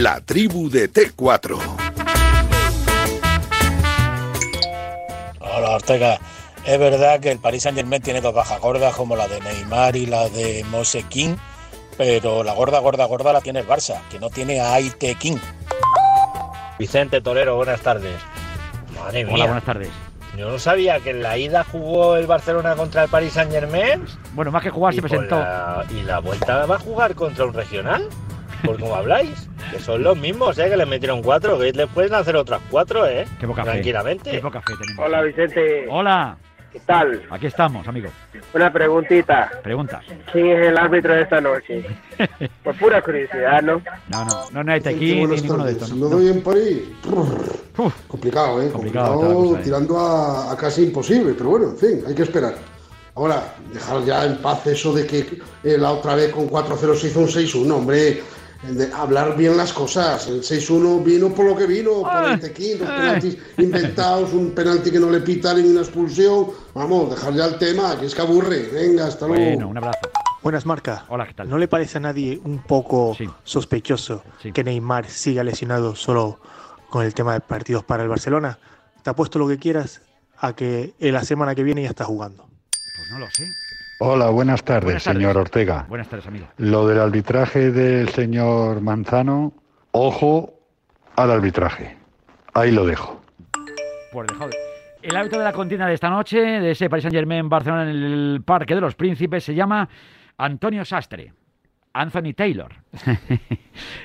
la 0.00 0.20
tribu 0.20 0.70
de 0.70 0.90
T4. 0.90 1.58
Hola 5.40 5.70
Ortega, 5.70 6.18
es 6.64 6.78
verdad 6.78 7.20
que 7.20 7.30
el 7.30 7.38
Paris 7.38 7.62
Saint 7.64 7.76
Germain 7.76 8.00
tiene 8.02 8.20
dos 8.20 8.34
bajas 8.34 8.60
gordas 8.60 8.94
como 8.94 9.14
la 9.16 9.28
de 9.28 9.40
Neymar 9.40 9.96
y 9.96 10.06
la 10.06 10.28
de 10.28 10.64
Mose 10.70 11.02
King, 11.04 11.36
pero 11.98 12.42
la 12.42 12.54
gorda, 12.54 12.78
gorda, 12.78 13.04
gorda 13.04 13.32
la 13.32 13.40
tiene 13.40 13.60
el 13.60 13.68
Barça, 13.68 14.00
que 14.10 14.18
no 14.18 14.30
tiene 14.30 14.60
a 14.60 14.74
Aite 14.74 15.14
King. 15.16 15.36
Vicente 16.78 17.20
Torero, 17.20 17.56
buenas 17.56 17.80
tardes. 17.80 18.16
Madre 18.98 19.24
mía. 19.24 19.34
Hola, 19.34 19.44
buenas 19.46 19.64
tardes. 19.64 19.90
Yo 20.36 20.50
no 20.50 20.58
sabía 20.58 21.00
que 21.00 21.10
en 21.10 21.22
la 21.22 21.36
ida 21.36 21.64
jugó 21.64 22.16
el 22.16 22.26
Barcelona 22.26 22.74
contra 22.76 23.02
el 23.04 23.10
Paris 23.10 23.34
Saint 23.34 23.50
Germain. 23.50 24.06
Bueno, 24.32 24.50
más 24.50 24.62
que 24.62 24.70
jugar, 24.70 24.94
se 24.94 25.02
presentó. 25.02 25.38
la- 25.38 25.84
¿Y 25.90 26.02
la 26.04 26.20
vuelta 26.20 26.64
va 26.64 26.76
a 26.76 26.78
jugar 26.78 27.14
contra 27.14 27.44
un 27.44 27.52
regional? 27.52 28.08
¿Por 28.64 28.78
cómo 28.80 28.94
habláis? 28.94 29.48
Que 29.70 29.78
son 29.78 30.02
los 30.02 30.16
mismos, 30.16 30.58
¿eh? 30.58 30.68
Que 30.68 30.76
le 30.76 30.86
metieron 30.86 31.22
cuatro, 31.22 31.58
que 31.58 31.72
le 31.72 31.86
pueden 31.86 32.14
hacer 32.14 32.36
otras 32.36 32.60
cuatro, 32.70 33.06
¿eh? 33.06 33.26
Qué 33.38 33.46
poca 33.46 33.64
fe. 33.64 33.70
Tranquilamente. 33.70 34.30
Qué 34.30 34.38
poca 34.40 34.60
fe 34.60 34.72
tenemos. 34.80 35.04
Hola 35.06 35.22
Vicente, 35.22 35.86
Hola, 35.88 36.36
¿qué 36.72 36.80
tal? 36.80 37.22
aquí 37.30 37.46
estamos, 37.46 37.86
amigo. 37.86 38.08
Una 38.54 38.72
preguntita. 38.72 39.50
Pregunta. 39.62 40.00
¿Quién 40.32 40.48
es 40.48 40.66
el 40.68 40.78
árbitro 40.78 41.14
de 41.14 41.22
esta 41.22 41.40
noche? 41.40 41.84
Por 42.64 42.74
pura 42.76 43.00
curiosidad, 43.02 43.62
¿no? 43.62 43.80
No, 44.08 44.24
no, 44.24 44.50
no, 44.50 44.64
no 44.64 44.72
hay 44.72 44.80
tequín 44.80 45.30
ni 45.30 45.36
ninguno 45.40 45.64
de 45.64 45.72
estos. 45.72 45.90
Lo 45.90 46.08
no. 46.08 46.16
doy 46.16 46.28
en 46.28 46.42
París. 46.42 46.82
Uf, 47.76 47.94
Complicado, 48.08 48.60
¿eh? 48.62 48.70
Complicado, 48.70 49.20
cosa, 49.20 49.60
¿eh? 49.60 49.62
tirando 49.64 49.98
a, 49.98 50.52
a 50.52 50.56
casi 50.56 50.84
imposible, 50.84 51.34
pero 51.36 51.50
bueno, 51.50 51.70
en 51.70 51.78
fin, 51.78 52.02
hay 52.06 52.14
que 52.14 52.22
esperar. 52.22 52.54
Ahora, 53.14 53.54
dejar 53.72 54.04
ya 54.04 54.24
en 54.24 54.36
paz 54.38 54.66
eso 54.66 54.92
de 54.92 55.06
que 55.06 55.18
eh, 55.64 55.76
la 55.78 55.92
otra 55.92 56.14
vez 56.14 56.30
con 56.32 56.48
4-0 56.48 56.94
se 56.94 57.06
hizo 57.08 57.20
un 57.20 57.26
6-1, 57.28 57.72
hombre. 57.72 58.22
De 58.62 58.92
hablar 58.92 59.36
bien 59.38 59.56
las 59.56 59.72
cosas. 59.72 60.26
El 60.26 60.42
6-1 60.42 61.02
vino 61.02 61.30
por 61.34 61.46
lo 61.46 61.56
que 61.56 61.64
vino, 61.66 62.02
por 62.02 62.24
el 62.30 62.40
tequín, 62.40 62.78
dos 62.78 62.88
penaltis 62.88 63.38
inventados, 63.56 64.32
un 64.34 64.50
penalti 64.50 64.90
que 64.90 65.00
no 65.00 65.08
le 65.10 65.20
pitan 65.20 65.64
y 65.64 65.68
una 65.70 65.80
expulsión. 65.80 66.48
Vamos, 66.74 67.08
dejar 67.10 67.32
ya 67.34 67.46
el 67.46 67.56
tema, 67.58 67.98
que 67.98 68.04
es 68.06 68.14
que 68.14 68.20
aburre. 68.20 68.68
Venga, 68.70 69.06
hasta 69.06 69.26
luego. 69.26 69.42
bueno, 69.44 69.68
un 69.68 69.78
abrazo. 69.78 69.98
Buenas 70.42 70.66
marcas. 70.66 71.02
Hola, 71.08 71.26
¿qué 71.26 71.32
tal? 71.34 71.48
¿No 71.48 71.56
le 71.56 71.68
parece 71.68 71.98
a 71.98 72.00
nadie 72.02 72.38
un 72.44 72.62
poco 72.62 73.14
Sí. 73.16 73.26
sospechoso 73.44 74.22
Sí. 74.42 74.52
que 74.52 74.62
Neymar 74.62 75.08
siga 75.08 75.42
lesionado 75.42 75.96
solo 75.96 76.38
con 76.90 77.04
el 77.04 77.14
tema 77.14 77.32
de 77.34 77.40
partidos 77.40 77.82
para 77.84 78.02
el 78.02 78.08
Barcelona? 78.10 78.58
Te 79.02 79.08
apuesto 79.08 79.38
lo 79.38 79.48
que 79.48 79.58
quieras 79.58 80.02
a 80.38 80.54
que 80.54 80.94
en 80.98 81.14
la 81.14 81.24
semana 81.24 81.54
que 81.54 81.62
viene 81.62 81.82
ya 81.82 81.88
está 81.90 82.04
jugando. 82.04 82.44
Pues 82.46 83.10
no 83.10 83.18
lo 83.20 83.26
sé. 83.30 83.46
Hola, 84.02 84.30
buenas 84.30 84.64
tardes, 84.64 84.84
Buenas 84.84 85.04
tardes. 85.04 85.20
señor 85.22 85.36
Ortega. 85.36 85.84
Buenas 85.88 86.08
tardes, 86.08 86.26
amigo. 86.26 86.46
Lo 86.56 86.86
del 86.86 86.98
arbitraje 87.00 87.70
del 87.70 88.08
señor 88.08 88.80
Manzano, 88.80 89.52
ojo 89.92 90.54
al 91.16 91.30
arbitraje. 91.30 91.96
Ahí 92.54 92.70
lo 92.72 92.86
dejo. 92.86 93.20
Pues 94.12 94.26
dejado 94.28 94.48
de- 94.50 94.56
El 95.02 95.16
hábito 95.16 95.38
de 95.38 95.44
la 95.44 95.52
contienda 95.52 95.86
de 95.86 95.94
esta 95.94 96.08
noche, 96.08 96.38
de 96.40 96.70
ese 96.70 96.88
Paris 96.88 97.02
Saint 97.04 97.14
Germain 97.14 97.48
Barcelona 97.48 97.82
en 97.82 97.88
el 97.90 98.42
Parque 98.44 98.74
de 98.74 98.80
los 98.80 98.94
Príncipes, 98.94 99.44
se 99.44 99.54
llama 99.54 99.88
Antonio 100.38 100.84
Sastre. 100.84 101.32
Anthony 101.92 102.32
Taylor. 102.34 102.72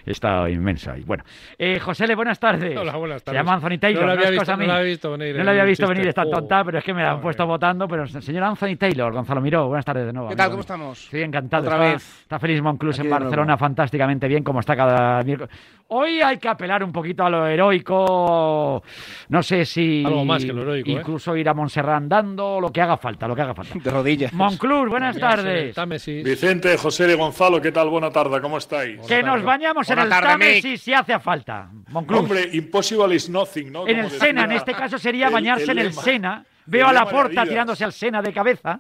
Está 0.05 0.49
inmenso 0.49 0.91
ahí. 0.91 1.03
Bueno, 1.03 1.23
eh, 1.57 1.79
José 1.79 2.07
Le, 2.07 2.15
buenas 2.15 2.39
tardes. 2.39 2.77
Hola, 2.77 2.95
buenas 2.95 3.21
Se 3.21 3.25
tardes. 3.25 3.39
llama 3.39 3.53
Anthony 3.55 3.77
Taylor. 3.79 4.01
No 4.01 4.07
lo 4.07 4.13
había 4.13 4.29
visto- 4.29 4.41
cosa 4.41 4.51
no 4.53 4.57
mía. 4.59 4.67
lo 4.67 4.73
había 4.73 4.85
visto 4.85 5.11
venir 5.11 5.35
No 5.37 5.43
lo 5.43 5.49
había 5.51 5.63
visto 5.63 5.83
chiste. 5.83 5.93
venir 5.93 6.07
esta 6.09 6.23
Oh. 6.23 6.29
tonta, 6.29 6.63
pero 6.63 6.77
es 6.79 6.83
que 6.83 6.93
me 6.93 7.01
la 7.03 7.11
han 7.11 7.21
puesto 7.21 7.45
votando. 7.47 7.87
Pero 7.87 8.07
señor 8.07 8.43
Anthony 8.43 8.75
Taylor, 8.77 9.11
Gonzalo 9.13 9.41
Miró, 9.41 9.67
buenas 9.67 9.85
tardes 9.85 10.05
de 10.05 10.13
nuevo. 10.13 10.29
¿Qué 10.29 10.35
tal? 10.35 10.45
amigo 10.45 10.53
¿Cómo 10.55 10.61
estamos? 10.61 11.03
Estoy 11.05 11.21
encantado. 11.23 11.63
Otra 11.63 11.75
está, 11.77 11.93
vez. 11.93 12.21
está 12.21 12.39
feliz 12.39 12.61
Monclús 12.61 12.99
Aquí 12.99 13.07
en 13.07 13.11
Barcelona, 13.11 13.45
nuevo. 13.45 13.57
fantásticamente 13.59 14.27
bien, 14.27 14.43
como 14.43 14.59
está 14.59 14.75
cada 14.75 15.21
miércoles. 15.23 15.53
Hoy 15.87 16.19
hay 16.21 16.37
que 16.37 16.47
apelar 16.47 16.83
un 16.83 16.91
poquito 16.91 17.23
a 17.25 17.29
lo 17.29 17.45
heroico. 17.47 18.83
No 19.29 19.43
sé 19.43 19.65
si. 19.65 20.03
Algo 20.05 20.25
más 20.25 20.43
que 20.45 20.53
lo 20.53 20.61
heroico, 20.63 20.89
¿eh? 20.89 20.93
Incluso 20.93 21.35
ir 21.35 21.47
a 21.49 21.53
Montserrat 21.53 21.97
andando, 21.97 22.59
lo 22.59 22.71
que 22.71 22.81
haga 22.81 22.97
falta, 22.97 23.27
lo 23.27 23.35
que 23.35 23.41
haga 23.41 23.53
falta. 23.53 23.73
De 23.83 23.91
rodillas. 23.91 24.33
Monclús, 24.33 24.89
buenas 24.89 25.17
tardes. 25.17 25.75
Támesis. 25.75 26.23
Vicente, 26.23 26.77
José 26.77 27.05
de 27.07 27.15
Gonzalo, 27.15 27.61
¿qué 27.61 27.71
tal? 27.75 27.89
Buena 27.89 28.09
tarde, 28.09 28.39
¿cómo 28.41 28.57
estáis? 28.57 28.99
Que 29.07 29.21
nos 29.21 29.43
bañamos 29.43 29.87
en 29.89 29.99
el 29.99 30.09
tarde, 30.09 30.27
Támesis 30.29 30.81
si 30.81 30.93
hace 30.93 31.19
falta. 31.19 31.69
Monclús. 31.89 32.19
Hombre, 32.21 32.49
impossible 32.53 33.13
is 33.13 33.29
nothing, 33.29 33.71
¿no? 33.71 33.87
en 33.87 33.97
Como 33.97 34.07
el 34.07 34.19
Sena, 34.19 34.43
en 34.45 34.51
este 34.53 34.73
caso 34.73 34.97
sería 34.97 35.27
el- 35.27 35.33
bañarse 35.33 35.71
en 35.71 35.79
el 35.79 35.93
Sena. 35.93 36.43
Veo 36.65 36.89
el 36.89 36.97
a 36.97 37.03
la 37.03 37.09
porta 37.09 37.43
tirándose 37.45 37.83
al 37.83 37.93
Sena 37.93 38.21
de 38.21 38.33
cabeza. 38.33 38.79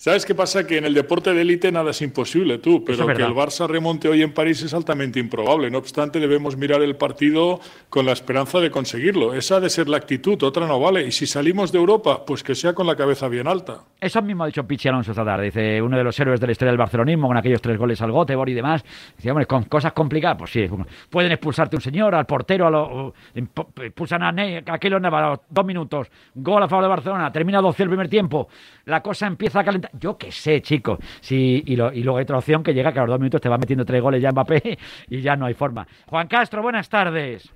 ¿Sabes 0.00 0.24
qué 0.24 0.32
pasa? 0.32 0.64
Que 0.64 0.78
en 0.78 0.84
el 0.84 0.94
deporte 0.94 1.34
de 1.34 1.40
élite 1.40 1.72
nada 1.72 1.90
es 1.90 2.00
imposible, 2.02 2.58
tú, 2.58 2.84
pero 2.84 3.10
es 3.10 3.16
que 3.16 3.24
el 3.24 3.34
Barça 3.34 3.66
remonte 3.66 4.08
hoy 4.08 4.22
en 4.22 4.32
París 4.32 4.62
es 4.62 4.72
altamente 4.72 5.18
improbable. 5.18 5.72
No 5.72 5.78
obstante, 5.78 6.20
debemos 6.20 6.56
mirar 6.56 6.82
el 6.82 6.94
partido 6.94 7.58
con 7.90 8.06
la 8.06 8.12
esperanza 8.12 8.60
de 8.60 8.70
conseguirlo. 8.70 9.34
Esa 9.34 9.56
ha 9.56 9.60
de 9.60 9.68
ser 9.68 9.88
la 9.88 9.96
actitud, 9.96 10.40
otra 10.44 10.68
no 10.68 10.78
vale. 10.78 11.04
Y 11.04 11.10
si 11.10 11.26
salimos 11.26 11.72
de 11.72 11.78
Europa, 11.78 12.24
pues 12.24 12.44
que 12.44 12.54
sea 12.54 12.74
con 12.74 12.86
la 12.86 12.94
cabeza 12.94 13.26
bien 13.26 13.48
alta. 13.48 13.80
Eso 14.00 14.22
mismo 14.22 14.44
ha 14.44 14.46
dicho 14.46 14.64
Pichi 14.64 14.86
Alonso 14.86 15.10
esta 15.10 15.24
tarde. 15.24 15.46
Dice, 15.46 15.82
uno 15.82 15.96
de 15.96 16.04
los 16.04 16.20
héroes 16.20 16.38
de 16.38 16.46
la 16.46 16.52
historia 16.52 16.70
del 16.70 16.78
barcelonismo, 16.78 17.26
con 17.26 17.36
aquellos 17.36 17.60
tres 17.60 17.76
goles 17.76 18.00
al 18.00 18.12
Göteborg 18.12 18.50
y 18.50 18.54
demás. 18.54 18.84
Dice, 19.16 19.32
hombre, 19.32 19.46
con 19.46 19.64
cosas 19.64 19.92
complicadas, 19.94 20.38
pues 20.38 20.52
sí. 20.52 20.64
Pueden 21.10 21.32
expulsarte 21.32 21.74
un 21.74 21.82
señor, 21.82 22.14
al 22.14 22.24
portero, 22.24 22.68
a 22.68 22.70
lo, 22.70 23.14
expulsan 23.34 24.22
a, 24.22 24.30
ne 24.30 24.62
a 24.64 24.78
Keylor 24.78 25.00
Navas 25.00 25.40
dos 25.50 25.66
minutos. 25.66 26.06
Gol 26.36 26.62
a 26.62 26.68
favor 26.68 26.84
de 26.84 26.88
Barcelona. 26.88 27.32
Termina 27.32 27.60
12 27.60 27.82
el 27.82 27.88
primer 27.88 28.08
tiempo. 28.08 28.48
La 28.84 29.02
cosa 29.02 29.26
empieza 29.26 29.58
a 29.58 29.64
calentar. 29.64 29.87
Yo 29.92 30.16
qué 30.18 30.30
sé, 30.32 30.60
chicos. 30.62 30.98
Sí, 31.20 31.62
y, 31.66 31.76
lo- 31.76 31.92
y 31.92 32.02
luego 32.02 32.18
hay 32.18 32.22
otra 32.24 32.38
opción 32.38 32.62
que 32.62 32.74
llega 32.74 32.92
que 32.92 32.98
a 32.98 33.02
los 33.02 33.10
dos 33.10 33.20
minutos 33.20 33.40
te 33.40 33.48
va 33.48 33.58
metiendo 33.58 33.84
tres 33.84 34.02
goles 34.02 34.20
ya 34.22 34.32
Mbappé 34.32 34.78
y 35.10 35.20
ya 35.20 35.36
no 35.36 35.46
hay 35.46 35.54
forma. 35.54 35.86
Juan 36.06 36.26
Castro, 36.28 36.62
buenas 36.62 36.88
tardes. 36.88 37.50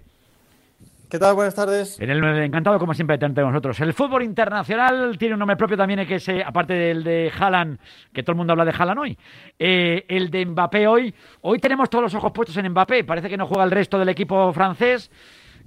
¿Qué 1.10 1.18
tal? 1.18 1.34
Buenas 1.34 1.54
tardes. 1.54 2.00
En 2.00 2.08
el 2.08 2.24
encantado, 2.24 2.78
como 2.78 2.94
siempre, 2.94 3.16
de 3.16 3.18
tenerte 3.18 3.42
con 3.42 3.50
nosotros. 3.50 3.78
El 3.80 3.92
fútbol 3.92 4.22
internacional 4.22 5.18
tiene 5.18 5.34
un 5.34 5.40
nombre 5.40 5.58
propio 5.58 5.76
también, 5.76 6.06
que 6.06 6.14
es, 6.14 6.26
aparte 6.46 6.72
del 6.72 7.04
de 7.04 7.30
Haaland, 7.38 7.78
que 8.14 8.22
todo 8.22 8.32
el 8.32 8.38
mundo 8.38 8.54
habla 8.54 8.64
de 8.64 8.70
Haaland 8.70 8.98
hoy, 8.98 9.18
eh, 9.58 10.06
el 10.08 10.30
de 10.30 10.46
Mbappé 10.46 10.86
hoy. 10.86 11.14
Hoy 11.42 11.58
tenemos 11.58 11.90
todos 11.90 12.02
los 12.04 12.14
ojos 12.14 12.32
puestos 12.32 12.56
en 12.56 12.66
Mbappé. 12.70 13.04
Parece 13.04 13.28
que 13.28 13.36
no 13.36 13.46
juega 13.46 13.64
el 13.64 13.70
resto 13.70 13.98
del 13.98 14.08
equipo 14.08 14.50
francés. 14.54 15.10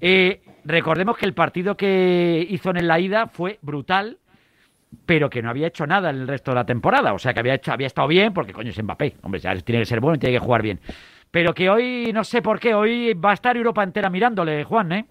Eh, 0.02 0.42
recordemos 0.64 1.16
que 1.16 1.28
el 1.28 1.36
partido 1.36 1.78
que 1.78 2.44
hizo 2.50 2.72
en 2.72 2.88
la 2.88 3.00
ida 3.00 3.28
fue 3.28 3.60
brutal, 3.62 4.18
pero 5.06 5.30
que 5.30 5.42
no 5.42 5.50
había 5.50 5.68
hecho 5.68 5.86
nada 5.86 6.10
en 6.10 6.18
el 6.18 6.28
resto 6.28 6.52
de 6.52 6.56
la 6.56 6.66
temporada. 6.66 7.14
O 7.14 7.20
sea, 7.20 7.34
que 7.34 7.40
había, 7.40 7.56
hecho, 7.56 7.72
había 7.72 7.88
estado 7.88 8.08
bien, 8.08 8.34
porque 8.34 8.54
coño 8.54 8.70
es 8.70 8.84
Mbappé. 8.84 9.16
Hombre, 9.24 9.40
ya 9.40 9.56
tiene 9.56 9.82
que 9.82 9.86
ser 9.86 10.00
bueno 10.00 10.16
y 10.16 10.20
tiene 10.20 10.38
que 10.38 10.46
jugar 10.46 10.62
bien. 10.62 10.80
Pero 11.32 11.54
que 11.54 11.70
hoy, 11.70 12.12
no 12.14 12.24
sé 12.24 12.42
por 12.42 12.60
qué, 12.60 12.74
hoy 12.74 13.14
va 13.14 13.32
a 13.32 13.34
estar 13.34 13.58
Europa 13.58 13.84
entera 13.84 14.10
mirándole, 14.10 14.64
Juan, 14.64 14.92
¿eh? 14.92 15.06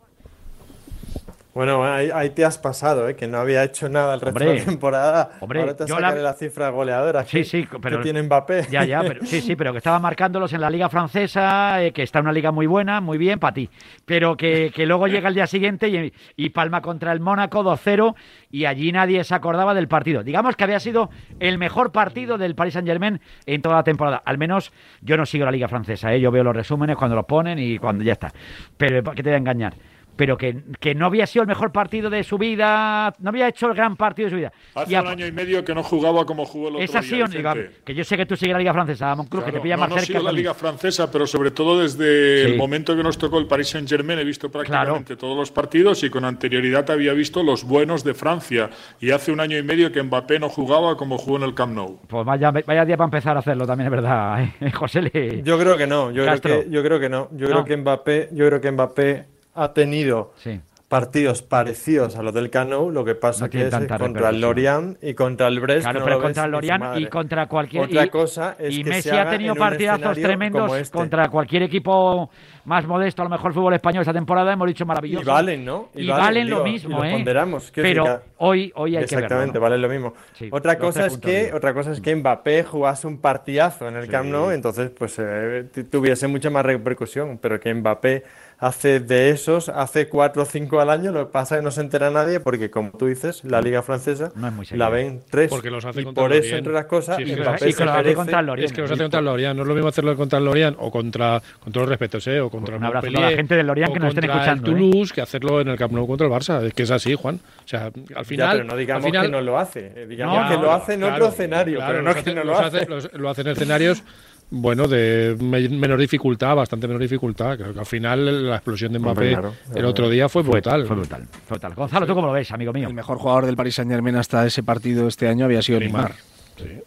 Bueno, 1.55 1.85
ahí, 1.85 2.11
ahí 2.13 2.31
te 2.31 2.45
has 2.45 2.59
pasado, 2.59 3.09
¿eh? 3.09 3.15
que 3.15 3.29
no 3.29 3.39
había 3.39 3.63
hecho 3.63 3.89
nada 3.89 4.15
el 4.15 4.21
resto 4.21 4.41
de 4.41 4.47
Hombre, 4.47 4.59
la 4.61 4.65
temporada. 4.67 5.31
hombre, 5.41 5.61
Ahora 5.61 5.77
te 5.77 5.87
sacaré 5.87 6.17
la- 6.17 6.23
la... 6.23 6.33
cifra 6.35 6.69
goleadora 6.71 7.25
Sí, 7.25 7.39
que, 7.39 7.45
sí, 7.45 7.69
pero 7.81 7.99
que 7.99 8.03
tiene 8.03 8.23
Mbappé. 8.25 8.67
Ya, 8.71 8.85
ya, 8.85 9.03
pero 9.03 9.25
sí, 9.25 9.41
sí, 9.41 9.55
pero 9.55 9.71
que 9.71 9.79
estaba 9.79 10.01
marcándolos 10.01 10.53
en 10.53 10.61
la 10.61 10.69
liga 10.69 10.89
francesa, 10.89 11.81
eh, 11.81 11.93
que 11.93 12.03
está 12.03 12.19
en 12.19 12.25
una 12.25 12.33
liga 12.33 12.51
muy 12.51 12.67
buena, 12.67 13.01
muy 13.01 13.19
bien 13.19 13.39
para 13.39 13.55
ti. 13.55 13.71
Pero 14.05 14.37
que, 14.37 14.73
que 14.75 14.85
luego 14.85 15.07
llega 15.07 15.29
el 15.29 15.35
día 15.37 15.47
siguiente 15.47 15.89
y, 15.89 16.13
y 16.37 16.51
palma 16.51 16.81
contra 16.83 17.13
el 17.13 17.21
Mónaco 17.21 17.63
2-0 17.63 18.17
y 18.51 18.65
allí 18.65 18.91
nadie 18.91 19.23
se 19.23 19.35
acordaba 19.37 19.75
del 19.75 19.87
partido. 19.87 20.25
Digamos 20.25 20.57
que 20.57 20.65
había 20.65 20.81
sido 20.81 21.09
el 21.39 21.59
mejor 21.59 21.93
partido 21.93 22.37
del 22.37 22.57
Paris 22.57 22.75
Saint 22.75 22.89
Germain 22.89 23.21
en 23.47 23.63
toda 23.63 23.77
la 23.77 23.85
temporada. 23.85 24.21
Al 24.25 24.39
menos 24.39 24.73
yo 25.03 25.17
no 25.17 25.25
sigo 25.25 25.45
la 25.45 25.53
liga 25.53 25.69
francesa, 25.69 26.13
¿eh? 26.13 26.21
yo 26.21 26.33
veo 26.33 26.43
los 26.43 26.57
resúmenes 26.57 26.97
cuando 26.97 27.15
los 27.15 27.27
ponen 27.27 27.61
y 27.61 27.79
cuando 27.79 28.03
ya 28.03 28.15
está. 28.15 28.33
Pero 28.77 29.05
¿para 29.05 29.15
qué 29.15 29.23
te 29.23 29.29
voy 29.31 29.35
a 29.37 29.39
engañar? 29.39 29.75
Pero 30.17 30.37
que, 30.37 30.63
que 30.81 30.95
no 30.95 31.07
había 31.07 31.27
sido 31.27 31.43
el 31.43 31.49
mejor 31.49 31.73
partido 31.73 32.09
de 32.09 32.23
su 32.23 32.39
vida, 32.39 33.15
no 33.19 33.31
había 33.31 33.49
hecho 33.49 33.67
el 33.69 33.75
gran 33.75 33.97
partido 33.97 34.27
de 34.27 34.31
su 34.31 34.37
vida. 34.37 34.53
Hace 34.75 34.93
Y 34.93 34.95
a- 34.95 35.03
un 35.03 35.09
año 35.09 35.27
y 35.27 35.33
medio 35.33 35.65
que 35.65 35.75
no 35.75 35.83
jugaba 35.83 36.25
como 36.25 36.45
jugó 36.45 36.69
el 36.69 36.75
otro 36.75 36.85
es 36.85 36.95
así, 36.95 37.17
día, 37.17 37.25
o 37.25 37.29
no? 37.29 37.35
Digo, 37.37 37.53
Vicente. 37.55 37.77
que 37.85 37.95
yo 37.95 38.05
sé 38.05 38.17
que 38.17 38.25
tú 38.27 38.37
sigues 38.37 38.53
la 38.53 38.59
Liga 38.61 38.73
Francesa, 38.73 39.15
Monclús, 39.17 39.43
que 39.45 39.47
te 39.53 39.61
Claro, 39.61 39.63
pilla 39.63 39.77
no, 39.77 39.81
más 39.81 39.91
no 39.91 39.99
cerca. 39.99 40.23
la. 40.23 40.33
Liga 40.33 40.55
Francesa, 40.55 41.11
pero 41.11 41.27
sobre 41.27 41.51
todo 41.51 41.81
desde 41.81 42.45
Sí. 42.47 42.53
el 42.53 42.57
momento 42.59 42.97
que 42.97 43.03
nos 43.03 43.19
tocó 43.19 43.39
el 43.39 43.47
Paris 43.47 43.69
Saint 43.71 43.89
Germain 43.89 44.19
he 44.19 44.25
visto 44.25 44.51
prácticamente 44.51 45.17
todos 45.17 45.37
los 45.37 45.51
partidos 45.51 46.03
y 46.05 46.11
con 46.11 46.25
anterioridad 46.25 46.89
había 46.91 47.13
visto 47.13 47.43
los 47.43 47.65
buenos 47.65 48.05
de 48.05 48.15
Francia. 48.15 48.71
Y 49.01 49.11
hace 49.11 49.33
un 49.33 49.41
año 49.41 49.59
y 49.59 49.63
medio 49.63 49.91
que 49.91 50.03
Mbappé 50.03 50.39
no 50.39 50.49
jugaba 50.49 50.97
como 50.97 51.19
jugó 51.19 51.39
en 51.39 51.43
el 51.45 51.55
Camp 51.55 51.75
Nou. 51.75 51.99
Pues 52.07 52.25
vaya, 52.25 52.51
vaya 52.51 52.85
día 52.85 52.97
para 52.97 53.07
empezar 53.07 53.37
a 53.37 53.41
hacerlo, 53.41 53.67
también 53.67 53.87
es 53.87 53.91
verdad, 53.93 54.43
¿eh? 54.61 54.71
José 54.73 55.03
Le... 55.03 55.43
Yo 55.43 55.59
creo 55.59 55.77
que 55.77 55.87
no, 55.87 56.11
yo 56.11 56.25
creo 56.25 56.41
que, 56.41 56.67
yo 56.71 56.83
creo 56.83 57.01
que 57.01 57.09
no. 57.09 57.29
Yo 57.33 57.49
No. 57.49 57.53
creo 57.53 57.65
que 57.65 57.77
Mbappé, 57.77 58.29
yo 58.33 58.47
creo 58.49 58.61
que 58.61 58.71
Mbappé 58.71 59.25
ha 59.55 59.73
tenido 59.73 60.33
Sí. 60.37 60.61
partidos 60.89 61.43
parecidos 61.43 62.15
a 62.17 62.23
los 62.23 62.33
del 62.35 62.51
Camp 62.51 62.71
Nou, 62.71 62.91
lo 62.91 63.05
que 63.05 63.17
pasa 63.17 63.47
No 63.47 63.51
que 63.51 63.67
es 63.67 63.75
contra 63.99 64.29
el. 64.29 64.41
Lorient 64.41 65.03
y 65.03 65.15
contra 65.15 65.49
el 65.49 65.59
Brest. 65.59 65.83
Claro, 65.83 65.99
no 66.01 66.05
pero 66.05 66.17
lo 66.19 66.23
contra 66.23 66.45
el 66.45 66.51
Lorient 66.53 66.85
y 66.99 67.07
contra 67.07 67.47
cualquier. 67.49 67.85
Otra 67.85 68.05
y, 68.05 68.09
cosa 68.11 68.55
es 68.59 68.75
y 68.79 68.85
que 68.85 68.91
Messi 68.91 69.09
se 69.09 69.17
ha 69.17 69.23
haga 69.23 69.31
tenido 69.33 69.55
en 69.55 69.59
un 69.59 69.67
partidazos 69.69 70.17
tremendos 70.19 70.77
este. 70.77 70.97
contra 70.97 71.29
cualquier 71.29 71.63
equipo 71.65 72.31
más 72.67 72.87
modesto, 72.87 73.23
a 73.23 73.25
lo 73.25 73.31
mejor 73.31 73.53
fútbol 73.53 73.75
español 73.75 74.03
esta 74.03 74.13
temporada, 74.13 74.53
hemos 74.53 74.69
dicho 74.69 74.87
maravilloso. 74.87 75.23
Y 75.23 75.27
valen, 75.27 75.65
¿no? 75.65 75.89
Y, 75.95 76.07
valen, 76.07 76.49
lo 76.49 76.57
digo, 76.63 76.65
mismo, 76.65 76.91
y 76.99 77.01
lo 77.01 77.05
¿eh? 77.05 77.13
ponderamos. 77.13 77.73
Pero 77.75 78.05
que- 78.05 78.19
hoy, 78.39 78.73
hoy 78.77 78.97
hay 78.97 79.05
que 79.05 79.17
verlo. 79.17 79.27
Exactamente, 79.27 79.59
¿no? 79.59 79.63
vale 79.63 79.79
lo 79.79 79.89
mismo. 79.89 80.15
Sí, 80.35 80.49
otra 80.53 80.79
cosa 80.79 81.07
es 81.07 81.19
que 81.19 81.43
bien. 81.45 81.55
otra 81.55 81.75
cosa 81.75 81.91
es 81.91 82.01
que 82.01 82.15
Mbappé 82.15 82.63
jugase 82.63 83.07
un 83.09 83.19
partidazo 83.19 83.89
en 83.89 83.97
el 83.97 84.07
Camp 84.09 84.31
Nou, 84.31 84.51
entonces 84.53 84.91
pues 84.97 85.17
eh, 85.19 85.65
tu- 85.75 85.85
tuviese 85.85 86.29
mucha 86.29 86.51
más 86.51 86.65
repercusión, 86.65 87.39
pero 87.39 87.59
que 87.59 87.75
Mbappé 87.75 88.23
hace 88.59 89.01
de 89.01 89.31
esos, 89.31 89.69
hace 89.69 90.09
cuatro 90.09 90.43
o 90.43 90.45
cinco 90.47 90.81
al 90.81 90.89
año, 90.91 91.13
lo 91.13 91.27
que 91.27 91.33
pasa 91.33 91.57
es 91.57 91.61
que 91.61 91.65
no 91.65 91.71
se 91.71 91.81
entera 91.83 92.11
nadie 92.11 92.41
porque 92.41 92.71
como 92.71 92.91
tú 92.93 93.07
dices, 93.07 93.43
la 93.45 93.61
liga 93.61 93.83
francesa 93.83 94.31
No 94.37 94.49
es 94.49 94.53
muy 94.55 94.67
la 94.73 94.89
ven 94.89 95.21
tres 95.31 95.51
Porque 95.51 95.71
los 95.71 95.85
hace 95.85 96.01
y 96.01 96.05
contra 96.05 96.23
por 96.23 96.33
eso 96.33 96.41
Lorient. 96.43 96.59
entre 96.59 96.73
las 96.73 96.85
cosas 96.87 97.17
Sí, 97.17 97.25
se 97.25 97.31
es 97.33 97.37
que 97.37 97.45
los 97.85 97.95
hace 97.95 98.15
contra 98.15 98.41
el 98.41 98.47
Lorient. 98.47 98.67
Es 98.71 98.73
que 98.75 98.81
los 98.83 98.91
hace 98.91 99.03
contra 99.03 99.19
el 99.21 99.25
Lorient. 99.27 99.57
No 99.57 99.63
es 99.63 99.69
lo 99.69 99.75
mismo 99.75 99.89
hacerlo 99.89 100.17
contra 100.17 100.39
el 100.39 100.45
Lorient 100.45 100.77
o 100.81 100.91
contra, 100.91 101.43
con 101.61 101.73
todos 101.73 101.85
los 101.87 101.91
respetos, 101.91 102.27
¿eh? 102.29 102.41
O 102.41 102.49
contra 102.51 102.77
Un 102.77 102.83
el 102.83 102.87
abrazo 102.89 103.07
a 103.09 103.21
la 103.21 103.31
gente 103.33 103.55
del 103.57 103.67
Lorient 103.67 103.93
que 103.93 103.99
nos 104.01 104.09
estén 104.15 104.25
escuchando, 104.31 104.71
¿eh? 104.71 104.73
el 104.75 104.79
Toulouse 104.81 105.13
que 105.15 105.21
hacerlo 105.21 105.61
en 105.61 105.69
el 105.69 105.77
Camp 105.77 105.93
Nou 105.93 106.07
contra 106.07 106.27
el 106.27 106.33
Barça. 106.33 106.63
Es 106.65 106.73
que 106.75 106.85
es 106.85 106.91
así, 106.91 107.15
Juan. 107.15 107.37
O 107.65 107.69
sea, 107.69 107.87
al 107.87 107.93
Ya, 108.09 108.25
final. 108.25 108.57
pero 108.59 108.65
no 108.65 108.77
digamos 108.77 109.05
al 109.05 109.11
final- 109.11 109.27
que 109.27 109.33
no 109.33 109.41
lo 109.43 109.59
hace, 109.59 109.93
eh, 109.95 110.07
digamos 110.09 110.37
Ya, 110.39 110.49
que 110.49 110.55
lo 110.57 110.63
no, 110.63 110.71
hace 110.73 110.95
en 110.95 111.01
claro, 111.01 111.15
otro 111.17 111.29
escenario, 111.29 111.77
claro, 111.79 111.93
pero 111.93 112.03
no 112.03 112.15
que 112.25 112.35
no 112.35 112.45
lo 112.45 112.59
hace. 112.59 112.87
los- 112.87 113.13
lo 113.13 113.29
hace 113.31 113.41
en 113.43 113.49
escenarios, 113.49 114.03
bueno, 114.51 114.87
de 114.89 115.37
me- 115.41 115.69
menor 115.69 115.99
dificultad, 116.01 116.55
bastante 116.57 116.87
menor 116.87 117.03
dificultad. 117.03 117.57
Creo 117.57 117.73
que 117.75 117.81
al 117.81 117.87
final 117.87 118.49
la 118.51 118.57
explosión 118.57 118.93
de 118.93 118.99
Mbappé 118.99 119.31
claro. 119.31 119.55
el 119.75 119.85
otro 119.85 120.09
día 120.09 120.29
fue 120.29 120.43
brutal. 120.43 120.87
Fue 120.87 120.97
brutal, 120.97 121.27
fue 121.47 121.57
brutal. 121.57 121.75
Gonzalo, 121.75 122.07
¿tú 122.07 122.15
cómo 122.15 122.27
lo 122.29 122.33
ves, 122.33 122.51
amigo 122.53 122.73
mío? 122.73 122.89
El 122.89 122.95
mejor 122.95 123.19
jugador 123.19 123.47
del 123.47 123.57
Paris 123.57 123.75
Saint 123.75 123.91
Germain 123.91 124.17
hasta 124.17 124.47
ese 124.47 124.63
partido 124.63 125.09
este 125.09 125.29
año 125.29 125.45
había 125.45 125.63
sido 125.63 125.81
Neymar. 125.81 126.15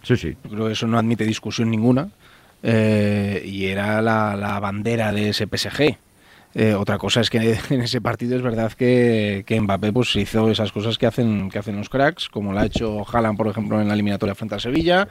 Sí, 0.04 0.16
sí. 0.16 0.38
Yo 0.46 0.50
creo 0.52 0.68
que 0.68 0.74
eso 0.74 0.88
no 0.88 0.98
admite 0.98 1.26
discusión 1.26 1.70
ninguna. 1.70 2.10
eh, 2.64 3.42
y 3.46 3.66
era 3.66 4.02
la, 4.02 4.36
la 4.36 4.60
bandera 4.60 5.12
de 5.12 5.30
ese 5.30 5.46
PSG. 5.48 5.98
Eh, 6.56 6.74
otra 6.74 6.98
cosa 6.98 7.22
es 7.22 7.30
que 7.30 7.38
en 7.70 7.82
ese 7.82 8.02
partido 8.02 8.36
es 8.36 8.42
verdad 8.42 8.72
que, 8.74 9.44
que 9.46 9.60
Mbappé 9.62 9.92
pues, 9.94 10.16
hizo 10.16 10.50
esas 10.50 10.72
cosas 10.72 10.98
que 10.98 11.06
hacen, 11.06 11.50
que 11.52 11.60
hacen 11.60 11.76
los 11.78 11.90
cracks, 11.90 12.30
como 12.30 12.54
lo 12.54 12.60
ha 12.60 12.66
hecho 12.66 13.06
Haaland, 13.08 13.38
por 13.38 13.48
ejemplo, 13.48 13.80
en 13.82 13.88
la 13.88 13.94
eliminatoria 13.94 14.34
frente 14.34 14.56
a 14.56 14.60
Sevilla, 14.60 15.08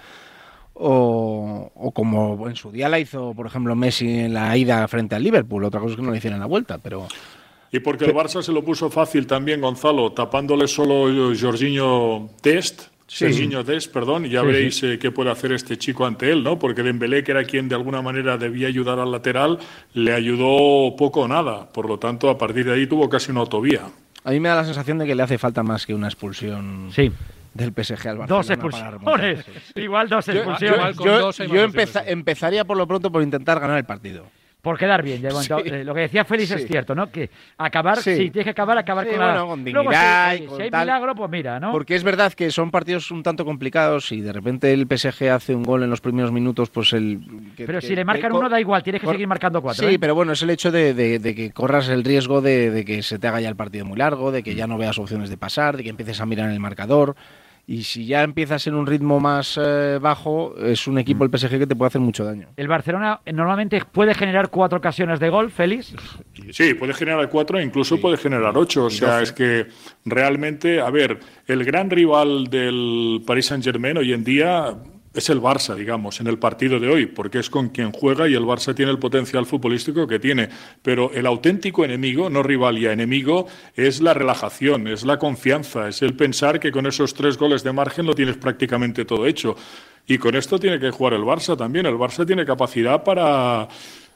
o, 0.79 1.71
o 1.75 1.91
como 1.93 2.49
en 2.49 2.57
su 2.57 2.71
día 2.71 2.89
la 2.89 2.99
hizo, 2.99 3.33
por 3.35 3.47
ejemplo, 3.47 3.75
Messi 3.75 4.21
en 4.21 4.35
la 4.35 4.57
ida 4.57 4.87
frente 4.89 5.15
al 5.15 5.23
Liverpool. 5.23 5.65
Otra 5.65 5.81
cosa 5.81 5.93
es 5.93 5.97
que 5.97 6.03
no 6.03 6.11
le 6.13 6.19
hicieron 6.19 6.41
la 6.41 6.47
vuelta, 6.47 6.79
pero... 6.79 7.07
Y 7.73 7.81
porque 7.81 8.05
el 8.05 8.15
Barça 8.15 8.43
se 8.43 8.53
lo 8.53 8.65
puso 8.65 8.91
fácil 8.91 9.27
también, 9.27 9.61
Gonzalo, 9.61 10.13
tapándole 10.13 10.69
solo 10.69 11.07
Jorginho 11.39 12.31
Test. 12.41 12.85
Sí. 13.09 13.25
Jorginho 13.27 13.63
Dest, 13.65 13.93
perdón, 13.93 14.27
y 14.27 14.31
ya 14.31 14.41
Sí, 14.41 14.47
veréis 14.47 14.77
sí. 14.79 14.87
eh, 14.87 14.99
qué 14.99 15.11
puede 15.11 15.31
hacer 15.31 15.53
este 15.53 15.77
chico 15.77 16.07
ante 16.07 16.31
él, 16.31 16.43
¿no? 16.43 16.59
Porque 16.59 16.83
Dembélé, 16.83 17.23
que 17.23 17.33
era 17.33 17.45
quien 17.45 17.69
de 17.69 17.75
alguna 17.75 18.03
manera 18.03 18.37
debía 18.37 18.69
ayudar 18.69 18.99
al 18.99 19.11
lateral, 19.13 19.59
le 19.95 20.13
ayudó 20.13 20.95
poco 20.97 21.21
o 21.23 21.29
nada. 21.29 21.71
Por 21.73 21.89
lo 21.89 21.99
tanto, 21.99 22.31
a 22.31 22.39
partir 22.39 22.65
de 22.65 22.73
ahí 22.75 22.87
tuvo 22.87 23.09
casi 23.09 23.31
una 23.31 23.41
autovía. 23.41 23.83
A 24.25 24.31
mí 24.31 24.41
me 24.41 24.49
da 24.49 24.57
la 24.57 24.65
sensación 24.65 24.99
de 24.99 25.07
que 25.07 25.15
le 25.15 25.23
hace 25.23 25.39
falta 25.39 25.63
más 25.63 25.87
que 25.87 25.95
una 25.95 26.07
expulsión 26.09 26.89
Sí. 26.93 27.13
Del 27.57 27.73
PSG 27.73 28.09
al 28.09 28.19
Barcelona. 28.19 28.27
Dos 28.27 28.51
expulsiones. 28.51 29.45
Igual 29.75 30.09
dos 30.09 30.29
expulsiones. 30.29 30.97
Yo- 30.97 31.19
dos 31.19 31.39
yo 31.39 31.63
empeza- 31.63 32.05
empezaría 32.07 32.65
por 32.65 32.77
lo 32.77 32.87
pronto 32.87 33.11
por 33.11 33.23
intentar 33.23 33.61
ganar 33.61 33.79
el 33.79 33.85
partido. 33.85 34.27
Por 34.63 34.77
quedar 34.77 35.01
bien, 35.01 35.23
ya, 35.23 35.31
Sí. 35.31 35.53
eh, 35.65 35.85
lo 35.85 35.95
que 35.95 36.01
decía 36.01 36.25
Félix 36.25 36.51
es 36.51 36.67
cierto, 36.67 36.93
¿no? 36.93 37.09
Que 37.09 37.31
acabar, 37.57 37.99
Sí. 37.99 38.17
sí, 38.17 38.31
tienes 38.31 38.47
que 38.47 38.51
acabar, 38.51 38.77
acabar 38.77 39.05
Sí, 39.05 39.11
con 39.13 39.21
la... 39.21 39.27
bueno, 39.27 39.47
con 39.47 39.63
Luego, 39.65 39.91
dignidad 39.91 40.31
si, 40.31 40.37
y 40.37 40.41
si 40.41 40.47
con 40.49 40.61
hay 40.63 40.71
tal. 40.71 40.81
milagro, 40.87 41.15
pues 41.15 41.31
mira, 41.31 41.61
¿no? 41.61 41.71
Porque 41.71 41.95
es 41.95 42.03
verdad 42.03 42.33
que 42.33 42.51
son 42.51 42.73
partidos 42.73 43.13
un 43.13 43.23
tanto 43.23 43.45
complicados 43.45 44.11
y 44.11 44.21
de 44.23 44.33
repente 44.33 44.73
el 44.73 44.89
PSG 44.89 45.29
hace 45.31 45.55
un 45.55 45.63
gol 45.63 45.85
en 45.85 45.91
los 45.91 46.01
primeros 46.01 46.33
minutos, 46.33 46.69
pues 46.71 46.93
el... 46.95 47.21
que- 47.57 47.65
Pero 47.65 47.79
que- 47.79 47.87
si 47.87 47.95
le 47.95 48.05
marcan 48.05 48.33
que- 48.33 48.37
uno 48.39 48.49
da 48.49 48.61
igual, 48.61 48.83
tienes 48.83 49.01
que 49.01 49.05
cor- 49.07 49.15
seguir 49.15 49.29
marcando 49.29 49.63
cuatro. 49.63 49.87
Sí, 49.87 49.95
¿eh? 49.95 49.99
pero 50.01 50.17
bueno, 50.17 50.33
es 50.33 50.43
el 50.43 50.51
hecho 50.51 50.73
de, 50.73 50.95
de- 50.95 51.21
de 51.21 51.35
que 51.37 51.53
corras 51.53 51.89
el 51.89 52.03
riesgo 52.03 52.41
de, 52.41 52.73
de 52.73 52.85
que 52.85 53.05
se 53.05 53.21
te 53.21 53.29
haga 53.29 53.41
ya 53.41 53.49
el 53.49 53.57
partido 53.57 53.85
muy 53.85 53.99
largo, 53.99 54.33
de 54.33 54.43
que 54.43 54.57
ya 54.57 54.67
no 54.67 54.79
veas 54.79 54.99
opciones 54.99 55.31
de 55.31 55.37
pasar, 55.37 55.77
de 55.77 55.85
que 55.85 55.91
empieces 55.91 56.21
a 56.21 56.27
mirar 56.27 56.49
en 56.49 56.55
el 56.55 56.61
marcador. 56.61 57.15
Y 57.69 57.83
si 57.83 58.07
ya 58.07 58.23
empiezas 58.23 58.65
en 58.69 58.75
un 58.75 58.87
ritmo 58.87 59.19
más 59.19 59.59
eh, 59.61 59.99
bajo, 60.01 60.55
es 60.57 60.87
un 60.87 60.99
equipo 60.99 61.25
el 61.25 61.37
PSG 61.37 61.59
que 61.59 61.67
te 61.67 61.75
puede 61.75 61.89
hacer 61.89 62.01
mucho 62.01 62.25
daño. 62.25 62.49
El 62.57 62.69
Barcelona 62.69 63.21
eh, 63.25 63.33
normalmente 63.33 63.83
puede 63.91 64.15
generar 64.15 64.51
cuatro 64.51 64.79
ocasiones 64.79 65.19
de 65.19 65.29
gol, 65.31 65.51
Félix. 65.51 65.93
Sí, 66.53 66.75
puede 66.75 66.95
generar 66.95 67.29
cuatro 67.29 67.59
e 67.59 67.65
incluso 67.65 68.01
puede 68.01 68.19
generar 68.19 68.57
ocho. 68.57 68.85
O 68.85 68.91
sea, 68.91 69.21
es 69.21 69.33
que 69.33 69.67
realmente, 70.05 70.81
a 70.81 70.91
ver, 70.91 71.19
el 71.49 71.65
gran 71.65 71.91
rival 71.91 72.47
del 72.47 73.23
Paris 73.27 73.47
Saint-Germain 73.47 73.97
hoy 73.97 74.13
en 74.13 74.23
día 74.23 74.77
es 75.17 75.31
el 75.31 75.41
Barça, 75.41 75.75
digamos, 75.75 76.21
en 76.21 76.27
el 76.27 76.39
partido 76.39 76.79
de 76.79 76.89
hoy, 76.89 77.07
porque 77.07 77.39
es 77.39 77.51
con 77.51 77.71
quien 77.71 77.93
juega 77.93 78.29
y 78.29 78.35
el 78.35 78.45
Barça 78.45 78.75
tiene 78.75 78.93
el 78.93 78.99
potencial 78.99 79.47
futbolístico 79.47 80.07
que 80.07 80.19
tiene. 80.19 80.49
Pero 80.83 81.11
el 81.13 81.27
auténtico 81.27 81.85
enemigo, 81.85 82.29
no 82.31 82.43
rival 82.43 82.79
ya 82.79 82.93
enemigo, 82.93 83.47
es 83.75 84.01
la 84.01 84.15
relajación, 84.15 84.87
es 84.89 85.05
la 85.05 85.19
confianza, 85.19 85.89
es 85.89 86.03
el 86.03 86.15
pensar 86.15 86.61
que 86.61 86.71
con 86.71 86.87
esos 86.87 87.15
tres 87.15 87.39
goles 87.39 87.65
de 87.65 87.73
margen 87.73 88.07
lo 88.07 88.15
tienes 88.15 88.37
prácticamente 88.37 89.05
todo 89.05 89.27
hecho. 89.27 89.57
Y 90.07 90.19
con 90.19 90.37
esto 90.37 90.59
tiene 90.59 90.79
que 90.79 90.91
jugar 90.91 91.15
el 91.15 91.23
Barça 91.23 91.57
también. 91.57 91.87
El 91.87 91.97
Barça 91.97 92.25
tiene 92.27 92.45
capacidad 92.45 93.03
para 93.03 93.69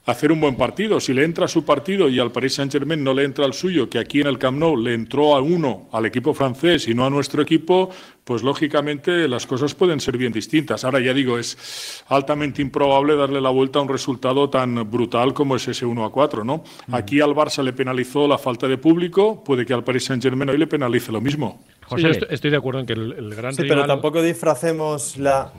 hacer 0.07 0.33
un 0.33 0.41
buen 0.41 0.57
partido. 0.57 0.99
Si 0.99 1.13
le 1.13 1.25
entra 1.25 1.47
su 1.47 1.65
partido 1.65 2.09
y 2.09 2.19
al 2.19 2.33
Paris 2.33 2.55
Saint-Germain 2.55 3.03
no 3.03 3.15
le 3.15 3.25
entra 3.25 3.45
el 3.47 3.53
suyo, 3.53 3.89
que 3.89 3.99
aquí 3.99 4.21
en 4.21 4.27
el 4.27 4.39
Camp 4.39 4.59
Nou 4.59 4.77
le 4.77 4.95
entró 4.95 5.37
a 5.37 5.41
uno 5.41 5.89
al 5.93 6.07
equipo 6.07 6.35
francés 6.35 6.89
y 6.89 6.95
no 6.95 7.05
a 7.05 7.11
nuestro 7.11 7.43
equipo, 7.43 7.91
pues 8.25 8.43
lógicamente 8.43 9.29
las 9.29 9.47
cosas 9.47 9.75
pueden 9.75 10.01
ser 10.01 10.17
bien 10.17 10.33
distintas. 10.33 10.85
Ahora 10.85 11.01
ya 11.01 11.13
digo, 11.13 11.39
es 11.39 12.03
altamente 12.09 12.63
improbable 12.63 13.15
darle 13.17 13.41
la 13.41 13.51
vuelta 13.51 13.79
a 13.79 13.83
un 13.83 13.89
resultado 13.89 14.49
tan 14.49 14.91
brutal 14.91 15.35
como 15.35 15.57
es 15.57 15.69
ese 15.69 15.85
1 15.87 16.05
a 16.05 16.11
4, 16.11 16.45
¿no? 16.45 16.65
Aquí 16.93 17.21
al 17.21 17.35
Barça 17.35 17.63
le 17.63 17.73
penalizó 17.73 18.27
la 18.27 18.39
falta 18.39 18.67
de 18.69 18.79
público, 18.79 19.45
puede 19.45 19.67
que 19.67 19.75
al 19.75 19.85
Paris 19.85 20.05
Saint-Germain 20.07 20.49
hoy 20.51 20.59
le 20.59 20.67
penalice 20.67 21.13
lo 21.13 21.21
mismo. 21.21 21.63
Sí, 21.95 22.03
yo 22.03 22.09
estoy, 22.09 22.29
estoy 22.31 22.51
de 22.51 22.57
acuerdo 22.57 22.81
en 22.81 22.87
que 22.87 22.93
el, 22.95 23.13
el 23.13 23.35
gran 23.35 23.53
Sí, 23.55 23.63
rival... 23.63 23.79
pero 23.79 23.87
tampoco 23.87 24.23
disfracemos 24.23 25.17
la 25.19 25.53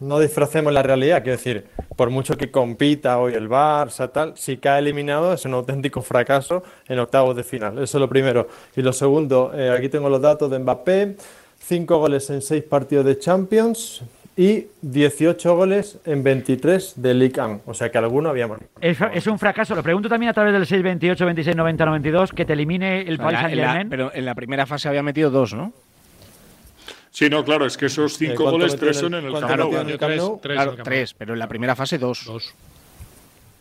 no 0.00 0.18
disfracemos 0.18 0.72
la 0.72 0.82
realidad, 0.82 1.22
quiero 1.22 1.36
decir, 1.36 1.66
por 1.96 2.10
mucho 2.10 2.36
que 2.36 2.50
compita 2.50 3.18
hoy 3.18 3.34
el 3.34 3.48
Barça 3.48 4.10
tal, 4.10 4.32
si 4.36 4.56
cae 4.56 4.78
eliminado 4.80 5.32
es 5.34 5.44
un 5.44 5.54
auténtico 5.54 6.00
fracaso 6.02 6.62
en 6.88 6.98
octavos 6.98 7.36
de 7.36 7.44
final. 7.44 7.74
Eso 7.78 7.98
es 7.98 8.00
lo 8.00 8.08
primero. 8.08 8.48
Y 8.74 8.82
lo 8.82 8.92
segundo, 8.92 9.52
eh, 9.54 9.70
aquí 9.70 9.88
tengo 9.88 10.08
los 10.08 10.20
datos 10.22 10.50
de 10.50 10.58
Mbappé, 10.58 11.16
cinco 11.58 11.98
goles 11.98 12.28
en 12.30 12.40
seis 12.42 12.62
partidos 12.62 13.04
de 13.04 13.18
Champions 13.18 14.02
y 14.36 14.68
18 14.80 15.54
goles 15.54 15.98
en 16.06 16.22
23 16.22 16.94
de 16.96 17.12
Ligue 17.14 17.42
1, 17.42 17.60
o 17.66 17.74
sea 17.74 17.90
que 17.90 17.98
alguno 17.98 18.30
había 18.30 18.46
más. 18.48 18.58
Es, 18.80 18.96
es 19.12 19.26
un 19.26 19.38
fracaso. 19.38 19.74
Lo 19.74 19.82
pregunto 19.82 20.08
también 20.08 20.30
a 20.30 20.32
través 20.32 20.54
del 20.54 20.62
628, 20.64 21.26
26, 21.26 21.56
90, 21.56 21.84
92, 21.84 22.32
que 22.32 22.44
te 22.46 22.54
elimine 22.54 23.02
el 23.02 23.18
Paris 23.18 23.18
En 23.18 23.32
la- 23.34 23.40
Saint 23.42 23.52
en 23.52 23.58
la- 23.60 23.66
Germain. 23.72 23.88
pero 23.90 24.10
en 24.14 24.24
la 24.24 24.34
primera 24.34 24.64
fase 24.64 24.88
había 24.88 25.02
metido 25.02 25.30
dos, 25.30 25.52
¿no? 25.52 25.72
Sí, 27.10 27.28
no, 27.28 27.44
claro, 27.44 27.66
es 27.66 27.76
que 27.76 27.86
esos 27.86 28.16
cinco 28.16 28.44
¿cuánto 28.44 28.50
goles, 28.52 28.76
tres 28.76 28.96
en 28.98 29.02
son 29.02 29.14
en 29.14 29.24
el 29.26 29.32
Camp 29.32 29.56
Nou. 29.56 29.76
en 29.76 29.88
el 29.90 29.98
Camp 29.98 30.14
Nou? 30.16 30.38
Tres 30.40 30.54
claro, 30.56 30.74
en 30.78 31.06
pero 31.18 31.32
en 31.32 31.38
la 31.38 31.48
primera 31.48 31.74
fase 31.74 31.98
dos. 31.98 32.24
Dos. 32.24 32.54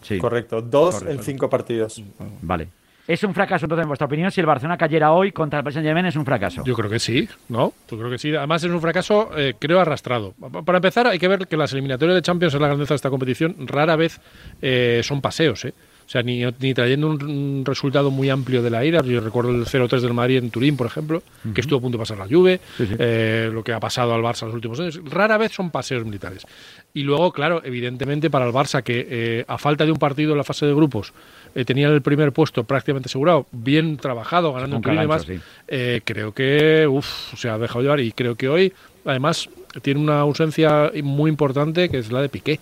Sí, 0.04 0.18
Correcto, 0.18 0.62
dos 0.62 1.02
en 1.04 1.22
cinco 1.24 1.50
partidos. 1.50 2.02
vale. 2.42 2.68
Es 3.08 3.24
un 3.24 3.34
fracaso, 3.34 3.66
entonces, 3.66 3.82
en 3.82 3.88
vuestra 3.88 4.06
opinión, 4.06 4.30
si 4.30 4.40
el 4.40 4.46
Barcelona 4.46 4.78
cayera 4.78 5.12
hoy 5.14 5.32
contra 5.32 5.58
el 5.60 5.64
Paris 5.64 5.74
Saint 5.74 5.86
Germain, 5.88 6.06
es 6.06 6.16
un 6.16 6.26
fracaso. 6.26 6.64
Yo 6.64 6.76
creo 6.76 6.92
que 6.92 7.00
sí, 7.00 7.28
¿no? 7.48 7.74
Yo 7.90 7.98
creo 7.98 8.12
que 8.12 8.20
sí. 8.20 8.36
Además 8.36 8.64
es 8.64 8.70
un 8.70 8.80
fracaso, 8.80 9.32
eh, 9.36 9.56
creo, 9.58 9.80
arrastrado. 9.80 10.36
Pa- 10.40 10.62
Para 10.62 10.78
empezar, 10.78 11.08
hay 11.08 11.18
que 11.18 11.28
ver 11.28 11.48
que 11.48 11.58
las 11.58 11.74
eliminatorias 11.74 12.14
de 12.16 12.22
Champions 12.22 12.54
es 12.54 12.62
la 12.62 12.68
grandeza 12.68 12.94
de 12.94 12.98
esta 12.98 13.10
competición. 13.10 13.56
Rara 13.68 13.96
vez 13.96 14.22
eh, 14.62 15.02
son 15.04 15.22
paseos, 15.22 15.66
¿eh? 15.66 15.74
O 16.10 16.12
sea, 16.12 16.24
ni, 16.24 16.42
ni 16.60 16.74
trayendo 16.74 17.06
un, 17.06 17.24
un 17.24 17.64
resultado 17.64 18.10
muy 18.10 18.32
amplio 18.32 18.64
de 18.64 18.72
la 18.72 18.84
ira. 18.84 19.04
Yo 19.04 19.22
recuerdo 19.22 19.52
el 19.52 19.64
0-3 19.68 20.00
del 20.00 20.16
Madrid 20.16 20.38
en 20.38 20.50
Turín, 20.50 20.76
por 20.76 20.88
ejemplo, 20.88 21.22
que 21.54 21.62
estuvo 21.62 21.78
a 21.78 21.82
punto 21.84 22.00
de 22.00 22.02
pasar 22.02 22.18
la 22.18 22.26
Juve, 22.26 22.60
eh, 22.80 23.52
lo 23.54 23.64
que 23.64 23.74
ha 23.74 23.80
pasado 23.80 24.16
al 24.16 24.24
Barça 24.24 24.42
en 24.42 24.48
los 24.48 24.56
últimos 24.56 24.80
años. 24.80 25.00
Rara 25.06 25.38
vez 25.38 25.52
son 25.52 25.70
paseos 25.70 26.04
militares. 26.06 26.48
Y 26.96 27.04
luego, 27.04 27.32
claro, 27.32 27.62
evidentemente 27.64 28.32
para 28.32 28.48
el 28.48 28.52
Barça, 28.52 28.82
que 28.82 29.06
eh, 29.08 29.46
a 29.48 29.60
falta 29.60 29.86
de 29.86 29.92
un 29.92 30.00
partido 30.00 30.32
en 30.32 30.40
la 30.40 30.44
fase 30.44 30.66
de 30.66 30.74
grupos 30.74 31.14
eh, 31.54 31.64
tenía 31.64 31.90
el 31.90 32.02
primer 32.02 32.32
puesto 32.32 32.64
prácticamente 32.64 33.06
asegurado, 33.06 33.46
bien 33.52 33.98
trabajado, 33.98 34.52
ganando 34.52 34.78
Con 34.78 34.96
Turín 34.96 35.08
y 35.08 35.20
sí. 35.20 35.40
eh, 35.68 36.02
creo 36.04 36.34
que 36.34 36.88
uf, 36.88 37.06
se 37.38 37.50
ha 37.50 37.60
dejado 37.60 37.84
llevar 37.84 38.00
y 38.00 38.14
creo 38.14 38.34
que 38.34 38.50
hoy, 38.50 38.74
además, 39.06 39.48
tiene 39.84 40.00
una 40.00 40.22
ausencia 40.22 40.92
muy 41.04 41.30
importante 41.30 41.88
que 41.88 42.00
es 42.00 42.12
la 42.12 42.24
de 42.24 42.30
Piqué 42.30 42.60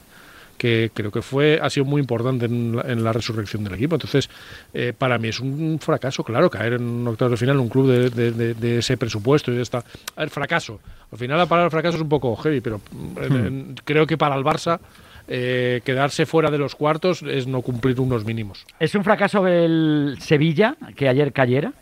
que 0.58 0.90
creo 0.94 1.12
que 1.12 1.22
fue 1.22 1.60
ha 1.62 1.70
sido 1.70 1.86
muy 1.86 2.02
importante 2.02 2.46
en 2.46 2.76
la, 2.76 2.82
en 2.92 3.04
la 3.04 3.14
resurrección 3.14 3.64
del 3.64 3.74
equipo. 3.76 3.96
Entonces, 3.96 4.30
eh, 4.74 4.94
para 4.98 5.18
mí 5.18 5.28
es 5.30 5.40
un 5.40 5.80
fracaso, 5.80 6.24
claro, 6.24 6.50
caer 6.50 6.74
en 6.74 7.08
octavos 7.08 7.32
de 7.32 7.38
final 7.38 7.56
en 7.56 7.62
un 7.62 7.70
club 7.70 7.88
de, 7.88 8.10
de- 8.10 8.32
de- 8.32 8.54
de 8.54 8.78
ese 8.80 8.98
presupuesto 8.98 9.52
y 9.52 9.56
de 9.58 9.62
esta... 9.62 9.80
A 10.16 10.20
ver, 10.22 10.30
fracaso. 10.30 10.80
Al 11.12 11.18
final 11.18 11.38
la 11.38 11.46
palabra 11.46 11.70
fracaso 11.70 11.98
es 11.98 12.02
un 12.04 12.10
poco 12.10 12.36
heavy, 12.38 12.62
pero 12.62 12.82
mm, 12.92 13.24
en- 13.24 13.46
en- 13.46 13.76
creo 13.86 14.06
que 14.08 14.18
para 14.18 14.36
el 14.36 14.44
Barça 14.44 14.80
eh, 15.28 15.82
quedarse 15.84 16.26
fuera 16.26 16.50
de 16.50 16.58
los 16.58 16.74
cuartos 16.76 17.22
es 17.22 17.48
no 17.48 17.62
cumplir 17.62 18.00
unos 18.00 18.24
mínimos. 18.26 18.66
¿Es 18.80 18.96
un 18.96 19.04
fracaso 19.04 19.46
el 19.48 20.18
Sevilla, 20.22 20.76
que 20.96 21.10
ayer 21.10 21.34
cayera? 21.34 21.74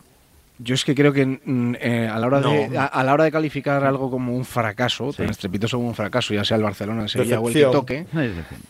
Yo 0.58 0.74
es 0.74 0.84
que 0.84 0.94
creo 0.94 1.12
que 1.12 1.26
mm, 1.26 1.74
eh, 1.80 2.08
a, 2.08 2.18
la 2.18 2.26
hora 2.26 2.40
de, 2.40 2.78
a, 2.78 2.86
a 2.86 3.04
la 3.04 3.12
hora 3.12 3.24
de 3.24 3.32
calificar 3.32 3.84
algo 3.84 4.10
como 4.10 4.34
un 4.34 4.44
fracaso, 4.44 5.12
tan 5.12 5.28
estrepitoso 5.28 5.76
como 5.76 5.88
un 5.88 5.94
fracaso, 5.94 6.32
ya 6.32 6.44
sea 6.44 6.56
el 6.56 6.62
Barcelona, 6.62 7.02
el 7.02 7.08
Sevilla 7.08 7.40
o 7.40 7.48
el 7.48 7.54
que 7.54 7.62
toque, 7.64 8.06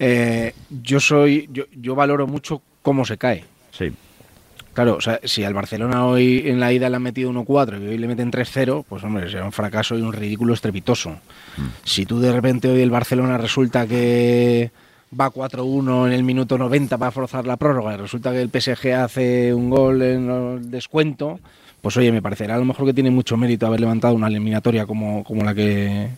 eh, 0.01 0.53
yo 0.83 0.99
soy, 0.99 1.49
yo, 1.53 1.65
yo 1.73 1.95
valoro 1.95 2.27
mucho 2.27 2.63
cómo 2.83 3.05
se 3.05 3.17
cae. 3.17 3.45
Sí. 3.71 3.93
Claro, 4.73 4.97
o 4.97 5.01
sea, 5.01 5.21
si 5.25 5.43
al 5.43 5.55
Barcelona 5.55 6.05
hoy 6.05 6.43
en 6.45 6.61
la 6.61 6.71
ida 6.71 6.91
le 6.91 6.97
han 6.97 7.03
metido 7.03 7.33
1-4 7.33 7.83
y 7.83 7.87
hoy 7.87 7.99
le 7.99 8.09
meten 8.09 8.31
3-0, 8.31 8.85
pues 8.87 9.03
hombre, 9.05 9.31
será 9.31 9.47
un 9.47 9.53
fracaso 9.53 9.97
y 9.97 10.03
un 10.03 10.13
ridículo 10.13 10.53
estrepitoso. 10.53 11.13
Mm. 11.57 11.63
Si 11.83 12.05
tú 12.05 12.21
de 12.21 12.31
repente 12.31 12.69
hoy 12.69 12.83
el 12.83 12.91
Barcelona 12.91 13.39
resulta 13.39 13.87
que 13.87 14.71
va 15.19 15.31
4-1 15.31 16.09
en 16.09 16.13
el 16.13 16.25
minuto 16.25 16.59
90 16.59 16.99
para 16.99 17.11
forzar 17.11 17.47
la 17.47 17.57
prórroga 17.57 17.95
y 17.95 17.97
resulta 17.97 18.33
que 18.33 18.43
el 18.43 18.51
PSG 18.51 18.93
hace 18.93 19.55
un 19.55 19.71
gol 19.71 20.03
en 20.03 20.31
el 20.31 20.71
descuento, 20.71 21.41
pues 21.81 21.97
oye, 21.97 22.13
me 22.13 22.23
parecerá 22.23 22.55
a 22.55 22.59
lo 22.59 22.65
mejor 22.65 22.87
que 22.87 22.95
tiene 22.95 23.11
mucho 23.11 23.37
mérito 23.37 23.67
haber 23.67 23.81
levantado 23.81 24.15
una 24.15 24.29
eliminatoria 24.29 24.87
como, 24.87 25.25
como 25.25 25.45
la 25.45 25.55
que 25.55 26.09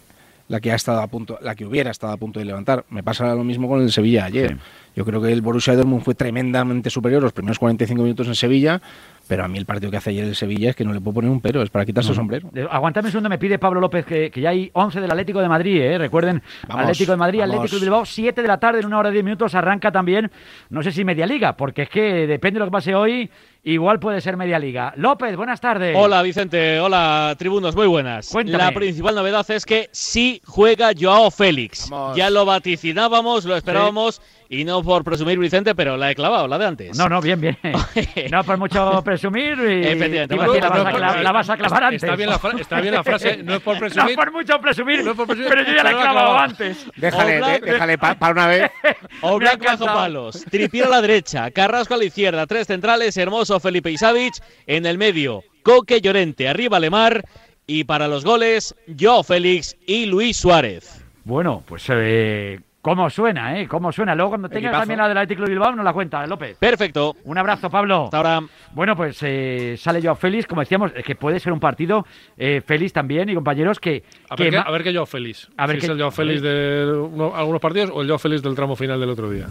la 0.49 0.61
que 0.61 0.73
ha 0.73 0.75
estado 0.75 1.01
a 1.01 1.07
punto, 1.07 1.39
la 1.43 1.55
que 1.55 1.67
hubiera 1.67 1.91
estado 1.91 2.13
a 2.13 2.17
punto 2.17 2.39
de 2.39 2.47
levantar. 2.47 2.85
Me 2.89 3.03
pasa 3.03 3.35
lo 3.35 3.45
mismo 3.45 3.69
con 3.69 3.83
el 3.83 3.93
Sevilla 3.93 4.25
ayer. 4.25 4.57
Yo 4.97 5.05
creo 5.05 5.21
que 5.21 5.31
el 5.31 5.43
Borussia 5.43 5.77
Dortmund 5.77 6.03
fue 6.03 6.15
tremendamente 6.15 6.91
superior 6.91 7.23
los 7.23 7.33
primeros 7.33 7.59
45 7.59 8.03
minutos 8.03 8.27
en 8.27 8.35
Sevilla, 8.35 8.81
pero 9.29 9.45
a 9.45 9.49
mí 9.49 9.59
el 9.59 9.67
partido 9.67 9.91
que 9.91 9.99
hace 9.99 10.11
ayer 10.11 10.25
el 10.25 10.35
Sevilla 10.35 10.71
es 10.71 10.77
que 10.77 10.85
no 10.85 10.93
le 10.93 11.01
puedo 11.01 11.17
poner 11.17 11.31
un 11.31 11.41
pero, 11.41 11.63
es 11.63 11.71
para 11.71 11.85
quitarse 11.85 12.11
el 12.11 12.17
sombrero. 12.17 12.51
Eh, 12.55 12.67
Aguantame 12.69 13.09
un 13.09 13.13
segundo, 13.13 13.29
me 13.29 13.39
pide 13.39 13.59
Pablo 13.59 13.81
López 13.81 14.07
que, 14.07 14.31
que 14.31 14.41
ya 14.41 14.51
hay 14.51 14.71
11 14.73 15.01
del 15.01 15.11
Atlético 15.11 15.41
de 15.41 15.49
Madrid, 15.49 15.81
¿eh? 15.83 15.99
recuerden, 15.99 16.43
Vamos, 16.67 16.83
Atlético 16.83 17.13
de 17.13 17.19
Madrid, 17.19 17.41
vamos. 17.41 17.55
Atlético 17.57 17.77
de 17.77 17.81
Bilbao, 17.83 18.05
7 18.07 18.43
de 18.43 18.49
la 18.49 18.59
tarde, 18.59 18.81
en 18.81 18.87
una 18.87 18.99
hora 18.99 19.11
y 19.11 19.13
10 19.13 19.25
minutos 19.25 19.55
arranca 19.55 19.93
también, 19.93 20.31
no 20.71 20.83
sé 20.83 20.91
si 20.91 21.05
media 21.05 21.27
liga, 21.27 21.57
porque 21.57 21.83
es 21.83 21.91
que 21.91 22.27
depende 22.27 22.55
de 22.55 22.61
lo 22.61 22.67
que 22.67 22.73
pase 22.73 22.95
hoy, 22.95 23.31
igual 23.63 24.01
puede 24.01 24.21
ser 24.21 24.37
media 24.37 24.59
liga. 24.59 24.93
López, 24.97 25.37
buenas 25.37 25.61
tardes. 25.61 25.97
Hola 25.97 26.23
Vicente, 26.23 26.81
hola 26.81 27.35
tribunos, 27.39 27.75
muy 27.75 27.87
buenas. 27.87 28.29
Cuéntame. 28.31 28.59
La 28.59 28.73
principal 28.73 29.15
novedad 29.15 29.49
es 29.51 29.65
que 29.65 29.89
sí 29.93 30.41
juega 30.45 30.93
Joao 30.99 31.31
Félix. 31.31 31.91
Ya 32.15 32.31
lo 32.31 32.45
vaticinábamos, 32.45 33.45
lo 33.45 33.57
esperábamos 33.57 34.21
y 34.51 34.65
no 34.65 34.83
por 34.83 35.05
presumir 35.05 35.39
Vicente, 35.39 35.75
pero 35.75 35.97
la 35.97 36.11
he 36.11 36.15
clavado, 36.15 36.49
la 36.49 36.59
de 36.59 36.67
antes. 36.67 36.97
No, 36.97 37.09
no, 37.09 37.21
bien, 37.21 37.41
bien. 37.41 37.59
no 38.31 38.45
por 38.45 38.57
mucho 38.59 39.03
presumir. 39.05 39.59
Y, 39.59 39.87
Efectivamente, 39.87 40.37
la, 40.37 40.47
vas 40.47 40.49
a 40.49 40.69
no, 40.69 40.85
cla- 40.99 41.17
no, 41.17 41.23
la 41.23 41.33
vas 41.33 41.51
a 41.51 41.57
clavar 41.57 41.73
está- 41.75 41.87
antes. 41.87 42.03
está 42.03 42.17
bien 42.17 42.31
la 42.31 42.39
fra- 42.39 42.59
está 42.59 42.81
bien 42.81 42.95
la 42.95 43.05
frase, 43.05 43.43
no 43.43 43.55
es 43.57 43.61
por 43.61 43.79
presumir. 43.79 44.11
No 44.17 44.17
por 44.17 44.33
mucho 44.33 44.61
presumir, 44.61 45.05
No 45.05 45.15
por 45.15 45.27
presumir, 45.27 45.49
pero 45.51 45.63
yo 45.65 45.75
ya 45.77 45.83
la 45.83 45.91
he 45.91 45.95
clavado 45.95 46.39
antes. 46.39 46.87
Déjale, 46.97 47.61
déjale 47.61 47.99
para 47.99 48.33
una 48.33 48.47
vez. 48.47 48.71
O 49.21 49.39
bajo 49.41 49.85
palos, 49.85 50.45
a 50.47 50.89
la 50.89 51.01
derecha, 51.03 51.51
Carrasco 51.51 51.95
a 51.95 51.97
la 51.99 52.05
izquierda, 52.05 52.47
tres 52.47 52.67
centrales, 52.69 53.17
Hermoso, 53.17 53.59
Felipe 53.61 53.91
y 53.91 53.99
Savic 53.99 54.35
en 54.67 54.87
el 54.87 54.97
medio, 54.97 55.43
Coque, 55.63 56.01
Llorente, 56.01 56.49
arriba 56.49 56.79
Lemar 56.79 57.25
y 57.67 57.85
para 57.85 58.09
los 58.09 58.25
goles, 58.25 58.75
Joao 58.99 59.23
Félix 59.25 59.77
y 59.87 60.07
Luis 60.07 60.37
Suárez. 60.37 61.05
Bueno, 61.25 61.63
pues 61.67 61.85
eh, 61.91 62.61
cómo 62.89 63.11
suena, 63.11 63.59
¿eh? 63.61 63.69
Cómo 63.69 63.93
suena. 63.93 64.15
Luego 64.15 64.31
cuando 64.31 64.49
tenga 64.49 64.69
Equipazo. 64.69 64.81
también 64.81 64.99
la 64.99 65.09
del 65.09 65.19
Atlético 65.19 65.43
de 65.45 65.51
Bilbao 65.51 65.75
nos 65.75 65.85
la 65.85 65.93
cuenta, 65.93 66.27
López. 66.27 66.57
Perfecto. 66.59 67.15
Un 67.25 67.39
abrazo, 67.39 67.69
Pablo. 67.71 68.05
Hasta 68.05 68.17
ahora. 68.17 68.41
Bueno, 68.73 68.97
pues 68.97 69.19
eh, 69.23 69.77
sale 69.79 70.01
Joao 70.03 70.15
Félix, 70.17 70.47
como 70.47 70.61
decíamos, 70.63 70.93
es 70.95 71.05
que 71.05 71.15
puede 71.17 71.39
ser 71.41 71.53
un 71.53 71.61
partido 71.61 72.07
eh, 72.37 72.61
feliz 72.65 72.93
también 72.93 73.29
y 73.29 73.35
compañeros 73.35 73.79
que... 73.81 74.03
A 74.31 74.37
que 74.37 74.45
ver, 74.45 74.53
qué, 74.53 74.59
ma- 74.59 74.63
a 74.65 74.71
ver 74.71 74.83
qué 74.83 74.93
Joao 74.93 75.07
Félix. 75.07 75.49
A 75.57 75.67
ver 75.67 75.81
si 75.81 75.87
es 75.87 75.91
el 75.93 75.99
Joao 75.99 76.11
Félix 76.11 76.43
de 76.43 76.93
uno- 77.13 77.35
algunos 77.35 77.61
partidos 77.61 77.91
o 77.93 78.01
el 78.03 78.09
Joao 78.09 78.19
Félix 78.19 78.43
del 78.43 78.55
tramo 78.55 78.77
final 78.77 78.99
del 79.01 79.11
otro 79.11 79.31
día. 79.31 79.47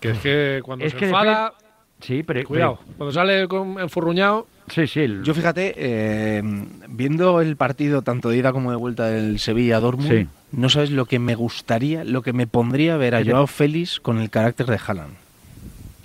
Que 0.00 0.10
es 0.10 0.18
que 0.18 0.60
cuando 0.64 0.84
Es 0.84 0.92
se 0.92 0.98
que 0.98 1.04
enfada, 1.06 1.52
Sí, 2.00 2.22
pero... 2.24 2.42
cuidado. 2.44 2.80
Cuando 2.96 3.12
sale 3.12 3.46
con, 3.46 3.78
enfurruñado, 3.78 4.46
Sí, 4.68 4.86
sí. 4.86 5.00
el- 5.00 5.22
Yo 5.22 5.34
fíjate, 5.34 5.74
eh, 5.76 6.42
viendo 6.88 7.40
el 7.40 7.56
partido 7.56 8.02
tanto 8.02 8.28
de 8.30 8.38
ida 8.38 8.52
como 8.52 8.70
de 8.70 8.76
vuelta 8.76 9.06
del 9.06 9.38
Sevilla-Dortmund, 9.38 10.08
Sí. 10.10 10.28
No 10.52 10.68
sabes 10.68 10.90
lo 10.90 11.06
que 11.06 11.18
me 11.18 11.34
gustaría, 11.34 12.04
lo 12.04 12.22
que 12.22 12.32
me 12.32 12.46
pondría 12.46 12.96
ver 12.96 13.14
a 13.14 13.18
¿Qué 13.18 13.24
te- 13.26 13.30
Joao 13.32 13.46
Félix 13.46 14.00
con 14.00 14.18
el 14.20 14.30
carácter 14.30 14.66
de 14.66 14.78
Haaland. 14.86 15.14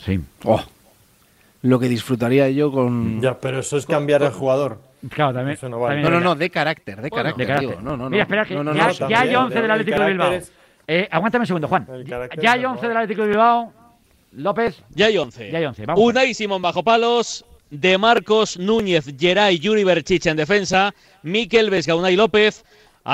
Sí. 0.03 0.19
Oh, 0.43 0.63
lo 1.63 1.79
que 1.79 1.89
disfrutaría 1.89 2.49
yo 2.49 2.71
con... 2.71 3.21
Ya, 3.21 3.39
pero 3.39 3.59
eso 3.59 3.77
es 3.77 3.85
cambiar 3.85 4.23
el 4.23 4.31
jugador. 4.31 4.79
Claro, 5.09 5.33
también. 5.33 5.55
Eso 5.57 5.69
no 5.69 5.79
vale. 5.79 5.95
también 6.01 6.13
No, 6.13 6.19
no, 6.19 6.25
no, 6.29 6.35
de 6.35 6.49
carácter, 6.49 7.01
de 7.01 7.09
Bueno, 7.09 7.15
carácter. 7.35 7.45
De 7.47 7.53
carácter. 7.53 7.69
digo. 7.77 7.81
No, 7.81 7.97
no, 7.97 8.03
no. 8.05 8.09
Mira, 8.09 8.23
espera, 8.23 8.45
que 8.45 8.55
No, 8.55 8.63
no, 8.63 8.73
ya, 8.73 8.87
no, 8.87 8.91
ya 8.93 8.97
también. 8.99 9.19
hay 9.21 9.35
11 9.35 9.55
del 9.55 9.65
el 9.65 9.71
Atlético 9.71 9.99
de 9.99 10.07
Bilbao. 10.07 10.31
es- 10.33 10.51
Eh, 10.87 11.07
aguántame 11.11 11.43
un 11.43 11.47
segundo, 11.47 11.67
Juan. 11.67 11.85
Ya 12.05 12.53
hay 12.53 12.63
11 12.65 12.73
mejor. 12.75 12.87
del 12.87 12.97
Atlético 12.97 13.21
de 13.23 13.27
Bilbao. 13.27 13.73
López. 14.33 14.81
Ya 14.91 15.07
hay 15.07 15.17
11. 15.17 15.51
Ya 15.51 15.57
hay 15.57 15.65
11. 15.65 15.85
Vamos. 15.85 16.01
Unai 16.03 16.33
Simón 16.33 16.61
bajo 16.61 16.83
palos, 16.83 17.43
De 17.69 17.97
Marcos, 17.97 18.57
Núñez, 18.57 19.05
Geray, 19.19 19.59
Yuri 19.59 19.83
Berchich 19.83 20.25
en 20.27 20.37
defensa, 20.37 20.93
Miquel 21.23 21.69
Vesga, 21.69 21.95
Unai 21.95 22.15
López, 22.15 22.63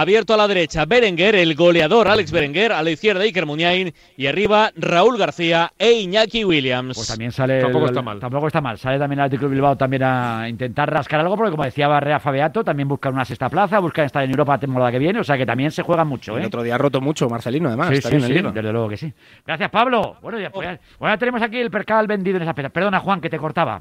abierto 0.01 0.33
a 0.33 0.37
la 0.37 0.47
derecha 0.47 0.85
Berenguer, 0.85 1.35
el 1.35 1.53
goleador 1.55 2.07
Alex 2.07 2.31
Berenguer, 2.31 2.71
a 2.71 2.81
la 2.81 2.89
izquierda 2.89 3.21
Iker 3.23 3.45
Muniain 3.45 3.93
y 4.17 4.27
arriba 4.27 4.71
Raúl 4.75 5.17
García 5.17 5.71
e 5.77 5.91
Iñaki 5.91 6.43
Williams. 6.43 6.95
Pues 6.95 7.07
también 7.07 7.31
sale. 7.31 7.61
Tampoco 7.61 7.85
el- 7.85 7.91
está 7.91 8.01
mal. 8.01 8.19
Tampoco 8.19 8.47
está 8.47 8.59
mal. 8.61 8.77
Sale 8.79 8.97
también 8.97 9.19
el 9.19 9.25
Atlético 9.25 9.47
de 9.47 9.51
Bilbao 9.55 9.75
también 9.77 10.03
a 10.03 10.49
intentar 10.49 10.91
rascar 10.91 11.19
algo, 11.19 11.35
porque 11.37 11.51
como 11.51 11.63
decía 11.63 11.87
Barrea 11.87 12.19
Fabeato, 12.19 12.63
también 12.63 12.87
buscan 12.87 13.13
una 13.13 13.23
sexta 13.25 13.49
plaza, 13.49 13.79
buscan 13.79 14.05
estar 14.05 14.23
en 14.23 14.31
Europa 14.31 14.53
la 14.53 14.59
temporada 14.59 14.91
que 14.91 14.99
viene, 14.99 15.19
o 15.19 15.23
sea 15.23 15.37
que 15.37 15.45
también 15.45 15.69
se 15.71 15.83
juega 15.83 16.03
mucho, 16.03 16.35
El 16.37 16.43
¿eh? 16.43 16.47
otro 16.47 16.63
día 16.63 16.75
ha 16.75 16.77
roto 16.79 16.99
mucho 16.99 17.29
Marcelino, 17.29 17.67
además. 17.67 17.89
Sí, 17.89 17.95
está 17.95 18.09
sí, 18.09 18.15
bien 18.15 18.27
sí, 18.27 18.33
desde 18.53 18.71
luego 18.71 18.89
que 18.89 18.97
sí. 18.97 19.13
Gracias, 19.45 19.69
Pablo. 19.69 20.17
Bueno, 20.21 20.39
ya, 20.39 20.49
pues 20.49 20.67
ya- 20.67 20.79
bueno, 20.99 21.13
ya 21.13 21.17
tenemos 21.19 21.41
aquí 21.41 21.57
el 21.59 21.69
percal 21.69 22.07
vendido 22.07 22.37
en 22.37 22.43
esa 22.43 22.53
pena. 22.53 22.69
Perdona, 22.69 22.99
Juan, 22.99 23.21
que 23.21 23.29
te 23.29 23.37
cortaba. 23.37 23.79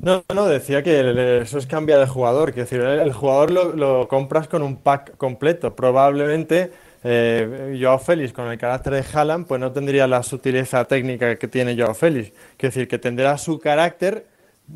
No, 0.00 0.24
no, 0.32 0.46
decía 0.46 0.82
que 0.82 1.40
eso 1.42 1.58
es 1.58 1.66
cambiar 1.66 2.00
el 2.00 2.08
jugador. 2.08 2.52
Que 2.52 2.60
decir, 2.60 2.80
el, 2.80 3.00
el 3.00 3.12
jugador 3.12 3.50
lo, 3.50 3.76
lo 3.76 4.08
compras 4.08 4.46
con 4.46 4.62
un 4.62 4.76
pack 4.76 5.16
completo. 5.16 5.74
Probablemente 5.74 6.70
eh, 7.04 7.76
Joao 7.80 7.98
Félix, 7.98 8.32
con 8.32 8.48
el 8.50 8.58
carácter 8.58 8.92
de 8.94 9.04
Haaland, 9.12 9.46
pues 9.46 9.60
no 9.60 9.72
tendría 9.72 10.06
la 10.06 10.22
sutileza 10.22 10.84
técnica 10.84 11.36
que 11.36 11.48
tiene 11.48 11.76
Joao 11.76 11.94
Félix. 11.94 12.32
Que 12.56 12.68
decir, 12.68 12.88
que 12.88 12.98
tendrá 12.98 13.36
su 13.38 13.58
carácter 13.58 14.26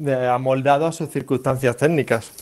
eh, 0.05 0.29
amoldado 0.31 0.87
a 0.87 0.93
sus 0.93 1.09
circunstancias 1.11 1.76
técnicas. 1.76 2.33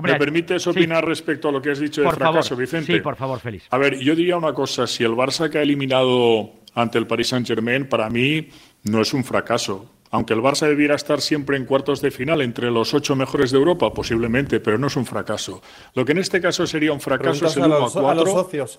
¿Me 0.00 0.14
permites 0.16 0.66
opinar 0.66 1.06
respecto 1.06 1.48
a 1.48 1.52
lo 1.52 1.62
que 1.62 1.70
has 1.70 1.78
dicho 1.78 2.00
de 2.00 2.06
Por 2.06 2.18
favor. 2.18 2.34
fracaso, 2.34 2.56
Vicente? 2.56 2.94
Sí, 2.94 3.00
por 3.00 3.16
favor, 3.16 3.38
Félix. 3.40 3.66
A 3.70 3.78
ver, 3.78 3.98
yo 3.98 4.14
diría 4.14 4.36
una 4.36 4.52
cosa, 4.52 4.86
si 4.86 5.04
el 5.04 5.12
Barça 5.12 5.48
que 5.50 5.58
ha 5.58 5.62
eliminado 5.62 6.50
ante 6.74 6.98
el 6.98 7.06
Paris 7.06 7.28
Saint-Germain, 7.28 7.88
para 7.88 8.08
mí 8.08 8.48
no 8.84 9.02
es 9.02 9.12
un 9.12 9.22
fracaso. 9.22 9.90
Aunque 10.12 10.34
el 10.34 10.40
Barça 10.40 10.68
debiera 10.68 10.94
estar 10.94 11.22
siempre 11.22 11.56
en 11.56 11.64
cuartos 11.64 12.02
de 12.02 12.10
final 12.10 12.42
entre 12.42 12.70
los 12.70 12.92
ocho 12.92 13.16
mejores 13.16 13.50
de 13.50 13.56
Europa, 13.56 13.92
posiblemente, 13.92 14.60
pero 14.60 14.76
no 14.76 14.86
es 14.86 14.96
un 14.96 15.06
fracaso. 15.06 15.62
Lo 15.94 16.04
que 16.04 16.12
en 16.12 16.18
este 16.18 16.40
caso 16.40 16.66
sería 16.66 16.92
un 16.92 17.00
fracaso 17.00 17.46
es 17.46 17.56
el 17.56 17.62
a 17.62 17.66
1 17.66 17.76
a 17.76 17.78
los, 17.80 17.96
a 17.96 18.14
los 18.14 18.24
4. 18.24 18.32
socios. 18.32 18.78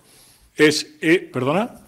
Es, 0.56 0.96
eh, 1.02 1.30
¿Perdona? 1.34 1.82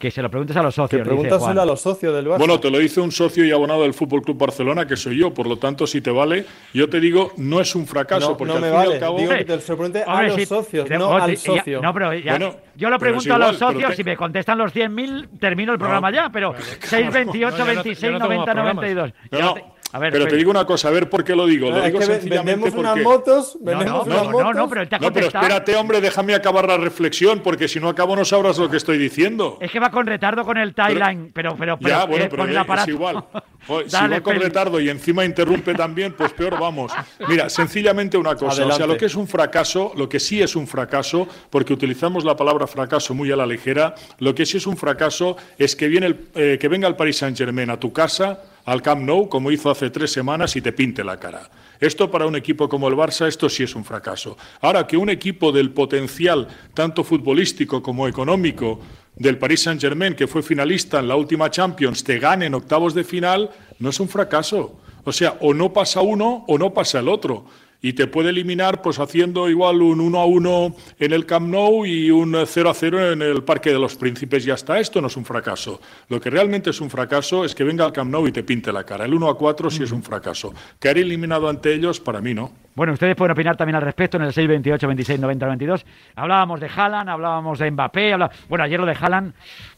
Que 0.00 0.10
se 0.10 0.22
lo 0.22 0.30
preguntes 0.30 0.56
a 0.56 0.62
los 0.62 0.74
Que 0.74 0.80
socios. 0.80 1.02
dice 1.02 1.08
pregúntaselo 1.14 1.60
a 1.60 1.66
los 1.66 1.78
socios 1.82 2.14
del 2.14 2.26
Barça. 2.26 2.38
Bueno, 2.38 2.58
te 2.58 2.70
lo 2.70 2.78
dice 2.78 3.02
un 3.02 3.12
socio 3.12 3.44
y 3.44 3.52
abonado 3.52 3.82
del 3.82 3.92
Fútbol 3.92 4.22
Club 4.22 4.38
Barcelona, 4.38 4.86
que 4.86 4.96
soy 4.96 5.18
yo. 5.18 5.34
Por 5.34 5.46
lo 5.46 5.58
tanto, 5.58 5.86
si 5.86 6.00
te 6.00 6.10
vale, 6.10 6.46
yo 6.72 6.88
te 6.88 7.00
digo, 7.00 7.32
no 7.36 7.60
es 7.60 7.74
un 7.74 7.86
fracaso, 7.86 8.30
no, 8.30 8.36
porque 8.38 8.54
no 8.54 8.56
al 8.56 8.60
me 8.62 8.68
fin 8.68 8.76
y 8.76 8.80
al 8.80 8.86
vale. 8.88 8.98
cabo. 8.98 9.18
Digo 9.18 9.32
que 9.32 9.44
te 9.44 9.56
lo 9.56 9.62
pregunte 9.62 10.02
a 10.06 10.22
los 10.22 10.34
sí, 10.36 10.46
socios, 10.46 10.88
te- 10.88 10.96
no 10.96 11.10
oh, 11.10 11.16
al 11.16 11.30
ya- 11.30 11.36
socio. 11.36 11.82
no, 11.82 11.92
pero 11.92 12.14
ya- 12.14 12.30
Bueno, 12.38 12.56
yo 12.76 12.88
lo 12.88 12.98
pregunto 12.98 13.34
a 13.34 13.38
los 13.38 13.56
igual, 13.56 13.72
socios 13.74 13.96
te- 13.96 14.00
y 14.00 14.04
me 14.06 14.16
contestan 14.16 14.56
los 14.56 14.72
100.000, 14.72 15.28
termino 15.38 15.72
el 15.74 15.78
programa 15.78 16.10
ya, 16.10 16.30
pero 16.32 16.54
6, 16.80 17.12
28, 17.12 17.58
no, 17.58 17.58
yo 17.58 17.74
no 17.74 17.82
te- 17.82 17.82
26, 17.82 18.00
yo 18.00 18.10
no 18.12 18.18
tengo 18.26 18.32
90, 18.46 18.54
más 18.54 18.74
92. 18.74 19.12
No, 19.32 19.38
Ya 19.38 19.44
no, 19.44 19.54
a 19.92 19.98
ver, 19.98 20.12
pero 20.12 20.28
te 20.28 20.36
digo 20.36 20.50
una 20.52 20.64
cosa, 20.64 20.86
a 20.86 20.92
ver 20.92 21.10
por 21.10 21.24
qué 21.24 21.34
lo 21.34 21.46
digo. 21.46 21.68
Lo 21.68 21.74
Ah, 21.76 21.78
es 21.80 21.84
digo 21.86 21.98
que 21.98 22.04
sencillamente 22.06 22.52
vendemos 22.52 22.78
unas 22.78 22.92
porque... 22.92 23.02
motos, 23.04 23.56
No, 23.60 23.66
vendemos 23.66 24.06
no, 24.06 24.12
unas 24.14 24.24
no, 24.26 24.30
motos. 24.30 24.54
no, 24.56 24.68
pero 24.68 24.80
él 24.82 24.88
te 24.88 24.94
ha 24.94 24.98
No, 25.00 25.12
pero 25.12 25.26
espérate, 25.26 25.74
hombre, 25.76 26.00
déjame 26.00 26.32
acabar 26.34 26.68
la 26.68 26.76
reflexión, 26.76 27.40
porque 27.40 27.66
si 27.66 27.80
no 27.80 27.88
acabo 27.88 28.14
no 28.14 28.24
sabrás 28.24 28.56
lo 28.58 28.70
que 28.70 28.76
estoy 28.76 28.98
diciendo. 28.98 29.58
Es 29.60 29.68
que 29.72 29.80
va 29.80 29.89
con 29.90 30.06
retardo 30.06 30.44
con 30.44 30.56
el 30.56 30.74
timeline, 30.74 31.30
pero, 31.32 31.56
pero, 31.56 31.78
pero, 31.78 31.88
ya, 31.90 32.04
bueno, 32.04 32.24
eh, 32.24 32.28
pero 32.30 32.42
con 32.42 32.50
el 32.50 32.78
es 32.78 32.88
igual. 32.88 33.24
Joder, 33.66 33.90
si 33.90 33.96
va 33.96 34.20
con 34.20 34.36
retardo 34.36 34.80
y 34.80 34.88
encima 34.88 35.24
interrumpe 35.24 35.74
también, 35.74 36.14
pues 36.14 36.32
peor 36.32 36.58
vamos. 36.58 36.92
Mira, 37.28 37.50
sencillamente 37.50 38.16
una 38.16 38.34
cosa. 38.34 38.64
O 38.64 38.72
sea, 38.72 38.86
lo 38.86 38.96
que 38.96 39.06
es 39.06 39.14
un 39.14 39.28
fracaso, 39.28 39.92
lo 39.96 40.08
que 40.08 40.18
sí 40.18 40.40
es 40.40 40.56
un 40.56 40.66
fracaso, 40.66 41.28
porque 41.50 41.72
utilizamos 41.72 42.24
la 42.24 42.36
palabra 42.36 42.66
fracaso 42.66 43.14
muy 43.14 43.30
a 43.30 43.36
la 43.36 43.46
ligera, 43.46 43.94
lo 44.18 44.34
que 44.34 44.46
sí 44.46 44.56
es 44.56 44.66
un 44.66 44.76
fracaso 44.76 45.36
es 45.58 45.76
que, 45.76 45.88
viene 45.88 46.06
el, 46.06 46.28
eh, 46.34 46.58
que 46.58 46.68
venga 46.68 46.88
el 46.88 46.96
Paris 46.96 47.18
Saint-Germain 47.18 47.70
a 47.70 47.78
tu 47.78 47.92
casa, 47.92 48.40
al 48.64 48.82
Camp 48.82 49.02
Nou, 49.02 49.28
como 49.28 49.50
hizo 49.50 49.70
hace 49.70 49.90
tres 49.90 50.12
semanas, 50.12 50.56
y 50.56 50.62
te 50.62 50.72
pinte 50.72 51.04
la 51.04 51.18
cara. 51.18 51.50
Esto 51.80 52.10
para 52.10 52.26
un 52.26 52.36
equipo 52.36 52.68
como 52.68 52.88
el 52.88 52.94
Barça, 52.94 53.26
esto 53.26 53.48
sí 53.48 53.62
es 53.62 53.74
un 53.74 53.84
fracaso. 53.84 54.36
Ahora, 54.60 54.86
que 54.86 54.98
un 54.98 55.08
equipo 55.08 55.50
del 55.50 55.70
potencial, 55.70 56.46
tanto 56.74 57.02
futbolístico 57.02 57.82
como 57.82 58.06
económico, 58.06 58.80
del 59.16 59.38
Paris 59.38 59.62
Saint-Germain, 59.62 60.14
que 60.14 60.26
fue 60.26 60.42
finalista 60.42 60.98
en 60.98 61.08
la 61.08 61.16
última 61.16 61.50
Champions, 61.50 62.04
te 62.04 62.18
gane 62.18 62.46
en 62.46 62.54
octavos 62.54 62.94
de 62.94 63.04
final, 63.04 63.50
no 63.78 63.90
es 63.90 64.00
un 64.00 64.08
fracaso. 64.08 64.80
O 65.04 65.12
sea, 65.12 65.36
o 65.40 65.54
no 65.54 65.72
pasa 65.72 66.00
uno 66.00 66.44
o 66.46 66.58
no 66.58 66.72
pasa 66.72 67.00
el 67.00 67.08
otro. 67.08 67.44
Y 67.82 67.94
te 67.94 68.06
puede 68.06 68.30
eliminar 68.30 68.82
pues 68.82 68.98
haciendo 68.98 69.48
igual 69.48 69.80
un 69.82 70.00
1 70.00 70.18
a 70.18 70.24
1 70.26 70.76
en 70.98 71.12
el 71.12 71.24
Camp 71.26 71.48
Nou 71.48 71.86
y 71.86 72.10
un 72.10 72.36
0 72.46 72.70
a 72.70 72.74
0 72.74 73.12
en 73.12 73.22
el 73.22 73.42
Parque 73.42 73.70
de 73.70 73.78
los 73.78 73.96
Príncipes 73.96 74.46
y 74.46 74.50
hasta 74.50 74.78
esto 74.78 75.00
no 75.00 75.06
es 75.06 75.16
un 75.16 75.24
fracaso. 75.24 75.80
Lo 76.08 76.20
que 76.20 76.28
realmente 76.30 76.70
es 76.70 76.80
un 76.80 76.90
fracaso 76.90 77.44
es 77.44 77.54
que 77.54 77.64
venga 77.64 77.84
al 77.84 77.92
Camp 77.92 78.10
Nou 78.10 78.26
y 78.26 78.32
te 78.32 78.42
pinte 78.42 78.72
la 78.72 78.84
cara. 78.84 79.04
El 79.06 79.14
1 79.14 79.28
a 79.28 79.36
4 79.38 79.70
sí 79.70 79.82
es 79.82 79.92
un 79.92 80.02
fracaso. 80.02 80.52
Quedar 80.78 80.98
eliminado 80.98 81.48
ante 81.48 81.72
ellos 81.74 82.00
para 82.00 82.20
mí 82.20 82.34
no. 82.34 82.52
Bueno, 82.74 82.92
ustedes 82.92 83.16
pueden 83.16 83.32
opinar 83.32 83.56
también 83.56 83.76
al 83.76 83.82
respecto 83.82 84.16
en 84.16 84.22
el 84.24 84.32
628 84.32 84.86
26 84.86 85.20
90 85.20 85.46
92. 85.46 85.84
Hablábamos 86.16 86.60
de 86.60 86.68
Haaland, 86.74 87.08
hablábamos 87.10 87.58
de 87.58 87.70
Mbappé, 87.70 88.14
bueno, 88.48 88.64
ayer 88.64 88.78
lo 88.78 88.86
de 88.86 88.96
Haaland, 88.98 89.32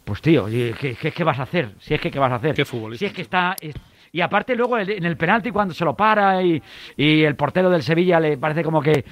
pues 0.05 0.21
tío, 0.21 0.49
¿y 0.49 0.73
¿qué, 0.79 0.95
qué, 1.01 1.11
qué 1.11 1.25
vas 1.25 1.39
a 1.39 1.45
hacer? 1.45 1.71
Si 1.81 1.95
es 1.95 2.01
que 2.01 2.11
qué 2.11 2.19
vas 2.19 2.33
a 2.33 2.37
hacer. 2.37 2.55
Qué 2.55 2.65
futbolista. 2.65 2.99
Si 3.01 3.07
es 3.07 3.13
que 3.13 3.23
está 3.23 3.57
es- 3.61 3.75
y 4.15 4.21
aparte 4.21 4.55
luego 4.55 4.79
en 4.79 5.07
el 5.07 5.17
penalti 5.17 5.51
cuando 5.51 5.73
se 5.73 5.87
lo 5.87 5.97
para 5.97 6.43
y, 6.43 6.63
y 6.99 7.23
el 7.25 7.35
portero 7.35 7.71
del 7.71 7.83
Sevilla 7.83 8.21
le 8.21 8.37
parece 8.37 8.63
como 8.63 8.83
que 8.83 9.07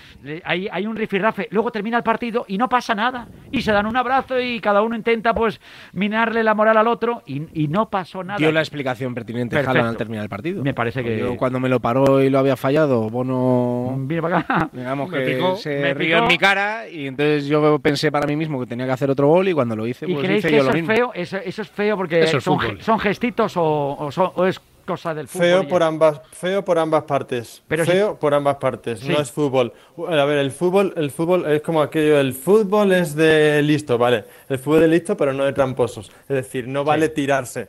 hay, 0.44 0.68
hay 0.70 0.86
un 0.86 0.94
rifirrafe, 0.94 1.48
luego 1.52 1.70
termina 1.72 1.96
el 1.96 2.02
partido 2.02 2.44
y 2.46 2.58
no 2.58 2.68
pasa 2.68 2.94
nada 2.94 3.26
y 3.50 3.62
se 3.62 3.72
dan 3.72 3.86
un 3.86 3.96
abrazo 3.96 4.38
y 4.38 4.60
cada 4.60 4.82
uno 4.82 4.94
intenta 4.94 5.32
pues 5.32 5.58
minarle 5.94 6.44
la 6.44 6.52
moral 6.54 6.76
al 6.76 6.86
otro 6.86 7.22
y, 7.26 7.44
y 7.62 7.68
no 7.68 7.88
pasó 7.88 8.22
nada. 8.22 8.36
Dio 8.36 8.52
la 8.52 8.60
explicación 8.60 9.14
pertinente. 9.14 9.56
Haaland 9.58 9.88
al 9.88 9.96
terminar 9.96 10.24
el 10.24 10.28
partido. 10.28 10.62
Me 10.62 10.74
parece 10.74 11.02
que- 11.02 11.18
Yo 11.18 11.34
cuando 11.38 11.60
me 11.60 11.70
lo 11.70 11.80
paró 11.80 12.22
y 12.22 12.28
lo 12.28 12.38
había 12.38 12.56
fallado, 12.56 13.08
Bono 13.08 13.94
Viene 14.00 14.20
para 14.20 14.40
acá. 14.40 14.68
digamos 14.74 15.08
Me 15.08 15.18
que 15.24 15.32
picó, 15.32 15.56
se 15.56 15.80
me 15.80 15.94
rió 15.94 16.16
picó. 16.16 16.22
en 16.24 16.28
mi 16.28 16.36
cara 16.36 16.88
y 16.90 17.06
entonces 17.06 17.46
yo 17.46 17.78
pensé 17.78 18.12
para 18.12 18.26
mí 18.26 18.36
mismo 18.36 18.60
que 18.60 18.66
tenía 18.66 18.84
que 18.84 18.92
hacer 18.92 19.08
otro 19.08 19.28
gol 19.28 19.48
y 19.48 19.54
cuando 19.54 19.74
lo 19.76 19.86
hice, 19.86 20.04
¿Y 20.06 20.12
pues 20.12 20.24
creéis 20.26 20.40
hice 20.44 20.48
que 20.50 20.56
yo 20.56 20.62
eso 20.62 20.70
lo 20.72 20.76
es 20.76 20.82
mismo. 20.82 20.94
feo? 20.94 21.10
Eso, 21.14 21.38
eso 21.38 21.62
es 21.62 21.70
feo 21.70 21.96
porque 21.96 22.20
Eso 22.20 22.36
es 22.36 22.44
son, 22.44 22.58
son 22.80 22.98
gestitos 22.98 23.56
o, 23.56 23.96
o 23.98 24.12
son- 24.12 24.32
o 24.34 24.44
es 24.44 24.60
cosa 24.90 25.14
del 25.14 25.28
fútbol. 25.28 25.46
Feo 25.46 25.68
por 25.68 25.82
ambas, 25.82 26.20
feo 26.32 26.64
por 26.64 26.78
ambas 26.78 27.04
partes. 27.04 27.62
Pero 27.68 27.84
si- 27.84 27.92
feo 27.92 28.18
por 28.18 28.34
ambas 28.34 28.56
partes. 28.56 29.00
Sí. 29.00 29.08
No 29.08 29.20
es 29.20 29.30
fútbol. 29.30 29.72
A 30.08 30.24
ver, 30.24 30.38
el 30.38 30.50
fútbol, 30.50 30.92
el 30.96 31.10
fútbol 31.10 31.46
es 31.50 31.62
como 31.62 31.80
aquello. 31.82 32.18
El 32.20 32.34
fútbol 32.34 32.92
es 32.92 33.14
de 33.14 33.60
listo, 33.62 33.96
vale. 33.98 34.24
El 34.48 34.58
fútbol 34.58 34.82
es 34.84 34.90
listo, 34.90 35.16
pero 35.16 35.32
no 35.32 35.44
de 35.44 35.52
tramposos. 35.52 36.10
Es 36.22 36.36
decir, 36.36 36.66
no 36.68 36.84
vale 36.84 37.08
tirarse. 37.08 37.68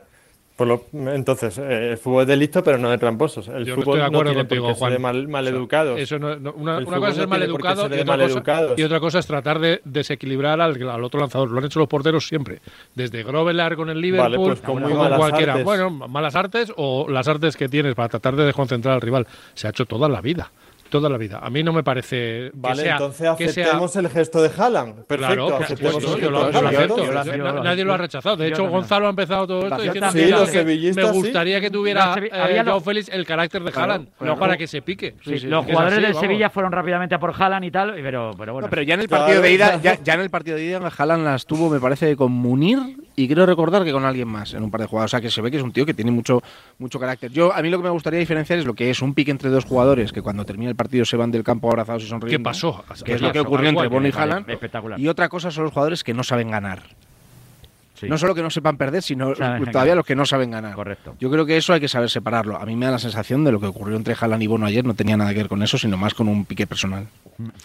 Por 0.61 0.67
lo, 0.67 0.85
entonces, 1.11 1.57
eh, 1.57 1.89
el 1.93 1.97
fútbol 1.97 2.21
es 2.21 2.27
de 2.27 2.35
listo, 2.37 2.63
pero 2.63 2.77
no 2.77 2.91
de 2.91 2.99
tramposos. 2.99 3.47
El 3.47 3.65
Yo 3.65 3.73
fútbol 3.73 3.95
estoy 3.95 3.99
de 4.01 4.05
acuerdo 4.05 4.23
no 4.25 4.29
tiene 4.29 4.41
contigo, 4.47 4.63
por 4.65 4.69
qué 4.69 4.73
ser 4.75 4.79
Juan. 4.79 4.93
de 4.93 4.99
mal, 4.99 5.27
maleducados. 5.27 5.99
Eso 5.99 6.19
no- 6.19 6.35
no- 6.35 6.51
una, 6.53 6.77
una 6.77 6.97
cosa 6.97 7.07
es 7.09 7.15
ser 7.15 7.23
no 7.23 7.29
maleducado 7.31 7.81
ser 7.81 7.91
y 7.91 7.93
otra, 7.95 8.05
cosa, 8.05 8.17
maleducados. 8.17 8.79
y 8.79 8.83
otra 8.83 8.99
cosa 8.99 9.17
es 9.19 9.25
tratar 9.25 9.57
de 9.59 9.81
desequilibrar 9.85 10.61
al, 10.61 10.87
al 10.87 11.03
otro 11.03 11.19
lanzador. 11.19 11.49
Lo 11.49 11.57
han 11.57 11.65
hecho 11.65 11.79
los 11.79 11.87
porteros 11.87 12.27
siempre. 12.27 12.59
Desde 12.93 13.23
Grovelar 13.23 13.75
con 13.75 13.89
el 13.89 13.99
Liverpool, 13.99 14.49
pues 14.49 14.61
con 14.61 14.83
muy 14.83 14.93
cualquiera. 14.93 15.53
artes. 15.53 15.65
Bueno, 15.65 15.89
malas 15.89 16.35
artes 16.35 16.71
o 16.77 17.07
las 17.09 17.27
artes 17.27 17.57
que 17.57 17.67
tienes 17.67 17.95
para 17.95 18.09
tratar 18.09 18.35
de 18.35 18.45
desconcentrar 18.45 18.93
al 18.93 19.01
rival. 19.01 19.25
Se 19.55 19.65
ha 19.65 19.71
hecho 19.71 19.87
toda 19.87 20.07
la 20.09 20.21
vida. 20.21 20.51
Toda 20.91 21.09
la 21.09 21.17
vida. 21.17 21.39
A 21.41 21.49
mí 21.49 21.63
no 21.63 21.71
me 21.73 21.83
parece 21.83 22.15
que 22.17 22.51
Vale, 22.53 22.83
sea- 22.83 22.91
entonces 22.93 23.29
que 23.37 23.47
sea- 23.49 23.63
aceptemos 23.63 23.95
el 23.95 24.09
gesto 24.09 24.41
de 24.41 24.51
Haaland. 24.55 25.05
Perfecto, 25.05 25.17
Claro, 25.47 25.55
aceptemos 25.63 25.95
el 25.95 26.01
yo 26.01 26.07
gesto 26.17 26.95
de 26.95 27.33
Haaland. 27.39 27.63
Nadie 27.63 27.83
lo 27.85 27.93
ha 27.93 27.97
rechazado. 27.97 28.35
De 28.37 28.49
hecho. 28.49 28.67
Gonzalo 28.67 29.07
ha 29.07 29.09
empezado 29.09 29.47
todo 29.47 29.63
esto 29.67 29.81
diciendo 29.81 30.09
que 30.11 30.25
Sí, 30.25 30.29
los 30.29 30.95
me 30.95 31.03
sí. 31.03 31.11
gustaría 31.13 31.59
que 31.61 31.71
tuviera 31.71 32.13
eh, 32.21 32.29
había 32.33 32.63
los- 32.63 32.71
Joao 32.73 32.81
Félix 32.81 33.09
el 33.09 33.25
carácter 33.25 33.63
de 33.63 33.71
Haaland, 33.73 34.09
claro. 34.17 34.33
no 34.33 34.39
para 34.39 34.57
que 34.57 34.67
se 34.67 34.81
pique. 34.81 35.15
Sí, 35.23 35.39
los 35.47 35.63
jugadores 35.65 35.93
así, 35.93 36.01
del 36.03 36.13
vamos. 36.13 36.21
Sevilla 36.27 36.49
fueron 36.49 36.71
rápidamente 36.73 37.15
a 37.15 37.19
por 37.19 37.33
Haaland 37.41 37.65
y 37.65 37.71
tal, 37.71 37.93
pero, 37.95 38.31
pero 38.37 38.51
bueno. 38.53 38.67
No, 38.67 38.69
pero 38.69 38.81
ya 38.81 38.93
en 38.95 38.99
el 38.99 39.07
partido 39.09 39.41
de 39.41 39.51
ida, 39.53 39.81
ya, 39.81 39.97
ya 40.03 40.13
en 40.15 40.19
el 40.21 40.29
partido 40.29 40.57
de 40.57 40.65
ida, 40.65 40.79
Haaland 40.97 41.23
las 41.23 41.45
tuvo, 41.45 41.69
me 41.69 41.79
parece, 41.79 42.15
con 42.17 42.33
Munir 42.33 42.79
y 43.15 43.27
creo 43.29 43.45
recordar 43.45 43.83
que 43.85 43.91
con 43.93 44.03
alguien 44.03 44.27
más 44.27 44.53
en 44.53 44.63
un 44.63 44.71
par 44.71 44.81
de 44.81 44.87
jugadas. 44.87 45.09
O 45.09 45.11
sea, 45.11 45.21
que 45.21 45.29
se 45.29 45.41
ve 45.41 45.49
que 45.51 45.57
es 45.57 45.63
un 45.63 45.71
tío 45.71 45.85
que 45.85 45.93
tiene 45.93 46.11
mucho, 46.11 46.41
mucho 46.79 46.99
carácter. 46.99 47.31
Yo, 47.31 47.53
a 47.53 47.61
mí 47.61 47.69
lo 47.69 47.77
que 47.77 47.83
me 47.83 47.89
gustaría 47.89 48.19
diferenciar 48.19 48.59
es 48.59 48.65
lo 48.65 48.73
que 48.73 48.89
es 48.89 49.01
un 49.01 49.13
pique 49.13 49.31
entre 49.31 49.49
dos 49.49 49.63
jugadores 49.65 50.11
que 50.11 50.21
cuando 50.21 50.43
termina 50.45 50.69
el 50.69 50.75
partido 50.83 51.05
se 51.05 51.15
van 51.17 51.31
del 51.31 51.43
campo 51.43 51.69
abrazados 51.69 52.03
y 52.03 52.07
sonriendo. 52.07 52.37
¿Qué 52.37 52.43
pasó? 52.43 52.83
Que 53.05 53.13
es 53.13 53.21
lo 53.21 53.31
que 53.31 53.39
ocurrió 53.39 53.69
entre 53.69 53.87
Bono 53.87 54.07
y 54.07 54.11
Haaland. 54.11 54.49
espectacular. 54.49 54.99
Y 54.99 55.07
otra 55.07 55.29
cosa 55.29 55.51
son 55.51 55.65
los 55.65 55.73
jugadores 55.73 56.03
que 56.03 56.13
no 56.13 56.23
saben 56.23 56.49
ganar. 56.51 56.81
No 58.03 58.17
solo 58.17 58.33
que 58.33 58.41
no 58.41 58.49
sepan 58.49 58.77
perder, 58.77 59.03
sino 59.03 59.35
Saben 59.35 59.59
todavía 59.65 59.91
ganar. 59.91 59.97
los 59.97 60.05
que 60.07 60.15
no 60.15 60.25
saben 60.25 60.49
ganar. 60.49 60.73
Correcto. 60.73 61.15
Yo 61.19 61.29
creo 61.29 61.45
que 61.45 61.55
eso 61.57 61.71
hay 61.73 61.79
que 61.79 61.87
saber 61.87 62.09
separarlo. 62.09 62.57
A 62.57 62.65
mí 62.65 62.75
me 62.75 62.87
da 62.87 62.93
la 62.93 62.97
sensación 62.99 63.43
de 63.43 63.51
lo 63.51 63.59
que 63.59 63.67
ocurrió 63.67 63.95
entre 63.95 64.15
Haaland 64.19 64.41
y 64.41 64.47
Bono 64.47 64.65
ayer 64.65 64.83
no 64.83 64.95
tenía 64.95 65.15
nada 65.17 65.29
que 65.33 65.37
ver 65.37 65.47
con 65.47 65.61
eso, 65.61 65.77
sino 65.77 65.97
más 65.97 66.15
con 66.15 66.27
un 66.27 66.45
pique 66.45 66.65
personal. 66.65 67.05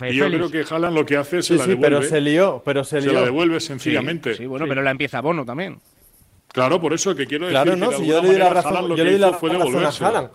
Y 0.06 0.14
yo 0.14 0.26
creo 0.26 0.50
que 0.50 0.62
Haaland 0.68 0.94
lo 0.94 1.06
que 1.06 1.16
hace 1.16 1.38
es 1.38 1.46
se 1.46 1.54
Sí, 1.54 1.58
la 1.58 1.64
sí, 1.64 1.70
devuelve. 1.70 1.96
pero 1.99 2.08
se 2.11 2.20
lió, 2.20 2.62
pero 2.66 2.85
se 2.85 3.00
Se 3.00 3.11
la 3.11 3.23
devuelve 3.23 3.61
sencillamente. 3.61 4.32
Sí, 4.32 4.38
sí, 4.40 4.46
bueno, 4.46 4.66
pero 4.68 4.82
la 4.82 4.90
empieza 4.90 5.23
Bono 5.23 5.46
también. 5.46 5.78
Claro, 6.52 6.82
por 6.82 6.92
eso 6.92 7.14
que 7.14 7.26
quiero 7.26 7.46
decir 7.46 7.54
Claro, 7.62 7.70
que 7.73 7.76
no, 7.80 7.90
de 7.90 7.96
si 7.96 8.06
yo 8.06 8.23
le 8.23 8.30
di 8.32 8.37
la 8.38 8.50
razón, 8.50 8.88
yo 8.94 9.04
le 9.04 9.12
di 9.12 9.18
la 9.18 9.32
fue 9.32 9.50
razón 9.50 9.85
a. 9.85 9.88
Haaland. 10.08 10.28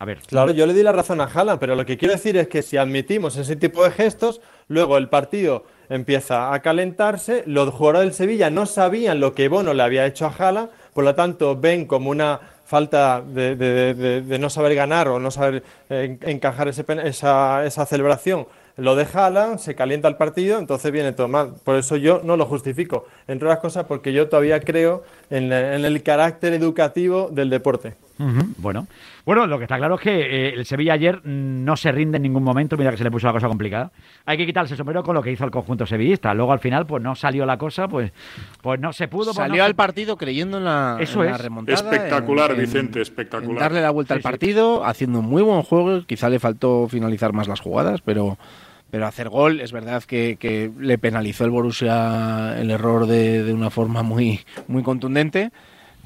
A 0.00 0.04
ver. 0.04 0.18
Claro, 0.26 0.52
yo 0.52 0.64
le 0.66 0.74
di 0.74 0.82
la 0.82 0.92
razón 0.92 1.20
a 1.20 1.24
Haaland, 1.24 1.58
pero 1.58 1.74
lo 1.74 1.84
que 1.84 1.96
quiero 1.98 2.14
decir 2.14 2.36
es 2.36 2.46
que 2.48 2.62
si 2.62 2.76
admitimos 2.76 3.36
ese 3.36 3.56
tipo 3.56 3.82
de 3.82 3.90
gestos, 3.90 4.40
luego 4.68 4.96
el 4.96 5.08
partido 5.08 5.64
empieza 5.88 6.52
a 6.54 6.60
calentarse, 6.62 7.42
los 7.46 7.70
jugadores 7.74 8.02
del 8.02 8.14
Sevilla 8.14 8.48
no 8.50 8.66
sabían 8.66 9.18
lo 9.20 9.34
que 9.34 9.48
Bono 9.48 9.74
le 9.74 9.82
había 9.82 10.06
hecho 10.06 10.26
a 10.26 10.28
Haaland, 10.36 10.70
por 10.94 11.02
lo 11.04 11.14
tanto 11.14 11.56
ven 11.56 11.86
como 11.86 12.10
una 12.10 12.38
falta 12.64 13.22
de, 13.22 14.22
no 14.38 14.50
saber 14.50 14.74
ganar 14.74 15.08
o 15.08 15.18
no 15.18 15.30
saber 15.30 15.62
eh, 15.88 16.18
en- 16.22 16.28
encajar 16.30 16.68
ese 16.68 16.84
esa, 17.04 17.64
esa 17.64 17.86
celebración. 17.86 18.46
Lo 18.76 18.94
de 18.94 19.08
Haaland, 19.12 19.58
se 19.58 19.74
calienta 19.74 20.06
el 20.06 20.14
partido, 20.16 20.58
entonces 20.60 20.92
viene 20.92 21.10
todo 21.12 21.26
mal. 21.26 21.54
Por 21.64 21.74
eso 21.74 21.96
yo 21.96 22.20
no 22.22 22.36
lo 22.36 22.44
justifico, 22.46 23.06
entre 23.26 23.48
otras 23.48 23.60
cosas 23.60 23.86
porque 23.86 24.12
yo 24.12 24.28
todavía 24.28 24.60
creo 24.60 25.02
en, 25.30 25.48
la- 25.48 25.76
en 25.76 25.84
el 25.84 26.02
carácter 26.02 26.52
educativo 26.54 27.28
del 27.32 27.50
deporte. 27.50 27.94
Bueno, 28.56 28.88
bueno, 29.24 29.46
lo 29.46 29.58
que 29.58 29.64
está 29.66 29.76
claro 29.76 29.94
es 29.94 30.00
que 30.00 30.10
eh, 30.48 30.54
el 30.54 30.66
Sevilla 30.66 30.94
ayer 30.94 31.24
no 31.24 31.76
se 31.76 31.92
rinde 31.92 32.16
en 32.16 32.24
ningún 32.24 32.42
momento, 32.42 32.76
mira 32.76 32.90
que 32.90 32.96
se 32.96 33.04
le 33.04 33.12
puso 33.12 33.28
la 33.28 33.32
cosa 33.32 33.46
complicada. 33.46 33.92
Hay 34.26 34.36
que 34.36 34.44
quitarse 34.44 34.74
el 34.74 34.78
sombrero 34.78 35.04
con 35.04 35.14
lo 35.14 35.22
que 35.22 35.30
hizo 35.30 35.44
el 35.44 35.52
conjunto 35.52 35.86
sevillista. 35.86 36.34
Luego 36.34 36.50
al 36.52 36.58
final 36.58 36.84
pues 36.84 37.00
no 37.00 37.14
salió 37.14 37.46
la 37.46 37.56
cosa, 37.58 37.86
pues 37.86 38.10
pues 38.60 38.80
no 38.80 38.92
se 38.92 39.06
pudo. 39.06 39.26
pues, 39.26 39.36
Salió 39.36 39.58
no 39.58 39.64
al 39.64 39.70
se- 39.70 39.74
partido 39.76 40.16
creyendo 40.16 40.58
en 40.58 40.64
la, 40.64 40.96
Eso 40.98 41.22
en 41.22 41.30
la 41.30 41.36
es. 41.36 41.42
remontada. 41.42 41.76
Espectacular, 41.78 42.50
en- 42.50 42.56
en- 42.58 42.62
Vicente, 42.64 42.98
en 42.98 43.02
espectacular. 43.02 43.60
darle 43.60 43.82
la 43.82 43.90
vuelta 43.90 44.14
al 44.14 44.20
partido, 44.20 44.84
haciendo 44.84 45.20
un 45.20 45.26
muy 45.26 45.42
buen 45.42 45.62
juego. 45.62 46.04
Quizá 46.04 46.28
le 46.28 46.40
faltó 46.40 46.88
finalizar 46.88 47.32
más 47.32 47.46
las 47.46 47.60
jugadas, 47.60 48.00
pero, 48.04 48.36
pero 48.90 49.06
hacer 49.06 49.28
gol 49.28 49.60
es 49.60 49.72
verdad 49.72 50.02
que, 50.04 50.36
que 50.38 50.70
le 50.78 50.98
penalizó 50.98 51.44
el 51.44 51.50
Borussia 51.50 52.58
el 52.58 52.70
error 52.70 53.06
de, 53.06 53.42
de 53.42 53.52
una 53.52 53.70
forma 53.70 54.02
muy, 54.02 54.40
muy 54.66 54.82
contundente. 54.82 55.50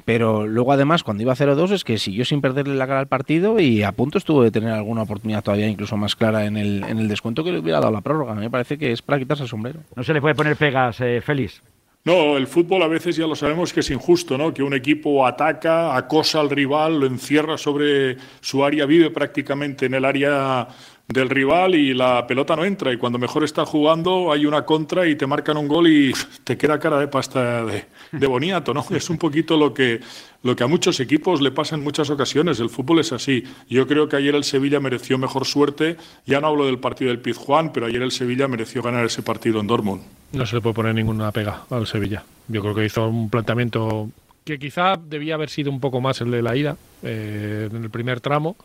Pero 0.05 0.47
luego, 0.47 0.73
además, 0.73 1.05
cuando 1.05 1.23
iba 1.23 1.35
0-2, 1.35 1.71
es 1.73 1.85
que 1.85 1.97
siguió 1.97 2.25
sin 2.25 2.41
perderle 2.41 2.75
la 2.75 2.87
cara 2.87 3.01
al 3.01 3.07
partido 3.07 3.61
y 3.61 3.83
a 3.83 3.93
punto 3.93 4.19
estuvo 4.19 4.43
de 4.43 4.51
tener 4.51 4.71
alguna 4.71 5.03
oportunidad 5.03 5.45
todavía 5.45 5.69
incluso 5.69 5.97
más 5.97 6.17
clara 6.17 6.45
en 6.45 6.57
el, 6.57 6.83
en 6.89 6.99
el 6.99 7.09
descuento 7.09 7.45
que 7.45 7.53
le 7.53 7.61
hubiera 7.61 7.79
dado 7.79 7.93
la 7.93 8.01
prórroga. 8.01 8.35
Me 8.35 8.51
parece 8.51 8.79
que 8.79 8.91
es 8.91 9.01
para 9.01 9.21
quitarse 9.21 9.45
el 9.45 9.49
sombrero. 9.49 9.81
No 9.95 10.03
se 10.03 10.13
le 10.13 10.21
puede 10.21 10.35
poner 10.35 10.57
pegas, 10.57 11.01
eh, 11.01 11.21
Félix. 11.21 11.63
No, 12.05 12.37
el 12.37 12.49
fútbol 12.49 12.83
a 12.83 12.89
veces 12.89 13.15
ya 13.15 13.29
lo 13.29 13.37
sabemos 13.37 13.73
que 13.73 13.79
es 13.79 13.91
injusto, 13.91 14.37
¿no? 14.37 14.53
Que 14.53 14.65
un 14.65 14.75
equipo 14.75 15.25
ataca, 15.25 15.97
acosa 15.97 16.41
al 16.41 16.51
rival, 16.51 16.99
lo 16.99 17.07
encierra 17.07 17.57
sobre 17.57 18.17
su 18.41 18.65
área, 18.65 18.87
vive 18.87 19.11
prácticamente 19.11 19.87
en 19.87 19.95
el 19.95 20.05
área 20.05 20.67
del 21.13 21.29
rival 21.29 21.75
y 21.75 21.95
la 21.95 22.27
pelota 22.27 22.57
no 22.57 22.65
entra. 22.65 22.93
Y 22.93 22.97
cuando 22.97 23.19
mejor 23.19 23.45
está 23.45 23.65
jugando 23.65 24.33
hay 24.33 24.47
una 24.47 24.65
contra 24.65 25.07
y 25.07 25.17
te 25.17 25.27
marcan 25.27 25.57
un 25.57 25.69
gol 25.69 25.89
y 25.89 26.13
te 26.45 26.57
queda 26.57 26.79
cara 26.79 26.99
de 26.99 27.09
pasta 27.09 27.65
de, 27.65 27.85
de 28.13 28.27
boniato, 28.27 28.75
¿no? 28.75 28.85
Es 28.91 29.11
un 29.11 29.19
poquito 29.19 29.57
lo 29.57 29.73
que, 29.73 30.01
lo 30.43 30.57
que 30.57 30.65
a 30.65 30.67
muchos 30.67 31.01
equipos 31.01 31.41
le 31.41 31.51
pasa 31.51 31.75
en 31.75 31.83
muchas 31.83 32.11
ocasiones. 32.11 32.61
El 32.61 32.71
fútbol 32.71 33.01
es 33.01 33.13
así. 33.13 33.45
Yo 33.69 33.87
creo 33.87 34.09
que 34.09 34.17
ayer 34.17 34.35
el 34.35 34.45
Sevilla 34.45 34.81
mereció 34.81 35.19
mejor 35.19 35.47
suerte. 35.47 35.97
Ya 36.27 36.41
no 36.41 36.49
hablo 36.49 36.67
del 36.67 36.79
partido 36.79 37.11
del 37.11 37.21
Pizjuán, 37.21 37.73
pero 37.73 37.87
ayer 37.87 38.03
el 38.03 38.13
Sevilla 38.13 38.49
mereció 38.49 38.83
ganar 38.83 39.05
ese 39.05 39.23
partido 39.23 39.61
en 39.61 39.67
Dortmund. 39.67 40.03
No 40.33 40.47
se 40.47 40.57
le 40.57 40.63
puede 40.63 40.75
poner 40.75 40.95
ninguna 40.95 41.31
pega 41.33 41.63
al 41.71 41.87
Sevilla. 41.87 42.25
Yo 42.49 42.61
creo 42.63 42.75
que 42.75 42.85
hizo 42.85 43.09
un 43.09 43.31
planteamiento 43.31 44.09
que 44.45 44.59
quizá 44.59 44.97
debía 44.97 45.35
haber 45.35 45.51
sido 45.51 45.71
un 45.71 45.81
poco 45.81 46.01
más 46.01 46.21
el 46.21 46.31
de 46.31 46.43
la 46.43 46.57
ida 46.57 46.77
eh, 47.03 47.69
en 47.71 47.85
el 47.85 47.91
primer 47.91 48.21
tramo. 48.21 48.57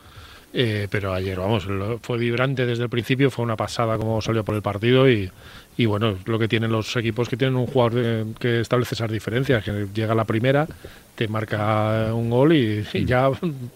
Eh, 0.59 0.87
pero 0.89 1.13
ayer, 1.13 1.37
vamos, 1.39 1.67
fue 2.01 2.17
vibrante 2.17 2.65
desde 2.65 2.83
el 2.83 2.89
principio, 2.89 3.29
fue 3.29 3.45
una 3.45 3.55
pasada 3.55 3.95
como 3.97 4.19
salió 4.21 4.43
por 4.43 4.55
el 4.55 4.63
partido 4.63 5.07
y, 5.07 5.29
y 5.77 5.85
bueno, 5.85 6.15
lo 6.25 6.39
que 6.39 6.47
tienen 6.47 6.71
los 6.71 6.95
equipos 6.95 7.29
que 7.29 7.37
tienen 7.37 7.55
un 7.55 7.67
jugador 7.67 8.25
que 8.39 8.61
establece 8.61 8.95
esas 8.95 9.11
diferencias, 9.11 9.63
que 9.63 9.85
llega 9.93 10.13
a 10.13 10.15
la 10.15 10.25
primera, 10.25 10.65
te 11.13 11.27
marca 11.27 12.11
un 12.11 12.29
gol 12.31 12.53
y, 12.53 12.83
y 12.93 13.05
ya 13.05 13.29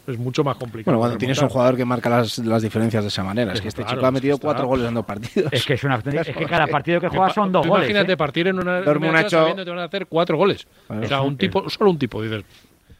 es 0.07 0.17
mucho 0.17 0.43
más 0.43 0.57
complicado. 0.57 0.91
Bueno, 0.97 0.99
cuando 0.99 1.17
tienes 1.19 1.39
un 1.41 1.49
jugador 1.49 1.75
que 1.77 1.85
marca 1.85 2.09
las, 2.09 2.39
las 2.39 2.63
diferencias 2.63 3.03
de 3.03 3.09
esa 3.09 3.23
manera. 3.23 3.53
Es 3.53 3.61
que 3.61 3.67
este 3.67 3.83
Claro, 3.83 3.97
chico 3.97 4.05
ha 4.07 4.11
metido 4.11 4.33
está- 4.35 4.45
cuatro 4.47 4.65
goles 4.67 4.87
en 4.87 4.93
dos 4.95 5.05
partidos. 5.05 5.53
Es 5.53 5.65
que 5.65 5.73
es 5.73 5.83
una 5.83 5.95
es 6.03 6.27
que 6.35 6.45
cada 6.45 6.65
partido 6.65 6.99
que 6.99 7.09
juega 7.09 7.29
son 7.29 7.51
dos 7.51 7.61
tú 7.63 7.69
goles. 7.69 7.89
Imagínate 7.89 8.13
¿eh? 8.13 8.17
partir 8.17 8.47
en 8.47 8.57
una, 8.59 8.79
una 8.81 9.29
sabiendo 9.29 9.63
te 9.63 9.69
van 9.69 9.79
a 9.79 9.83
hacer 9.83 10.07
cuatro 10.07 10.35
goles. 10.37 10.65
Bueno, 10.87 11.03
o 11.03 11.07
sea, 11.07 11.21
un 11.21 11.37
tipo, 11.37 11.69
solo 11.69 11.91
un 11.91 11.99
tipo, 11.99 12.21
dices. 12.23 12.43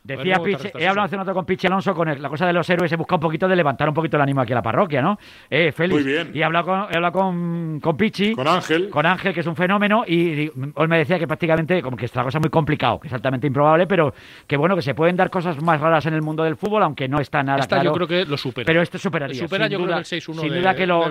Decía 0.04 0.40
Piche, 0.44 0.72
he 0.78 0.88
hablado 0.88 1.06
hace 1.06 1.16
un 1.16 1.22
rato 1.22 1.34
con 1.34 1.46
Pichi 1.46 1.68
Alonso 1.68 1.94
con 1.94 2.08
él, 2.10 2.22
la 2.22 2.30
cosa 2.30 2.48
de 2.48 2.54
los 2.54 2.68
héroes, 2.70 2.92
he 2.92 2.96
buscado 2.96 3.18
un 3.18 3.22
poquito 3.22 3.48
de 3.48 3.56
levantar 3.56 3.88
un 3.88 3.94
poquito 3.94 4.18
el 4.18 4.24
ánimo 4.24 4.42
aquí 4.42 4.52
a 4.52 4.56
la 4.56 4.62
parroquia, 4.62 5.02
¿no? 5.02 5.18
Eh, 5.50 5.72
Félix. 5.72 6.34
Y 6.34 6.40
he 6.40 6.44
hablado, 6.44 6.66
con, 6.66 6.80
he 6.92 6.96
hablado 6.96 7.14
con, 7.14 7.80
con, 7.80 7.98
Pichi. 7.98 8.34
Con 8.34 8.48
Ángel. 8.48 8.90
Con 8.90 9.06
Ángel, 9.06 9.34
que 9.34 9.42
es 9.42 9.48
un 9.48 9.56
fenómeno, 9.56 10.04
y, 10.08 10.16
y 10.16 10.52
él 10.76 10.88
me 10.88 10.98
decía 10.98 11.20
que 11.20 11.28
prácticamente, 11.28 11.82
como 11.82 11.96
que 11.96 12.06
es 12.06 12.16
una 12.16 12.24
cosa 12.24 12.40
muy 12.40 12.50
complicado, 12.50 13.00
que 13.00 13.08
es 13.08 13.14
altamente 13.14 13.48
improbable, 13.48 13.86
pero 13.86 14.14
que 14.48 14.58
bueno, 14.58 14.76
que 14.76 14.82
se 14.82 14.96
pueden 14.96 15.16
dar 15.16 15.30
cosas 15.30 15.62
más 15.62 15.80
raras 15.80 16.06
en 16.06 16.14
el 16.14 16.22
mundo 16.22 16.44
del 16.44 16.56
fútbol, 16.56 16.84
aunque 16.84 17.08
no 17.08 17.20
está 17.20 17.44
nada 17.44 17.66
claro. 17.68 17.84
yo 17.84 17.94
creo 17.94 18.08
que 18.08 18.26
lo 18.26 18.38
supera. 18.38 18.66
Pero 18.66 18.82
este 18.82 18.98
superaría. 18.98 19.40
Supera 19.40 19.66
sin 19.66 19.74
yo 19.74 19.80
duda, 19.80 19.88
creo 19.88 20.18
el 20.18 20.24
6-1 20.24 20.42
Sin 20.42 20.54
duda 20.54 20.76
que 20.76 20.88
lo, 20.88 21.04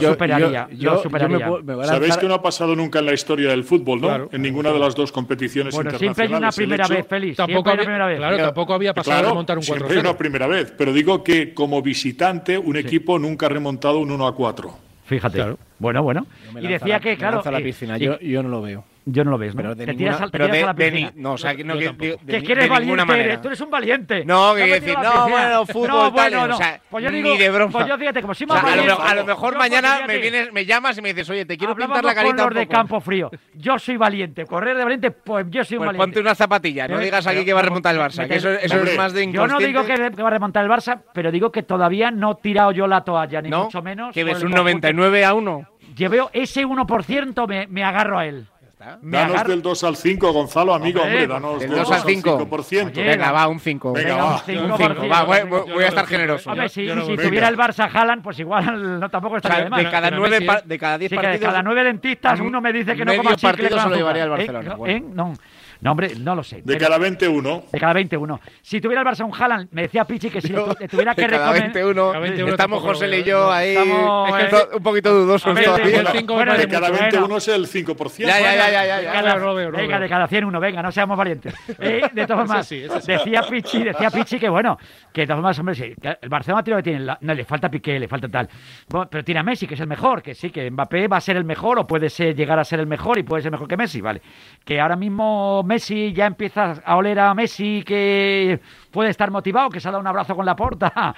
superaría. 0.00 0.68
Yo, 0.72 0.94
lo 0.94 1.02
superaría. 1.02 1.50
Sabéis 1.84 2.16
que 2.16 2.26
no 2.26 2.34
ha 2.34 2.42
pasado 2.42 2.74
nunca 2.74 2.98
en 2.98 3.06
la 3.06 3.12
historia 3.12 3.50
del 3.50 3.64
fútbol, 3.64 4.00
¿no? 4.00 4.28
En 4.32 4.42
ninguna 4.42 4.72
de 4.72 4.78
las 4.78 4.94
dos 4.94 5.12
competiciones 5.12 5.74
bueno, 5.74 5.90
internacionales. 5.90 6.16
siempre 6.16 6.24
es 6.24 6.30
una 6.30 6.50
primera 6.50 6.88
vez, 6.88 7.06
Félix. 7.06 7.36
Tampoco 7.36 7.70
siempre 7.70 7.72
una 7.72 7.84
primera 7.84 8.06
vez 8.06 8.15
vez. 8.18 8.36
Claro, 8.36 8.36
tampoco 8.38 8.74
había 8.74 8.94
pasado 8.94 9.14
claro, 9.16 9.28
a 9.28 9.30
remontar 9.30 9.58
un 9.58 9.64
4 9.64 9.88
Es 9.88 9.96
una 9.96 10.16
primera 10.16 10.46
vez, 10.46 10.72
pero 10.76 10.92
digo 10.92 11.22
que 11.22 11.54
como 11.54 11.82
visitante 11.82 12.58
un 12.58 12.74
sí. 12.74 12.80
equipo 12.80 13.18
nunca 13.18 13.46
ha 13.46 13.48
remontado 13.48 13.98
un 13.98 14.10
1 14.10 14.26
a 14.26 14.34
4. 14.34 14.78
Fíjate. 15.04 15.36
Claro. 15.36 15.58
Bueno, 15.78 16.02
bueno. 16.02 16.26
Y 16.60 16.66
decía 16.66 16.94
la, 16.94 17.00
que, 17.00 17.16
claro. 17.16 17.42
La 17.44 17.58
eh, 17.58 17.62
piscina. 17.62 17.96
Eh, 17.96 18.00
yo, 18.00 18.18
yo 18.18 18.42
no 18.42 18.48
lo 18.48 18.62
veo. 18.62 18.84
Yo 19.08 19.22
no 19.22 19.30
lo 19.30 19.38
ves, 19.38 19.54
¿no? 19.54 19.62
Pero 19.62 19.74
de 19.76 19.86
te 19.86 19.94
tiras, 19.94 20.14
ninguna, 20.14 20.24
al, 20.24 20.30
te 20.32 20.38
pero 20.38 20.44
tiras 20.46 20.58
de, 20.58 20.64
a 20.64 20.66
la 20.66 20.74
piscina. 20.74 21.10
De, 21.12 21.20
no, 21.20 21.32
o 21.34 21.38
sea, 21.38 21.52
no, 21.52 21.78
que, 21.78 21.92
de, 21.92 22.18
de, 22.22 22.42
que 22.42 22.52
eres 22.52 22.68
valiente, 22.68 23.04
manera. 23.04 23.40
tú 23.40 23.46
eres 23.46 23.60
un 23.60 23.70
valiente. 23.70 24.24
No, 24.24 24.52
que 24.52 24.62
quiero 24.64 24.80
decir, 24.80 24.98
no, 24.98 25.28
bueno, 25.28 25.66
fútbol, 25.66 25.88
no, 25.88 26.10
bueno, 26.10 26.38
tal, 26.38 26.48
no. 26.48 26.54
O 26.56 26.58
sea, 26.58 26.80
pues 26.90 27.04
yo 27.04 27.10
digo, 27.12 27.30
ni 27.30 27.38
de 27.38 27.50
broma. 27.50 27.70
Pues 27.72 27.86
yo 27.86 27.98
fíjate, 27.98 28.20
como 28.20 28.34
si 28.34 28.46
me 28.46 28.54
o 28.54 28.60
sea, 28.60 28.72
a, 28.72 28.76
lo, 28.76 29.00
a, 29.00 29.14
lo, 29.14 29.24
mejor 29.24 29.52
yo, 29.52 29.58
pues 29.58 29.70
mañana 29.70 30.04
me, 30.08 30.18
vienes, 30.18 30.52
me 30.52 30.66
llamas 30.66 30.98
y 30.98 31.02
me 31.02 31.10
dices, 31.10 31.30
oye, 31.30 31.46
te 31.46 31.56
quiero 31.56 31.74
Hablamos 31.74 31.98
pintar 31.98 32.04
la 32.04 32.14
carita 32.16 32.42
un 32.42 32.48
poco. 32.48 32.58
de 32.58 32.66
Campo 32.66 33.00
Frío. 33.00 33.30
Yo 33.54 33.78
soy 33.78 33.96
valiente, 33.96 34.44
correr 34.44 34.76
de 34.76 34.82
valiente, 34.82 35.12
pues 35.12 35.46
yo 35.50 35.62
soy 35.62 35.76
un 35.76 35.84
pues 35.84 35.86
valiente. 35.86 36.04
ponte 36.04 36.20
una 36.20 36.34
zapatilla, 36.34 36.88
no 36.88 36.98
digas 36.98 37.24
aquí 37.28 37.44
que 37.44 37.52
va 37.52 37.60
a 37.60 37.62
remontar 37.62 37.94
el 37.94 38.00
Barça, 38.00 38.26
que 38.26 38.34
eso, 38.34 38.50
eso 38.50 38.82
es 38.82 38.96
más 38.96 39.12
de 39.12 39.22
inconsciente. 39.22 39.52
Yo 39.52 39.60
no 39.60 39.84
digo 39.84 39.84
que 39.86 40.20
va 40.20 40.26
a 40.26 40.30
remontar 40.30 40.64
el 40.64 40.70
Barça, 40.70 41.00
pero 41.14 41.30
digo 41.30 41.52
que 41.52 41.62
todavía 41.62 42.10
no 42.10 42.32
he 42.32 42.42
tirado 42.42 42.72
yo 42.72 42.88
la 42.88 43.04
toalla, 43.04 43.40
ni 43.40 43.50
mucho 43.50 43.82
menos. 43.82 44.12
que 44.12 44.24
ves 44.24 44.42
un 44.42 44.50
99 44.50 45.24
a 45.24 45.32
1. 45.32 45.68
Yo 45.94 46.10
veo 46.10 46.28
ese 46.32 46.66
1%, 46.66 47.68
me 47.68 47.84
agarro 47.84 48.18
a 48.18 48.26
él. 48.26 48.48
¿eh? 48.86 48.96
Me 49.02 49.18
danos 49.18 49.44
del 49.46 49.62
2 49.62 49.84
al 49.84 49.96
5, 49.96 50.32
Gonzalo, 50.32 50.74
amigo, 50.74 51.00
hombre, 51.00 51.22
hombre 51.22 51.34
danos 51.34 51.60
del 51.60 51.70
2 51.70 51.92
al 51.92 52.02
5. 52.02 52.38
5%. 52.48 52.90
Oye, 52.90 53.02
venga, 53.02 53.32
va, 53.32 53.48
un 53.48 53.60
5. 53.60 53.92
Venga, 53.92 54.08
venga 54.08 54.24
va. 54.24 54.34
Un 54.36 54.76
5. 54.76 55.08
Va, 55.08 55.24
voy, 55.24 55.38
voy, 55.48 55.84
a 55.84 55.88
estar 55.88 56.06
generoso. 56.06 56.50
Hombre, 56.50 56.68
si, 56.68 56.88
si 56.88 57.16
tuviera 57.16 57.48
el 57.48 57.56
Barça 57.56 57.88
Haaland, 57.92 58.22
pues 58.22 58.38
igual 58.38 59.00
no 59.00 59.08
tampoco 59.08 59.36
estaría 59.36 59.64
de 59.64 59.70
más. 59.70 59.82
De 59.82 59.90
cada, 59.90 60.10
9, 60.10 60.46
de 60.64 60.78
cada 60.78 60.98
10 60.98 61.08
sí, 61.08 61.14
partidos. 61.16 61.40
De 61.40 61.46
cada 61.46 61.62
9 61.62 61.84
dentistas, 61.84 62.40
uno 62.40 62.60
me 62.60 62.72
dice 62.72 62.94
que 62.94 63.04
no 63.04 63.16
coma 63.16 63.36
chicle. 63.36 63.50
partido 63.50 63.80
se 63.80 63.88
lo 63.88 63.96
llevaría 63.96 64.24
el 64.24 64.28
¿Eh? 64.28 64.32
Barcelona. 64.32 64.76
¿Eh? 64.86 65.00
No. 65.00 65.34
No, 65.80 65.92
hombre, 65.92 66.12
no 66.18 66.34
lo 66.34 66.42
sé. 66.42 66.56
De 66.56 66.62
pero, 66.64 66.80
cada 66.80 66.98
21. 66.98 67.64
De 67.72 67.78
cada 67.78 67.92
21. 67.92 68.40
Si 68.62 68.80
tuviera 68.80 69.02
el 69.02 69.06
Barça 69.06 69.24
un 69.24 69.32
Haaland, 69.34 69.68
me 69.72 69.82
decía 69.82 70.04
Pichi 70.04 70.30
que 70.30 70.40
si 70.40 70.52
no, 70.52 70.74
tuviera 70.90 71.14
que 71.14 71.26
recomendar. 71.26 71.72
21, 71.72 72.20
21, 72.20 72.50
estamos 72.50 72.82
José 72.82 73.18
y 73.18 73.24
yo 73.24 73.50
ahí. 73.50 73.76
Es 73.76 74.50
que 74.50 74.56
eh, 74.56 74.76
un 74.76 74.82
poquito 74.82 75.14
dudosos 75.14 75.54
ver, 75.54 75.64
todavía. 75.64 76.02
Bueno, 76.26 76.56
de 76.56 76.68
cada 76.68 76.90
21 76.90 77.20
bueno. 77.20 77.36
es 77.36 77.48
el 77.48 77.66
5%. 77.66 78.16
Ya, 78.18 78.40
ya, 78.40 79.02
ya. 79.22 79.36
Venga, 79.70 80.00
de 80.00 80.08
cada 80.08 80.26
100 80.26 80.44
uno, 80.44 80.60
venga, 80.60 80.82
no 80.82 80.92
seamos 80.92 81.16
valientes. 81.16 81.54
Eh, 81.78 82.00
de 82.12 82.26
todas 82.26 82.46
formas, 82.46 82.68
decía, 82.68 83.42
Pichi, 83.42 83.84
decía 83.84 84.10
Pichi 84.10 84.38
que 84.38 84.48
bueno, 84.48 84.78
que 85.12 85.20
de 85.20 85.26
todas 85.26 85.38
formas, 85.38 85.58
hombre, 85.58 85.74
sí, 85.74 85.94
el 86.20 86.28
Barcelona 86.28 86.64
tiene 86.64 86.76
lo 86.76 86.82
que 86.82 86.90
tiene. 86.90 87.04
La, 87.04 87.18
no, 87.20 87.34
le 87.34 87.44
falta 87.44 87.70
Piqué, 87.70 87.98
le 87.98 88.08
falta 88.08 88.28
tal. 88.28 88.48
Pero 89.10 89.22
tiene 89.22 89.40
a 89.40 89.42
Messi, 89.42 89.66
que 89.66 89.74
es 89.74 89.80
el 89.80 89.86
mejor, 89.86 90.22
que 90.22 90.34
sí, 90.34 90.50
que 90.50 90.70
Mbappé 90.70 91.06
va 91.06 91.18
a 91.18 91.20
ser 91.20 91.36
el 91.36 91.44
mejor 91.44 91.78
o 91.78 91.86
puede 91.86 92.08
ser, 92.08 92.34
llegar 92.34 92.58
a 92.58 92.64
ser 92.64 92.80
el 92.80 92.86
mejor 92.86 93.18
y 93.18 93.22
puede 93.22 93.42
ser 93.42 93.52
mejor 93.52 93.68
que 93.68 93.76
Messi, 93.76 94.00
¿vale? 94.00 94.22
Que 94.64 94.80
ahora 94.80 94.96
mismo 94.96 95.62
Messi 95.66 96.12
ya 96.12 96.26
empieza 96.26 96.74
a 96.84 96.96
oler 96.96 97.18
a 97.18 97.34
Messi 97.34 97.82
que 97.84 98.60
puede 98.90 99.10
estar 99.10 99.30
motivado, 99.30 99.68
que 99.68 99.80
se 99.80 99.88
ha 99.88 99.90
dado 99.90 100.00
un 100.00 100.06
abrazo 100.06 100.34
con 100.34 100.46
la 100.46 100.56
porta. 100.56 100.92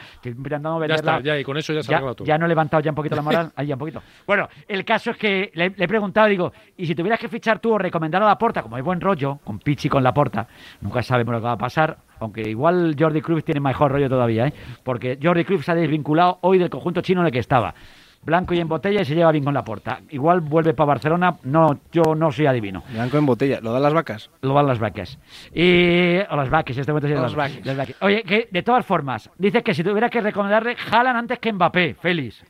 Ya 0.88 0.94
está, 0.96 1.20
ya, 1.20 1.38
y 1.38 1.44
con 1.44 1.56
eso 1.56 1.72
ya 1.72 1.82
se 1.82 1.94
ha 1.94 2.00
todo. 2.00 2.24
Ya 2.24 2.38
no 2.38 2.46
he 2.46 2.48
levantado 2.48 2.82
ya 2.82 2.90
un 2.90 2.94
poquito 2.94 3.14
la 3.14 3.22
moral, 3.22 3.52
ahí 3.56 3.66
ya 3.68 3.74
un 3.74 3.78
poquito. 3.78 4.02
Bueno, 4.26 4.48
el 4.66 4.84
caso 4.84 5.10
es 5.12 5.16
que 5.16 5.50
le, 5.54 5.66
he 5.66 5.88
preguntado, 5.88 6.26
digo, 6.26 6.52
y 6.76 6.86
si 6.86 6.94
tuvieras 6.94 7.20
que 7.20 7.28
fichar 7.28 7.58
tú 7.60 7.72
o 7.72 7.78
recomendar 7.78 8.22
a 8.22 8.26
la 8.26 8.38
porta, 8.38 8.62
como 8.62 8.76
hay 8.76 8.82
buen 8.82 9.00
rollo, 9.00 9.38
con 9.44 9.58
Pichi 9.58 9.88
con 9.88 10.02
la 10.02 10.12
porta, 10.12 10.48
nunca 10.80 11.02
sabemos 11.02 11.32
lo 11.32 11.40
que 11.40 11.46
va 11.46 11.52
a 11.52 11.58
pasar, 11.58 11.98
aunque 12.20 12.42
igual 12.42 12.96
Jordi 12.98 13.20
Cruz 13.20 13.44
tiene 13.44 13.60
mejor 13.60 13.92
rollo 13.92 14.08
todavía, 14.08 14.46
¿eh? 14.46 14.52
porque 14.82 15.18
Jordi 15.22 15.44
Cruz 15.44 15.64
se 15.64 15.72
ha 15.72 15.74
desvinculado 15.74 16.38
hoy 16.42 16.58
del 16.58 16.70
conjunto 16.70 17.00
chino 17.00 17.20
en 17.20 17.26
el 17.26 17.32
que 17.32 17.38
estaba. 17.38 17.74
Blanco 18.22 18.52
y 18.52 18.60
en 18.60 18.68
botella 18.68 19.00
y 19.00 19.04
se 19.04 19.14
lleva 19.14 19.32
bien 19.32 19.44
con 19.44 19.54
la 19.54 19.64
puerta. 19.64 20.00
Igual 20.10 20.40
vuelve 20.40 20.74
para 20.74 20.88
Barcelona, 20.88 21.36
no, 21.44 21.80
yo 21.92 22.14
no 22.14 22.30
soy 22.30 22.46
adivino. 22.46 22.82
Blanco 22.92 23.16
en 23.16 23.26
botella, 23.26 23.60
¿lo 23.60 23.72
dan 23.72 23.82
las 23.82 23.94
vacas? 23.94 24.30
Lo 24.42 24.54
dan 24.54 24.66
las 24.66 24.78
vacas. 24.78 25.18
Y, 25.54 26.18
o 26.28 26.36
las 26.36 26.50
vacas, 26.50 26.76
este 26.76 26.92
momento 26.92 27.08
las, 27.08 27.34
las 27.64 27.76
vacas. 27.76 27.96
Oye, 28.00 28.22
que 28.22 28.48
de 28.50 28.62
todas 28.62 28.84
formas, 28.84 29.30
dices 29.38 29.62
que 29.62 29.72
si 29.72 29.82
tuviera 29.82 30.10
que 30.10 30.20
recomendarle, 30.20 30.76
jalan 30.76 31.16
antes 31.16 31.38
que 31.38 31.52
Mbappé, 31.52 31.94
Félix. 31.94 32.44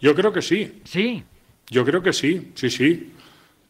Yo 0.00 0.14
creo 0.14 0.32
que 0.32 0.42
sí. 0.42 0.82
Sí. 0.84 1.24
Yo 1.68 1.84
creo 1.84 2.02
que 2.02 2.12
sí, 2.12 2.52
sí, 2.54 2.70
sí. 2.70 3.12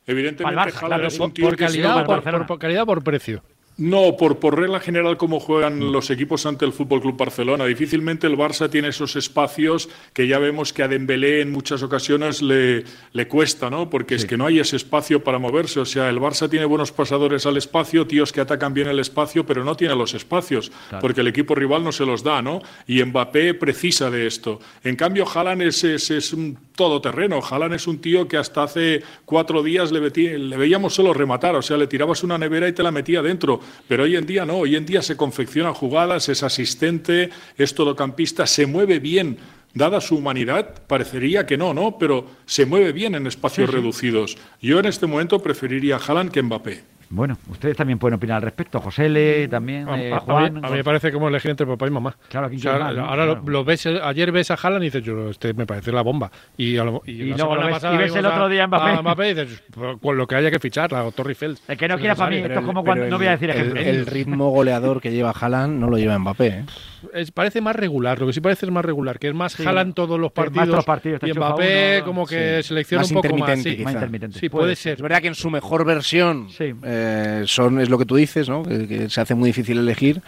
Evidentemente, 0.07 0.61
Barça, 0.61 1.07
es 1.07 1.19
un 1.19 1.33
tío 1.33 1.47
por, 1.47 1.57
calidad, 1.57 2.05
por, 2.05 2.47
por 2.47 2.59
calidad 2.59 2.85
por 2.85 3.03
precio. 3.03 3.43
No, 3.77 4.17
por, 4.17 4.57
regla 4.57 4.79
general, 4.79 5.17
como 5.17 5.41
juegan 5.41 5.91
los 5.91 6.09
equipos 6.11 6.47
ante 6.47 6.65
el 6.65 6.73
Fútbol 6.73 7.01
Club 7.01 7.17
Barcelona. 7.17 7.65
Difícilmente 7.65 8.29
el 8.29 8.39
Barça 8.39 8.71
tiene 8.71 8.89
esos 8.89 9.17
espacios 9.17 9.89
que 10.13 10.29
ya 10.29 10.39
vemos 10.39 10.73
que 10.73 10.85
a 10.85 10.89
Dembélé 10.89 11.41
en 11.41 11.51
muchas 11.51 11.83
ocasiones 11.83 12.41
le, 12.41 12.85
cuesta, 13.29 13.71
¿no? 13.71 13.91
Porque 13.91 14.15
es 14.15 14.27
que 14.27 14.37
no 14.37 14.47
hay 14.47 14.61
ese 14.61 14.77
espacio 14.77 15.25
para 15.25 15.41
moverse. 15.41 15.81
O 15.81 15.85
sea, 15.85 16.09
el 16.09 16.21
Barça 16.21 16.49
tiene 16.49 16.67
buenos 16.67 16.93
pasadores 16.93 17.47
al 17.47 17.57
espacio, 17.57 18.07
tíos 18.07 18.33
que 18.33 18.41
atacan 18.41 18.75
bien 18.75 18.87
el 18.87 19.01
espacio, 19.01 19.45
pero 19.45 19.65
no 19.65 19.77
tiene 19.77 19.97
los 19.97 20.15
espacios, 20.15 20.71
porque 21.01 21.23
el 21.23 21.29
equipo 21.29 21.57
rival 21.57 21.83
no 21.83 21.91
se 21.91 22.07
los 22.07 22.23
da, 22.23 22.43
¿no? 22.43 22.63
Y 22.87 23.03
Mbappé 23.03 23.55
precisa 23.55 24.09
de 24.09 24.29
esto. 24.29 24.61
En 24.85 24.95
cambio, 24.95 25.27
Haaland 25.29 25.63
es, 25.63 25.83
es, 25.83 26.13
es 26.13 26.33
un 26.33 26.57
todoterreno. 26.75 27.41
Haaland 27.43 27.75
es 27.75 27.87
un 27.87 27.99
tío 27.99 28.27
que 28.27 28.37
hasta 28.37 28.65
hace 28.65 29.03
cuatro 29.25 29.63
días 29.63 29.93
le, 29.93 30.01
veíamos 30.01 30.95
solo 30.95 31.13
rematar, 31.13 31.55
o 31.55 31.63
sea, 31.63 31.77
le 31.77 31.87
tirabas 31.87 32.23
una 32.23 32.39
nevera 32.39 32.69
y 32.69 32.73
te 32.73 32.83
la 32.83 32.91
metía 32.91 33.23
dentro. 33.23 33.61
Pero 33.89 34.05
hoy 34.05 34.17
en 34.17 34.27
día 34.27 34.45
no, 34.45 34.59
hoy 34.59 34.77
en 34.77 34.87
día 34.87 35.03
se 35.03 35.17
confeccionan 35.17 35.75
jugadas, 35.75 36.29
es 36.29 36.43
asistente, 36.43 37.31
es 37.57 37.75
todocampista, 37.75 38.47
se 38.47 38.67
mueve 38.67 38.99
bien. 38.99 39.39
Dada 39.75 40.01
su 40.01 40.17
humanidad, 40.17 40.83
parecería 40.87 41.47
que 41.47 41.57
no, 41.57 41.75
¿no? 41.75 41.99
Pero 41.99 42.27
se 42.47 42.65
mueve 42.65 42.93
bien 42.93 43.17
en 43.17 43.27
espacios 43.27 43.71
reducidos. 43.71 44.39
Yo 44.63 44.79
en 44.79 44.87
este 44.87 45.09
momento 45.09 45.43
preferiría 45.43 45.97
a 45.97 46.31
que 46.31 46.43
Mbappé. 46.43 46.94
Bueno, 47.11 47.39
ustedes 47.49 47.77
también 47.77 47.99
pueden 47.99 48.15
opinar 48.15 48.37
al 48.37 48.43
respecto. 48.43 48.81
José 48.81 49.07
L, 49.07 49.47
mm, 49.47 49.51
también, 49.51 49.89
a, 49.89 50.03
eh, 50.03 50.19
Juan. 50.19 50.65
A 50.65 50.69
mí, 50.69 50.77
me 50.77 50.85
parece 50.85 51.13
como 51.13 51.29
elegir 51.29 51.51
entre 51.51 51.67
papá 51.67 51.87
y 51.87 51.91
mamá. 51.91 52.17
Claro, 52.29 52.51
ahora, 52.67 53.27
mal. 53.27 53.43
Lo, 53.47 53.65
ves, 53.65 53.87
eh, 53.87 54.01
ayer 54.03 54.33
ves 54.33 54.51
a 54.51 54.55
Haaland 54.55 54.85
y 54.85 54.87
dices, 54.87 55.03
yo, 55.03 55.31
este 55.31 55.55
me 55.55 55.67
parece 55.67 55.93
la 55.93 56.03
bomba. 56.03 56.31
Y, 56.57 56.77
a 56.77 56.85
lo, 56.85 57.03
y, 57.07 57.35
luego 57.35 57.57
lo 57.57 57.67
ves, 57.67 57.85
y 57.85 57.97
ves 57.97 58.15
el 58.15 58.27
otro 58.27 58.49
día 58.49 58.65
en 58.65 58.71
Mbappé. 58.71 59.31
Y 59.31 59.35
dices, 59.35 59.63
pues, 59.73 59.99
con 60.01 60.17
lo 60.17 60.27
que 60.27 60.37
haya 60.37 60.51
que 60.51 60.59
fichar, 60.59 60.93
la 60.93 61.11
Torre 61.11 61.35
Fels. 61.35 61.63
El 61.69 61.77
que 61.77 61.89
no 61.89 61.99
quiera 61.99 62.15
para 62.15 62.31
mí, 62.31 62.37
esto 62.37 62.61
es 62.61 62.67
como 62.67 62.85
cuando. 62.85 63.05
El, 63.05 63.11
no 63.11 63.19
voy 63.19 63.27
a 63.27 63.33
decir 63.33 63.51
ejemplo. 63.51 63.81
El, 63.81 64.07
ritmo 64.15 64.51
goleador 64.51 65.01
que 65.01 65.13
lleva 65.13 65.31
Haaland 65.31 65.81
no 65.81 65.89
lo 65.89 65.99
lleva 65.99 66.19
Mbappé. 66.19 66.47
¿eh? 66.47 66.65
Es, 67.13 67.31
parece 67.31 67.61
más 67.61 67.77
regular, 67.77 68.19
lo 68.19 68.27
que 68.27 68.33
sí 68.33 68.41
parece 68.41 68.67
es 68.67 68.73
más 68.73 68.85
regular, 68.85 69.19
que 69.19 69.29
es 69.29 69.35
más 69.35 69.53
sí. 69.53 69.65
Todos 69.95 70.19
los 70.19 70.33
partidos. 70.33 71.23
Más 71.23 71.29
y 71.29 71.33
Mbappé, 71.33 72.03
como 72.05 72.27
que 72.27 72.63
selecciona 72.63 73.05
un 73.05 73.13
poco 73.13 73.37
más. 73.37 73.63
Sí, 73.63 73.79
más 73.83 73.95
intermitente. 73.95 74.39
Sí, 74.39 74.49
puede 74.49 74.77
ser. 74.77 74.95
Es 74.95 75.03
verdad 75.03 75.21
que 75.21 75.29
en 75.29 75.35
su 75.35 75.51
mejor 75.51 75.85
versión. 75.85 76.49
Eh, 76.59 76.75
eh, 77.05 77.45
son, 77.47 77.81
es 77.81 77.89
lo 77.91 77.99
que 77.99 78.05
tú 78.05 78.17
dices, 78.17 78.49
¿no? 78.49 78.63
Que, 78.63 79.09
se 79.09 79.21
hace 79.21 79.35
muy 79.35 79.49
difícil 79.49 79.79
elegir. 79.79 80.23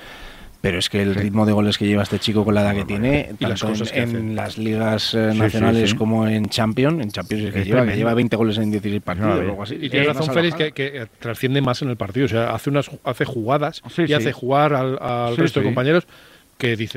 Pero 0.63 0.79
es 0.79 0.89
que 0.89 1.01
el 1.01 1.15
ritmo 1.15 1.47
de 1.47 1.53
goles 1.53 1.79
que 1.79 1.87
lleva 1.87 2.03
este 2.03 2.19
chico 2.19 2.45
con 2.45 2.55
la 2.55 2.63
edad 2.63 2.75
que 2.75 2.85
tiene, 2.85 3.35
tanto 3.39 3.69
las 3.69 3.93
en, 3.93 4.35
las 4.35 4.59
ligas 4.59 5.15
eh, 5.15 5.33
nacionales 5.35 5.95
como 5.95 6.27
en 6.27 6.47
Champions, 6.47 7.01
en 7.01 7.11
Champions 7.11 7.45
es 7.45 7.55
que, 7.55 7.65
lleva, 7.65 7.87
que 7.87 7.95
lleva 7.95 8.15
20 8.15 8.35
goles 8.37 8.59
en 8.59 8.71
16 8.73 9.03
partidos. 9.03 9.71
Y 9.71 9.91
tiene 9.91 10.07
eh, 10.07 10.13
razón, 10.13 10.35
Félix, 10.35 10.57
que, 10.57 11.07
trasciende 11.21 11.61
más 11.61 11.83
en 11.83 11.91
el 11.91 11.97
partido. 11.97 12.27
O 12.27 12.29
sea, 12.29 12.55
hace, 12.55 12.71
unas, 12.71 12.91
hace 13.05 13.25
jugadas 13.25 13.83
y 13.97 14.13
hace 14.13 14.33
jugar 14.33 14.75
al 14.75 15.37
resto 15.37 15.61
de 15.61 15.67
compañeros 15.67 16.09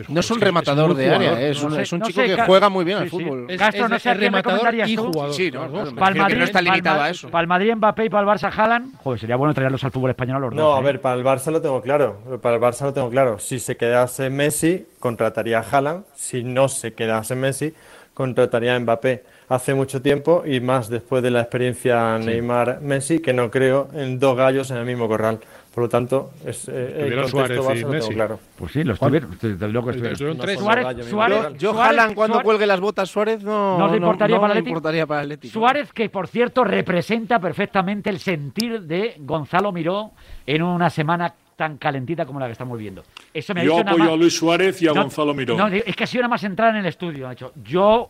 no 0.07 0.21
es 0.21 0.31
un 0.31 0.39
rematador 0.39 0.95
de 0.95 1.13
área, 1.13 1.41
¿eh? 1.41 1.49
es, 1.49 1.61
un, 1.61 2.01
chico 2.01 2.21
que 2.21 2.41
juega 2.43 2.69
muy 2.69 2.85
bien 2.85 2.99
sí, 2.99 3.03
al 3.03 3.09
fútbol. 3.09 3.45
Sí, 3.49 3.57
Castro, 3.57 3.85
es, 3.85 3.91
no 3.91 3.99
sé 3.99 4.13
rematador 4.13 4.75
y 4.75 4.95
jugador. 4.95 5.33
Sí, 5.33 5.51
no, 5.51 5.69
claro, 5.69 5.91
Madrid, 5.91 6.21
que 6.27 6.35
no 6.35 6.43
está 6.45 6.61
limitado 6.61 7.01
a 7.01 7.09
eso. 7.09 7.29
Para 7.29 7.41
el 7.41 7.47
Madrid, 7.47 7.75
Mbappé 7.75 8.05
y 8.05 8.09
para 8.09 8.21
el 8.21 8.39
Barça 8.39 8.51
Jalan, 8.51 8.93
joder, 9.03 9.19
sería 9.19 9.35
bueno 9.35 9.53
traerlos 9.53 9.83
al 9.83 9.91
fútbol 9.91 10.11
español 10.11 10.37
a 10.37 10.39
los 10.39 10.49
dos. 10.51 10.59
No, 10.59 10.75
a 10.75 10.81
ver, 10.81 11.01
para 11.01 11.15
el 11.15 11.25
Barça 11.25 11.51
lo 11.51 11.61
tengo 11.61 11.81
claro. 11.81 12.39
Para 12.41 12.55
el 12.55 12.61
Barça 12.61 12.83
lo 12.83 12.93
tengo 12.93 13.09
claro. 13.09 13.37
Si 13.37 13.59
se 13.59 13.75
quedase 13.75 14.29
Messi, 14.29 14.85
contrataría 14.97 15.59
a 15.59 15.61
Haaland. 15.61 16.05
Si 16.15 16.41
no 16.41 16.69
se 16.69 16.93
quedase 16.93 17.35
Messi, 17.35 17.73
contrataría 18.13 18.75
a 18.77 18.79
Mbappé 18.79 19.23
hace 19.49 19.73
mucho 19.73 20.01
tiempo 20.01 20.43
y 20.45 20.61
más 20.61 20.89
después 20.89 21.21
de 21.21 21.31
la 21.31 21.41
experiencia 21.41 22.17
Neymar-Messi, 22.17 23.19
que 23.19 23.33
no 23.33 23.51
creo 23.51 23.89
en 23.93 24.19
dos 24.19 24.37
gallos 24.37 24.71
en 24.71 24.77
el 24.77 24.85
mismo 24.85 25.07
corral. 25.07 25.39
Por 25.79 25.85
lo 25.85 25.89
tanto, 25.89 26.31
es, 26.45 26.67
eh, 26.67 27.07
el 27.07 27.29
Suárez 27.29 28.09
y 28.09 28.13
claro. 28.13 28.37
Pues 28.57 28.73
sí, 28.73 28.83
los 28.83 28.99
tuvieron. 28.99 29.31
Estuvieron. 29.31 30.35
Suárez, 30.35 30.59
Suárez, 31.07 31.37
yo, 31.53 31.55
yo 31.55 31.73
cuando 31.73 32.33
Suárez, 32.33 32.43
cuelgue 32.43 32.67
las 32.67 32.81
botas 32.81 33.09
Suárez, 33.09 33.41
no, 33.41 33.77
no, 33.77 33.87
le 33.87 33.95
importaría, 33.95 34.35
no, 34.35 34.41
para 34.41 34.53
no 34.55 34.59
importaría 34.59 35.07
para 35.07 35.21
el 35.21 35.27
Atlético. 35.27 35.53
Suárez, 35.53 35.93
que 35.93 36.09
por 36.09 36.27
cierto 36.27 36.65
representa 36.65 37.39
perfectamente 37.39 38.09
el 38.09 38.19
sentir 38.19 38.81
de 38.81 39.15
Gonzalo 39.19 39.71
Miró 39.71 40.11
en 40.45 40.63
una 40.63 40.89
semana 40.89 41.33
tan 41.55 41.77
calentita 41.77 42.25
como 42.25 42.41
la 42.41 42.47
que 42.47 42.51
estamos 42.51 42.77
viviendo. 42.77 43.05
Eso 43.33 43.53
me 43.53 43.61
ha 43.61 43.63
yo 43.63 43.77
dicho 43.77 43.81
apoyo 43.83 43.97
nada 43.99 44.09
más. 44.09 44.13
a 44.15 44.21
Luis 44.21 44.37
Suárez 44.37 44.81
y 44.81 44.87
a 44.89 44.91
no, 44.91 45.03
Gonzalo 45.03 45.33
Miró. 45.33 45.55
No, 45.55 45.67
es 45.67 45.95
que 45.95 46.03
ha 46.03 46.07
sido 46.07 46.23
nada 46.23 46.31
más 46.31 46.43
entrar 46.43 46.71
en 46.71 46.81
el 46.81 46.87
estudio, 46.87 47.25
ha 47.25 47.29
dicho, 47.29 47.53
yo 47.63 48.09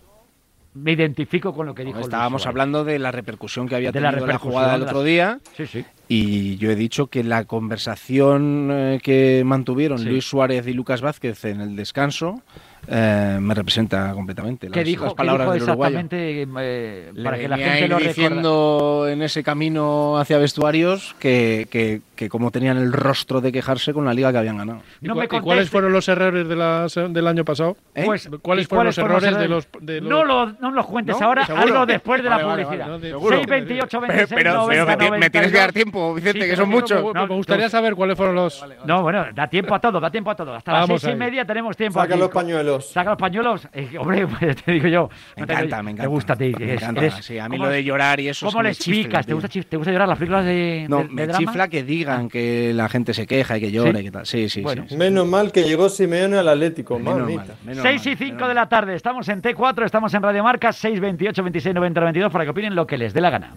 me 0.80 0.94
identifico 0.94 1.54
con 1.54 1.66
lo 1.66 1.76
que 1.76 1.84
dijo 1.84 2.00
Estábamos 2.00 2.46
hablando 2.48 2.84
de 2.84 3.00
la 3.00 3.12
repercusión 3.12 3.68
que 3.68 3.76
había 3.76 3.92
De 3.92 4.00
tenido 4.00 4.26
la, 4.26 4.38
jugada 4.38 4.74
del 4.74 4.84
otro 4.84 5.04
día. 5.04 5.40
Sí, 5.56 5.68
sí. 5.68 5.86
Y 6.08 6.58
yo 6.58 6.72
he 6.72 6.76
dicho 6.76 7.08
que 7.08 7.24
la 7.24 7.46
conversación 7.46 8.70
eh, 8.72 9.00
que 9.04 9.44
mantuvieron 9.46 10.00
Sí. 10.00 10.06
Luis 10.06 10.26
Suárez 10.26 10.66
y 10.68 10.74
Lucas 10.74 11.02
Vázquez 11.02 11.46
en 11.46 11.62
el 11.62 11.76
descanso 11.76 12.42
eh, 12.88 13.38
me 13.42 13.54
representa 13.54 14.14
completamente. 14.14 14.68
¿Qué 14.70 14.80
las, 14.80 14.86
dijo, 14.86 15.04
las 15.06 15.14
qué 15.14 15.18
palabras 15.18 15.46
dijo 15.46 15.54
del 15.54 15.64
uruguayo. 15.64 16.00
exactamente 16.00 16.42
eh, 16.60 17.12
Le 17.14 17.24
para 17.24 17.38
que 17.38 17.48
la 17.48 17.58
gente 17.58 17.88
lo 17.88 17.98
diciendo 17.98 19.06
en 19.10 19.22
ese 19.22 19.44
camino 19.44 20.18
hacia 20.18 20.38
vestuarios 20.38 21.16
que, 21.20 21.68
que, 21.72 22.02
que 22.16 22.30
como 22.30 22.52
tenían 22.52 22.78
el 22.78 22.92
rostro 22.94 23.42
de 23.42 23.52
quejarse 23.52 23.94
con 23.94 24.06
la 24.06 24.14
liga 24.14 24.32
que 24.32 24.38
habían 24.40 24.58
ganado. 24.58 24.82
¿Y, 25.02 25.08
cua- 25.08 25.26
y 25.32 25.42
cuáles 25.42 25.70
fueron 25.70 25.94
los 25.94 26.08
errores 26.08 26.48
de 26.48 26.56
la 26.56 26.88
del 27.10 27.28
año 27.28 27.46
pasado? 27.46 27.78
Pues, 28.06 28.30
¿Cuáles 28.42 28.66
¿y 28.66 28.68
fueron 28.68 28.94
cuáles 28.94 28.98
los 28.98 29.04
fueron 29.06 29.16
los 29.16 29.24
errores 29.24 29.40
de 29.42 29.48
los, 29.48 29.68
de 29.82 30.02
los- 30.02 30.10
No, 30.10 30.24
lo, 30.24 30.46
no 30.60 30.72
los 30.72 30.86
cuentes 30.86 31.20
¿No? 31.20 31.28
ahora, 31.28 31.46
¿Seguro? 31.46 31.64
hazlo 31.66 31.86
después 31.86 32.24
de 32.24 32.30
la 32.30 32.38
Vale, 32.44 32.64
publicidad. 32.66 32.88
vale, 32.90 33.10
no, 33.12 33.18
seguro. 33.20 33.36
6, 33.38 33.48
28, 33.48 33.88
Pero- 34.02 34.14
26, 34.14 34.36
pero- 34.36 34.54
90, 34.54 34.86
pero 34.98 35.12
me 35.12 35.18
ti- 35.18 35.20
me 35.22 35.30
tienes 35.30 35.52
que 35.52 35.58
dar 35.58 35.68
92. 35.70 35.74
tiempo, 35.74 36.14
Vicente, 36.16 36.40
que 36.40 36.46
pero 36.46 36.58
son 36.58 36.70
muchos. 36.70 37.14
no, 37.14 37.28
me 37.28 37.36
gustaría 37.36 37.70
saber 37.70 37.96
cuáles 37.96 38.18
fueron 38.18 38.36
los. 38.36 38.66
No, 38.86 39.02
bueno, 39.02 39.26
da 39.34 39.48
tiempo 39.48 39.76
a 39.76 39.80
todo, 39.80 40.00
da 40.00 40.10
tiempo 40.12 40.32
a 40.32 40.36
todo. 40.36 40.54
Hasta 40.56 40.72
las 40.74 40.88
seis 40.88 41.14
y 41.14 41.16
media 41.16 41.46
tenemos 41.46 41.76
tiempo. 41.78 42.00
Saca 42.00 42.14
aquí. 42.14 42.20
los 42.20 42.30
pañuelos. 42.30 42.69
Saca 42.82 43.12
los 43.12 43.20
pañuelos. 43.20 43.68
Eh, 43.74 43.90
hombre, 43.98 44.28
pues 44.40 44.56
te 44.64 44.72
digo 44.74 44.88
yo. 44.88 45.10
Me 45.36 45.42
no 45.42 45.48
te- 45.48 45.54
encanta, 45.54 45.84
me 45.84 45.92
encanta. 45.92 46.04
Te 46.04 46.08
gusta 46.08 46.34
a 46.34 46.36
ti. 46.36 46.54
Me 46.58 46.66
eres- 46.66 46.82
encanta, 46.82 47.02
eres- 47.02 47.26
sí, 47.26 47.40
a 47.40 47.50
mí 47.50 47.58
¿cómo- 47.58 47.66
lo 47.66 47.72
de 47.72 47.84
llorar 47.84 48.20
y 48.20 48.28
eso 48.30 48.46
es 48.48 48.52
¿Cómo 48.54 48.60
que 48.62 48.64
me 48.64 48.70
le 48.70 48.76
chifla, 48.76 48.94
explicas? 49.00 49.26
¿Te 49.26 49.34
gusta, 49.34 49.48
¿Te 49.70 49.78
gusta 49.78 49.92
llorar 49.92 50.08
las 50.10 50.18
películas 50.18 50.46
de, 50.46 50.86
No, 50.90 50.98
de- 50.98 51.04
de 51.04 51.10
me 51.10 51.28
drama? 51.28 51.40
chifla 51.40 51.68
que 51.68 51.84
digan 51.84 52.30
que 52.30 52.72
la 52.74 52.90
gente 52.90 53.14
se 53.14 53.26
queja 53.26 53.58
y 53.58 53.62
que 53.62 53.72
llora 53.72 53.94
Sí. 53.94 54.00
y 54.00 54.04
que 54.04 54.12
tal. 54.12 54.26
Sí, 54.26 54.50
sí, 54.50 54.62
Bueno. 54.62 54.84
sí. 54.84 54.90
sí. 54.90 54.98
Menos 54.98 55.28
mal 55.28 55.52
que 55.52 55.64
llegó 55.64 55.90
Simeone 55.90 56.38
al 56.38 56.48
Atlético, 56.48 57.00
Menos 57.00 57.20
mal, 57.34 57.46
menos 57.64 57.82
6 57.84 58.06
mal, 58.06 58.14
y 58.14 58.18
5 58.18 58.34
menos 58.36 58.48
de 58.50 58.54
la 58.56 58.70
tarde, 58.70 58.96
estamos 58.96 59.28
en 59.30 59.42
T4, 59.42 59.86
estamos 59.86 60.14
en 60.14 60.22
Radio 60.24 60.44
Marca, 60.44 60.72
6, 60.74 61.00
28, 61.00 61.42
26, 61.44 61.74
90, 61.76 62.00
92, 62.02 62.32
para 62.32 62.44
que 62.44 62.50
opinen 62.52 62.76
lo 62.76 62.86
que 62.86 62.98
les 62.98 63.14
dé 63.14 63.22
la 63.22 63.30
gana. 63.30 63.54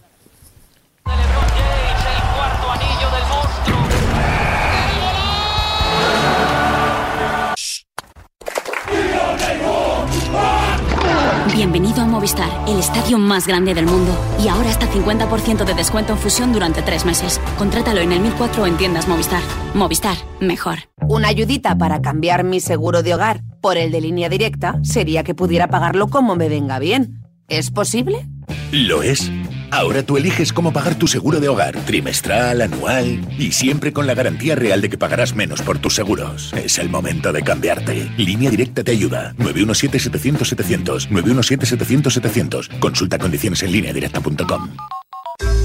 Bienvenido 11.63 12.01
a 12.01 12.07
Movistar, 12.07 12.51
el 12.67 12.81
estadio 12.81 13.19
más 13.19 13.47
grande 13.47 13.73
del 13.73 13.87
mundo. 13.87 14.13
Y 14.43 14.49
ahora 14.49 14.69
hasta 14.69 14.91
50% 14.91 15.65
de 15.65 15.75
descuento 15.75 16.13
en 16.13 16.19
fusión 16.19 16.53
durante 16.53 16.83
tres 16.83 17.05
meses. 17.05 17.41
Contrátalo 17.57 18.01
en 18.01 18.11
el 18.11 18.19
1004 18.19 18.65
o 18.65 18.67
en 18.67 18.77
tiendas 18.77 19.07
Movistar. 19.07 19.41
Movistar, 19.73 20.17
mejor. 20.41 20.81
Una 21.07 21.29
ayudita 21.29 21.79
para 21.79 22.03
cambiar 22.03 22.43
mi 22.43 22.59
seguro 22.59 23.05
de 23.05 23.15
hogar 23.15 23.43
por 23.61 23.77
el 23.77 23.93
de 23.93 24.01
línea 24.01 24.29
directa 24.29 24.81
sería 24.83 25.23
que 25.23 25.37
pudiera 25.37 25.69
pagarlo 25.69 26.09
como 26.09 26.35
me 26.35 26.49
venga 26.49 26.81
bien. 26.81 27.23
¿Es 27.47 27.71
posible? 27.71 28.27
Lo 28.73 29.05
es. 29.05 29.31
Ahora 29.73 30.03
tú 30.03 30.19
eliges 30.19 30.53
cómo 30.53 30.71
pagar 30.71 30.97
tu 30.97 31.09
seguro 31.09 31.41
de 31.41 31.49
hogar, 31.49 31.75
trimestral, 31.87 32.61
anual 32.61 33.27
y 33.39 33.53
siempre 33.53 33.91
con 33.91 34.07
la 34.07 34.13
garantía 34.13 34.55
real 34.55 34.83
de 34.83 34.91
que 34.91 34.99
pagarás 34.99 35.35
menos 35.35 35.63
por 35.63 35.79
tus 35.79 35.95
seguros. 35.95 36.53
Es 36.53 36.79
el 36.79 36.91
momento 36.91 37.33
de 37.33 37.43
cambiarte. 37.43 38.13
Línea 38.19 38.51
Directa 38.51 38.85
te 38.85 38.93
ayuda. 38.93 39.35
917-700-700. 39.39 41.09
917-700-700. 41.09 42.79
Consulta 42.81 43.19
condiciones 43.19 43.63
en 43.63 43.73
lineadirecta.com. 43.73 44.77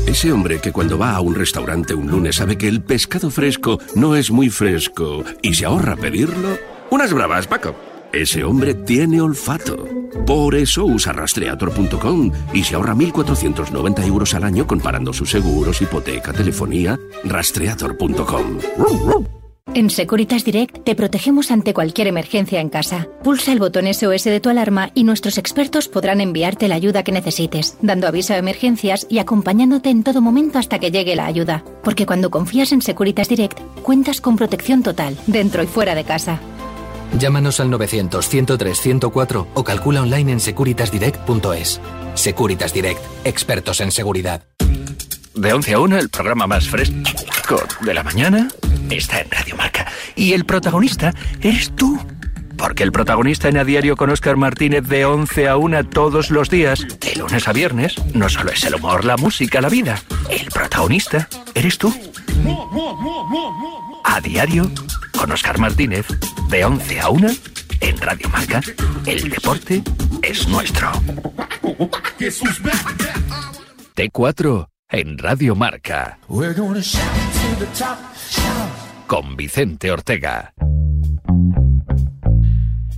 Ese 0.08 0.32
hombre 0.32 0.62
que 0.62 0.72
cuando 0.72 0.98
va 0.98 1.14
a 1.14 1.20
un 1.20 1.36
restaurante 1.36 1.94
un 1.94 2.10
lunes 2.10 2.38
sabe 2.38 2.58
que 2.58 2.70
el 2.70 2.82
pescado 2.82 3.30
fresco 3.30 3.78
no 3.94 4.16
es 4.16 4.32
muy 4.32 4.50
fresco 4.50 5.26
y 5.42 5.54
se 5.54 5.66
ahorra 5.66 5.98
pedirlo. 5.98 6.58
Unas 6.92 7.14
bravas, 7.14 7.46
Paco. 7.46 7.76
Ese 8.14 8.44
hombre 8.44 8.74
tiene 8.74 9.22
olfato. 9.22 9.88
Por 10.26 10.56
eso 10.56 10.86
usa 10.86 11.14
rastreator.com 11.14 12.32
y 12.54 12.64
se 12.64 12.76
ahorra 12.76 12.96
1.490 12.96 14.06
euros 14.06 14.34
al 14.34 14.44
año 14.44 14.66
comparando 14.66 15.14
sus 15.14 15.30
seguros, 15.30 15.82
hipoteca, 15.82 16.34
telefonía. 16.34 16.98
Rastreator.com. 17.24 18.58
En 19.74 19.90
Securitas 19.90 20.44
Direct 20.46 20.84
te 20.86 20.96
protegemos 20.96 21.52
ante 21.52 21.74
cualquier 21.74 22.08
emergencia 22.08 22.62
en 22.62 22.70
casa. 22.70 23.08
Pulsa 23.24 23.52
el 23.52 23.60
botón 23.60 23.94
SOS 23.94 24.24
de 24.24 24.40
tu 24.40 24.50
alarma 24.50 24.90
y 24.96 25.04
nuestros 25.04 25.38
expertos 25.38 25.88
podrán 25.88 26.22
enviarte 26.22 26.68
la 26.68 26.76
ayuda 26.76 27.04
que 27.04 27.12
necesites, 27.12 27.78
dando 27.82 28.08
aviso 28.08 28.34
a 28.34 28.38
emergencias 28.38 29.06
y 29.10 29.20
acompañándote 29.20 29.90
en 29.90 30.04
todo 30.04 30.22
momento 30.22 30.58
hasta 30.58 30.80
que 30.80 30.90
llegue 30.90 31.16
la 31.16 31.26
ayuda. 31.26 31.64
Porque 31.84 32.06
cuando 32.06 32.32
confías 32.32 32.72
en 32.72 32.82
Securitas 32.82 33.30
Direct, 33.30 33.60
cuentas 33.84 34.22
con 34.22 34.38
protección 34.38 34.82
total, 34.82 35.18
dentro 35.28 35.62
y 35.62 35.68
fuera 35.68 35.94
de 35.94 36.06
casa. 36.06 36.40
Llámanos 37.14 37.60
al 37.60 37.70
900-103-104 37.72 39.48
o 39.54 39.64
calcula 39.64 40.02
online 40.02 40.34
en 40.34 40.40
securitasdirect.es. 40.40 41.82
Securitas 42.16 42.74
Direct, 42.74 43.02
expertos 43.24 43.80
en 43.82 43.92
seguridad. 43.92 44.44
De 45.34 45.54
11 45.54 45.74
a 45.74 45.80
1, 45.80 45.98
el 46.00 46.10
programa 46.10 46.48
más 46.48 46.68
fresco 46.68 47.62
de 47.82 47.94
la 47.94 48.04
mañana 48.04 48.48
está 48.90 49.22
en 49.22 49.30
Radio 49.30 49.56
Marca. 49.56 49.86
Y 50.16 50.34
el 50.34 50.46
protagonista 50.46 51.14
eres 51.42 51.72
tú. 51.76 52.00
Porque 52.58 52.82
el 52.82 52.92
protagonista 52.92 53.50
en 53.50 53.58
A 53.58 53.64
Diario 53.64 53.96
con 53.96 54.10
Oscar 54.10 54.36
Martínez 54.36 54.88
de 54.88 55.06
11 55.06 55.48
a 55.48 55.58
1 55.58 55.90
todos 55.90 56.32
los 56.32 56.50
días, 56.50 56.88
de 57.00 57.16
lunes 57.16 57.48
a 57.48 57.54
viernes, 57.54 57.96
no 58.16 58.30
solo 58.30 58.52
es 58.52 58.64
el 58.64 58.74
humor, 58.74 59.06
la 59.06 59.16
música, 59.16 59.62
la 59.62 59.70
vida. 59.70 60.02
El 60.32 60.48
protagonista 60.48 61.30
eres 61.54 61.78
tú. 61.78 61.94
A 64.10 64.22
Diario 64.22 64.72
con 65.18 65.32
Oscar 65.32 65.60
Martínez 65.60 66.08
de 66.50 66.64
11 66.64 67.00
a 67.02 67.10
1 67.10 67.28
en 67.82 67.98
Radio 67.98 68.30
Marca. 68.30 68.62
El 69.06 69.30
deporte 69.30 69.84
es 70.22 70.48
nuestro. 70.48 70.92
T4 73.96 74.70
en 74.90 75.18
Radio 75.18 75.56
Marca. 75.56 76.20
Con 79.08 79.36
Vicente 79.36 79.92
Ortega. 79.92 80.54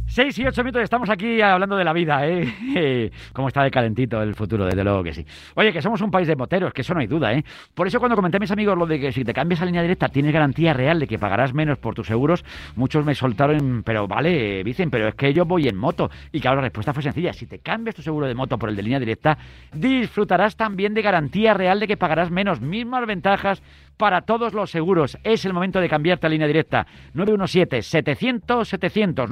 6 0.10 0.39
y 0.39 0.48
8 0.48 0.63
minutos 0.63 0.82
estamos 0.82 1.08
aquí 1.12 1.39
hablando 1.39 1.78
de 1.78 1.84
la 1.84 1.93
vida, 1.93 2.28
¿eh? 2.28 3.12
Cómo 3.32 3.48
está 3.48 3.62
de 3.62 3.69
calentito 3.69 4.19
el 4.24 4.34
futuro, 4.34 4.65
desde 4.65 4.84
luego 4.84 5.04
que 5.04 5.13
sí. 5.13 5.24
Oye, 5.54 5.72
que 5.72 5.84
somos 5.84 6.02
un 6.02 6.10
país 6.10 6.28
de 6.28 6.36
moteros, 6.36 6.74
que 6.74 6.82
eso 6.82 6.95
no 6.95 7.00
hay 7.00 7.06
duda, 7.06 7.32
¿eh? 7.32 7.43
Por 7.76 7.86
eso 7.86 8.00
cuando 8.00 8.15
comenté 8.15 8.38
a 8.38 8.39
mis 8.39 8.50
amigos 8.50 8.76
lo 8.76 8.88
de 8.88 9.00
que 9.00 9.12
si 9.12 9.24
te 9.24 9.34
cambias 9.34 9.62
a 9.62 9.65
línea 9.65 9.84
directa 9.84 10.10
tienes 10.10 10.34
garantía 10.34 10.74
real 10.74 11.00
de 11.00 11.06
que 11.06 11.19
pagarás 11.19 11.54
menos 11.54 11.78
por 11.78 11.93
tus 11.93 12.08
seguros, 12.08 12.43
muchos 12.76 13.06
me 13.06 13.13
soltaron, 13.13 13.84
pero 13.86 14.08
vale, 14.08 14.63
dicen, 14.63 14.89
pero 14.89 15.10
es 15.10 15.13
que 15.13 15.32
yo 15.32 15.45
voy 15.45 15.67
en 15.67 15.78
moto. 15.78 16.10
Y 16.32 16.39
claro, 16.39 16.56
la 16.56 16.63
respuesta 16.63 16.91
fue 16.91 17.04
sencilla. 17.04 17.32
Si 17.32 17.45
te 17.45 17.60
cambias 17.60 17.95
tu 17.95 18.02
seguro 18.02 18.26
de 18.26 18.34
moto 18.34 18.58
por 18.58 18.69
el 18.69 18.76
de 18.76 18.82
línea 18.82 19.00
directa, 19.00 19.38
disfrutarás 19.74 20.56
también 20.56 20.95
de 20.95 21.04
garantía 21.04 21.54
real 21.54 21.80
de 21.80 21.88
que 21.88 21.98
pagarás 21.98 22.32
menos. 22.32 22.62
Mismas 22.62 23.06
ventajas 23.06 23.62
para 23.99 24.21
todos 24.21 24.53
los 24.53 24.71
seguros. 24.71 25.17
Es 25.25 25.43
el 25.45 25.51
momento 25.53 25.79
de 25.81 25.89
cambiarte 25.89 26.25
a 26.25 26.29
línea 26.29 26.47
directa. 26.47 26.88
917-700-700. 27.13 29.27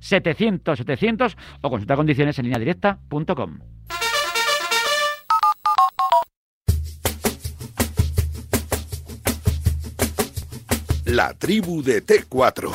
917-700-700 0.00 1.36
o 1.60 1.70
consulta 1.70 1.94
condiciones 1.94 2.38
en 2.38 2.46
línea 2.46 2.58
directa.com. 2.58 3.58
La 11.04 11.32
tribu 11.34 11.82
de 11.82 12.04
T4. 12.04 12.70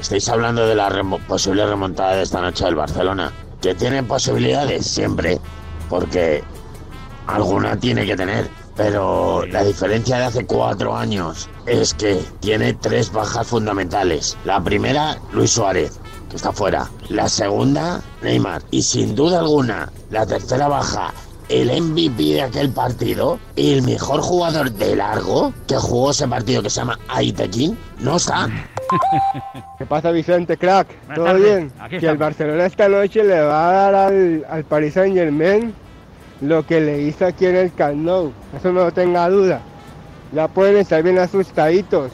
Estáis 0.00 0.28
hablando 0.28 0.66
de 0.66 0.74
la 0.74 0.88
remo- 0.90 1.20
posible 1.20 1.64
remontada 1.66 2.16
de 2.16 2.22
esta 2.24 2.40
noche 2.40 2.64
del 2.64 2.74
Barcelona. 2.74 3.32
Que 3.62 3.74
tiene 3.74 4.02
posibilidades 4.02 4.84
siempre, 4.86 5.38
porque 5.88 6.42
alguna 7.26 7.76
tiene 7.76 8.06
que 8.06 8.16
tener. 8.16 8.48
Pero 8.76 9.46
la 9.46 9.62
diferencia 9.62 10.18
de 10.18 10.24
hace 10.24 10.46
cuatro 10.46 10.96
años 10.96 11.48
es 11.66 11.94
que 11.94 12.20
tiene 12.40 12.74
tres 12.74 13.12
bajas 13.12 13.46
fundamentales. 13.46 14.36
La 14.44 14.60
primera, 14.60 15.16
Luis 15.32 15.52
Suárez, 15.52 16.00
que 16.28 16.36
está 16.36 16.52
fuera. 16.52 16.90
La 17.08 17.28
segunda, 17.28 18.00
Neymar. 18.22 18.62
Y 18.72 18.82
sin 18.82 19.14
duda 19.14 19.38
alguna, 19.38 19.92
la 20.10 20.26
tercera 20.26 20.66
baja, 20.66 21.14
el 21.48 21.68
MVP 21.82 22.22
de 22.22 22.42
aquel 22.42 22.70
partido 22.70 23.38
y 23.54 23.74
el 23.74 23.82
mejor 23.82 24.20
jugador 24.22 24.72
de 24.72 24.96
largo 24.96 25.52
que 25.68 25.76
jugó 25.76 26.10
ese 26.10 26.26
partido 26.26 26.62
que 26.62 26.70
se 26.70 26.80
llama 26.80 26.98
Aitekin, 27.08 27.78
no 28.00 28.16
está. 28.16 28.48
¿Qué 29.78 29.86
pasa, 29.86 30.10
Vicente, 30.10 30.56
crack? 30.56 30.88
¿Todo 31.14 31.34
bien? 31.34 31.72
Que 31.88 32.06
el 32.06 32.16
Barcelona 32.16 32.66
esta 32.66 32.88
noche 32.88 33.22
le 33.22 33.40
va 33.40 33.68
a 33.68 33.72
dar 33.72 33.94
al, 33.94 34.44
al 34.48 34.64
Paris 34.64 34.94
Saint 34.94 35.14
Germain 35.14 35.74
lo 36.44 36.66
que 36.66 36.80
le 36.80 37.00
hizo 37.00 37.26
aquí 37.26 37.46
en 37.46 37.56
el 37.56 37.72
Camp 37.72 37.96
Nou. 37.96 38.32
Eso 38.56 38.72
no 38.72 38.90
tenga 38.92 39.28
duda. 39.28 39.60
Ya 40.32 40.48
pueden 40.48 40.76
estar 40.76 41.02
bien 41.02 41.18
asustaditos. 41.18 42.12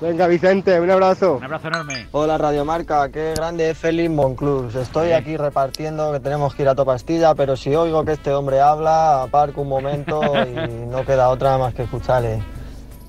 Venga, 0.00 0.26
Vicente, 0.26 0.80
un 0.80 0.90
abrazo. 0.90 1.36
Un 1.36 1.44
abrazo 1.44 1.68
enorme. 1.68 2.08
Hola 2.10 2.36
Radio 2.36 2.64
Marca, 2.64 3.08
qué 3.10 3.34
grande 3.36 3.70
es 3.70 3.78
Félix 3.78 4.10
Monclús. 4.10 4.74
Estoy 4.74 5.12
aquí 5.12 5.36
repartiendo 5.36 6.12
que 6.12 6.20
tenemos 6.20 6.54
que 6.54 6.62
ir 6.62 6.68
a 6.68 6.74
Topastilla, 6.74 7.34
pero 7.34 7.56
si 7.56 7.74
oigo 7.74 8.04
que 8.04 8.12
este 8.12 8.32
hombre 8.32 8.60
habla, 8.60 9.22
aparco 9.22 9.62
un 9.62 9.68
momento 9.68 10.20
y 10.46 10.86
no 10.86 11.04
queda 11.04 11.28
otra 11.28 11.56
más 11.58 11.74
que 11.74 11.84
escucharle. 11.84 12.42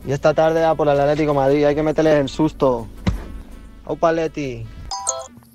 Y 0.06 0.12
esta 0.12 0.34
tarde 0.34 0.64
a 0.64 0.76
por 0.76 0.88
el 0.88 1.00
Atlético 1.00 1.32
de 1.32 1.38
Madrid, 1.38 1.66
hay 1.66 1.76
que 1.76 1.84
meterle 1.84 2.20
el 2.20 2.30
susto. 2.30 2.88
Aupa 3.86 4.12
Leti. 4.12 4.66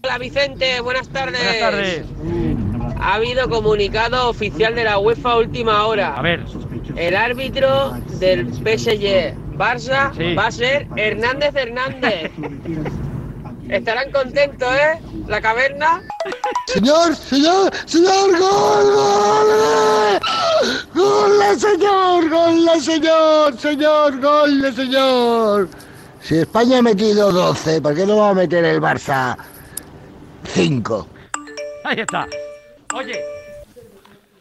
Hola 0.02 0.18
Vicente, 0.18 0.80
buenas 0.80 1.08
tardes. 1.08 1.40
Buenas 1.40 1.60
tardes. 1.60 2.04
Ha 3.00 3.14
habido 3.14 3.48
comunicado 3.48 4.28
oficial 4.28 4.74
de 4.74 4.84
la 4.84 4.98
UEFA 4.98 5.30
a 5.32 5.36
última 5.38 5.86
hora. 5.86 6.14
A 6.16 6.22
ver. 6.22 6.44
El 6.96 7.14
árbitro 7.16 7.92
del 8.18 8.52
PSG 8.52 9.34
Barça 9.56 10.12
Sí. 10.16 10.34
va 10.34 10.46
a 10.46 10.50
ser 10.50 10.86
Hernández 10.96 11.54
Hernández. 11.54 12.30
Estarán 13.68 14.10
contentos, 14.10 14.68
¿eh? 14.74 14.98
La 15.26 15.40
caverna. 15.42 16.00
Señor, 16.66 17.14
señor, 17.14 17.70
señor, 17.84 18.30
gol, 18.38 18.92
gol, 18.94 20.20
gol, 20.94 21.58
señor, 21.58 22.28
gol, 22.30 22.80
señor, 22.80 23.58
señor, 23.58 24.20
gol, 24.20 24.74
señor. 24.74 25.68
Si 26.22 26.38
España 26.38 26.78
ha 26.78 26.82
metido 26.82 27.30
12, 27.30 27.80
¿por 27.82 27.94
qué 27.94 28.06
no 28.06 28.16
va 28.16 28.30
a 28.30 28.34
meter 28.34 28.64
el 28.64 28.80
Barça 28.80 29.36
5? 30.54 31.06
Ahí 31.84 32.00
está. 32.00 32.26
Oye. 32.94 33.37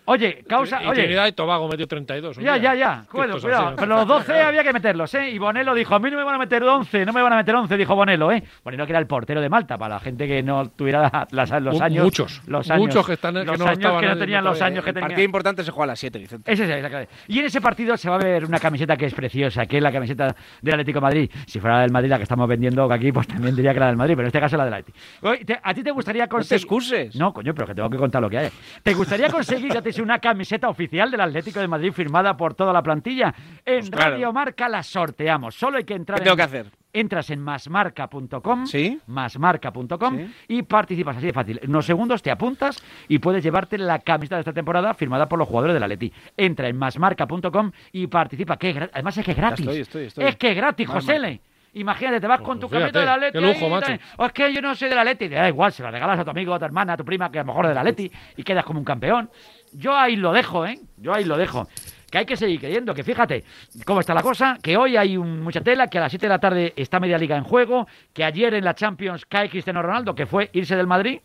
Oye, 0.09 0.43
causa. 0.47 0.81
Y 0.81 0.87
Oye. 0.87 1.01
Trinidad 1.03 1.27
y 1.27 1.33
Tobago 1.33 1.67
metió 1.67 1.85
32. 1.87 2.37
un 2.37 2.43
Ya, 2.43 2.55
ya, 2.57 2.73
ya. 2.75 3.01
Que 3.03 3.07
Cuidado, 3.17 3.41
cuidado. 3.41 3.73
Pero 3.75 3.87
¿no? 3.87 3.95
los 3.97 4.07
12 4.07 4.41
había 4.41 4.63
que 4.63 4.71
meterlos, 4.71 5.13
¿eh? 5.15 5.29
Y 5.31 5.37
Bonelo 5.37 5.75
dijo, 5.75 5.95
a 5.95 5.99
mí 5.99 6.09
no 6.09 6.17
me 6.17 6.23
van 6.23 6.35
a 6.35 6.37
meter 6.37 6.63
11, 6.63 7.05
no 7.05 7.11
me 7.13 7.21
van 7.21 7.33
a 7.33 7.35
meter 7.35 7.53
11, 7.55 7.75
dijo 7.77 7.93
Bonelo, 7.95 8.31
¿eh? 8.31 8.41
Bonelo 8.63 8.85
que 8.85 8.93
era 8.93 8.99
el 8.99 9.07
portero 9.07 9.41
de 9.41 9.49
Malta, 9.49 9.77
para 9.77 9.95
la 9.95 9.99
gente 9.99 10.25
que 10.25 10.41
no 10.41 10.69
tuviera 10.69 11.27
las- 11.31 11.51
los 11.61 11.81
años... 11.81 12.05
muchos, 12.05 12.41
Los 12.47 12.69
años, 12.71 12.87
muchos 12.87 13.05
que 13.05 13.13
están- 13.13 13.33
que 13.35 13.43
los 13.43 13.59
no 13.59 13.65
años 13.65 13.77
estaban 13.79 13.99
que 13.99 14.05
no 14.07 14.13
en- 14.13 14.19
tenían 14.19 14.43
los 14.45 14.61
años 14.61 14.83
que 14.83 14.89
El 14.91 14.93
partido 14.95 15.09
tenían. 15.09 15.25
importante 15.25 15.63
se 15.63 15.71
juega 15.71 15.83
a 15.83 15.87
las 15.87 15.99
7, 15.99 16.19
Vicente. 16.19 16.51
Ese 16.53 16.63
es, 16.63 16.85
esa- 16.85 17.07
Y 17.27 17.39
en 17.39 17.45
ese 17.45 17.59
partido 17.59 17.97
se 17.97 18.09
va 18.09 18.15
a 18.15 18.19
ver 18.19 18.45
una 18.45 18.59
camiseta 18.59 18.95
que 18.95 19.07
es 19.07 19.13
preciosa, 19.13 19.65
que 19.65 19.77
es 19.77 19.83
la 19.83 19.91
camiseta 19.91 20.33
del 20.61 20.73
Atlético 20.73 20.99
de 20.99 21.01
Madrid. 21.01 21.31
Si 21.45 21.59
fuera 21.59 21.75
la 21.77 21.81
del 21.81 21.91
Madrid 21.91 22.09
la 22.09 22.17
que 22.17 22.23
estamos 22.23 22.47
vendiendo 22.47 22.89
aquí, 22.91 23.11
pues 23.11 23.27
también 23.27 23.55
diría 23.55 23.73
que 23.73 23.79
la 23.81 23.87
del 23.87 23.97
Madrid, 23.97 24.13
pero 24.15 24.23
en 24.23 24.27
este 24.27 24.39
caso 24.39 24.55
la 24.55 24.63
del 24.65 24.73
Atlético. 24.73 24.97
Oye, 25.23 25.43
te- 25.43 25.59
¿A 25.61 25.73
ti 25.73 25.83
te 25.83 25.91
gustaría 25.91 26.27
conseguir...? 26.27 26.61
excuses. 26.63 27.15
No, 27.17 27.33
coño, 27.33 27.53
pero 27.53 27.67
que 27.67 27.75
tengo 27.75 27.89
que 27.89 27.97
contar 27.97 28.21
lo 28.21 28.29
que 28.29 28.37
hay. 28.37 28.49
¿Te 28.83 28.93
gustaría 28.93 29.29
conseguir 29.29 29.69
que 29.73 29.81
te 29.81 29.96
una 30.03 30.19
camiseta 30.19 30.69
oficial 30.69 31.09
del 31.11 31.21
Atlético 31.21 31.59
de 31.59 31.67
Madrid 31.67 31.91
firmada 31.91 32.35
por 32.37 32.53
toda 32.53 32.71
la 32.73 32.81
plantilla? 32.83 33.33
En 33.65 33.79
Pues 33.79 33.89
claro. 33.89 34.11
Radio 34.11 34.33
Marca 34.33 34.69
la 34.69 34.83
sorteamos. 34.83 35.55
Solo 35.55 35.77
hay 35.77 35.83
que 35.83 35.93
entrar 35.95 36.19
¿Qué 36.19 36.23
tengo 36.23 36.33
en- 36.33 36.37
que 36.37 36.43
hacer? 36.43 36.65
Entras 36.93 37.29
en 37.29 37.41
masmarca.com, 37.41 38.65
masmarca.com 39.05 40.17
y 40.47 40.63
participas 40.63 41.17
así 41.17 41.27
de 41.27 41.33
fácil. 41.33 41.59
En 41.61 41.69
unos 41.69 41.85
segundos 41.85 42.21
te 42.23 42.31
apuntas 42.31 42.81
y 43.07 43.19
puedes 43.19 43.43
llevarte 43.43 43.77
la 43.77 43.99
camiseta 43.99 44.35
de 44.37 44.41
esta 44.41 44.53
temporada 44.53 44.93
firmada 44.93 45.27
por 45.27 45.37
los 45.37 45.47
jugadores 45.47 45.73
del 45.73 45.83
Atleti. 45.83 46.11
Entra 46.35 46.67
en 46.67 46.77
masmarca.com 46.77 47.71
y 47.91 48.07
participa. 48.07 48.57
Que 48.57 48.89
Además 48.93 49.17
es 49.17 49.25
que 49.25 49.31
es 49.31 49.37
gratis. 49.37 49.59
estoy, 49.65 49.81
estoy, 49.81 50.03
estoy. 50.05 50.25
Es 50.25 50.35
que 50.37 50.51
es 50.51 50.55
gratis. 50.55 50.87
José. 50.87 51.41
Imagínate, 51.73 52.19
te 52.19 52.25
vas 52.27 52.41
con 52.41 52.59
tu 52.59 52.67
Pues 52.67 52.79
fíjate, 52.81 52.93
camiseta 52.93 52.99
del 53.01 53.09
Atleti. 53.09 53.33
qué 53.33 53.59
lujo, 53.59 53.69
macho. 53.69 53.91
O 54.17 54.25
es 54.25 54.31
que 54.31 54.51
yo 54.53 54.61
no 54.61 54.73
soy 54.73 54.89
del 54.89 54.97
Atleti. 54.97 55.27
Da 55.27 55.47
igual, 55.47 55.71
se 55.71 55.83
la 55.83 55.91
regalas 55.91 56.17
a 56.17 56.23
tu 56.23 56.31
amigo, 56.31 56.53
a 56.55 56.57
tu 56.59 56.65
hermana, 56.65 56.93
a 56.93 56.97
tu 56.97 57.05
prima, 57.05 57.29
que 57.31 57.37
a 57.37 57.43
lo 57.43 57.47
mejor 57.47 57.65
es 57.65 57.69
del 57.69 57.77
Atleti 57.77 58.11
y 58.35 58.43
quedas 58.43 58.65
como 58.65 58.79
un 58.79 58.85
campeón. 58.85 59.29
Yo 59.73 59.95
ahí 59.95 60.15
lo 60.15 60.31
dejo, 60.33 60.65
¿eh? 60.65 60.79
Yo 60.97 61.13
ahí 61.13 61.23
lo 61.25 61.37
dejo. 61.37 61.67
Que 62.09 62.19
hay 62.19 62.25
que 62.25 62.37
seguir 62.37 62.59
creyendo, 62.59 62.93
que 62.93 63.03
fíjate 63.03 63.43
cómo 63.85 63.99
está 63.99 64.13
la 64.13 64.21
cosa, 64.21 64.57
que 64.61 64.77
hoy 64.77 64.95
hay 64.95 65.17
un- 65.17 65.41
mucha 65.41 65.59
tela, 65.59 65.87
que 65.87 65.97
a 65.97 66.01
las 66.01 66.11
7 66.11 66.25
de 66.25 66.29
la 66.29 66.39
tarde 66.39 66.73
está 66.77 66.99
media 67.01 67.17
liga 67.17 67.35
en 67.35 67.43
juego, 67.43 67.85
que 68.13 68.23
ayer 68.23 68.53
en 68.53 68.63
la 68.63 68.73
Champions 68.75 69.25
cae 69.25 69.49
Cristiano 69.49 69.81
Ronaldo, 69.81 70.15
que 70.15 70.25
fue 70.25 70.49
irse 70.53 70.75
del 70.77 70.87
Madrid. 70.87 71.19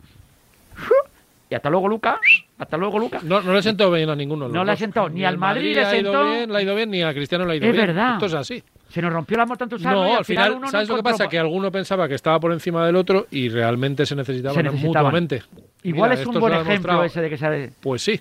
Y 1.49 1.55
hasta 1.55 1.69
luego, 1.69 1.87
Luca. 1.87 2.19
Hasta 2.59 2.77
luego, 2.79 2.99
Luca. 2.99 3.21
No, 3.23 3.43
no 3.43 3.53
le 3.53 3.63
sentó 3.63 3.91
bien 3.91 4.09
a 4.09 4.17
ninguno. 4.17 4.49
No 4.49 4.65
le 4.65 4.73
ha 4.73 4.77
sentado 4.77 5.09
ni 5.11 5.23
al 5.23 5.35
al 5.35 5.39
Madrid 5.39 5.77
le 5.77 5.85
sentó. 5.85 6.25
bien, 6.31 6.51
le 6.51 6.59
ha 6.59 6.63
ido 6.63 6.75
bien, 6.75 6.91
ni 6.91 7.03
a 7.03 7.13
Cristiano 7.13 7.45
le 7.45 7.53
ha 7.53 7.57
ido 7.57 7.67
Es 7.67 7.73
bien. 7.73 7.87
verdad. 7.87 8.15
Esto 8.15 8.27
es 8.27 8.35
así. 8.35 8.65
Se 8.89 9.01
nos 9.03 9.13
rompió 9.13 9.37
la 9.37 9.47
salvo 9.47 9.77
y 9.79 9.83
No, 9.85 10.03
al 10.03 10.19
al 10.19 10.25
final, 10.25 10.51
uno 10.53 10.61
no 10.63 10.69
¿sabes 10.71 10.89
lo 10.89 10.97
que 10.97 11.03
pasa? 11.03 11.25
pa- 11.25 11.31
Que 11.31 11.39
alguno 11.39 11.71
pensaba 11.71 12.09
que 12.09 12.15
estaba 12.15 12.41
por 12.41 12.53
encima 12.53 12.85
del 12.87 12.97
otro 12.97 13.27
y 13.31 13.49
realmente 13.51 14.05
se 14.05 14.17
necesitaban, 14.17 14.55
Se 14.57 14.63
necesitaban. 14.63 15.05
mutuamente. 15.05 15.43
Igual 15.83 16.11
Mira, 16.11 16.21
es 16.23 16.27
un 16.27 16.41
buen 16.41 16.55
ejemplo 16.55 17.05
ese 17.05 17.21
de 17.21 17.31
que 17.31 17.37
se... 17.39 17.73
Pues 17.81 18.03
sí. 18.03 18.21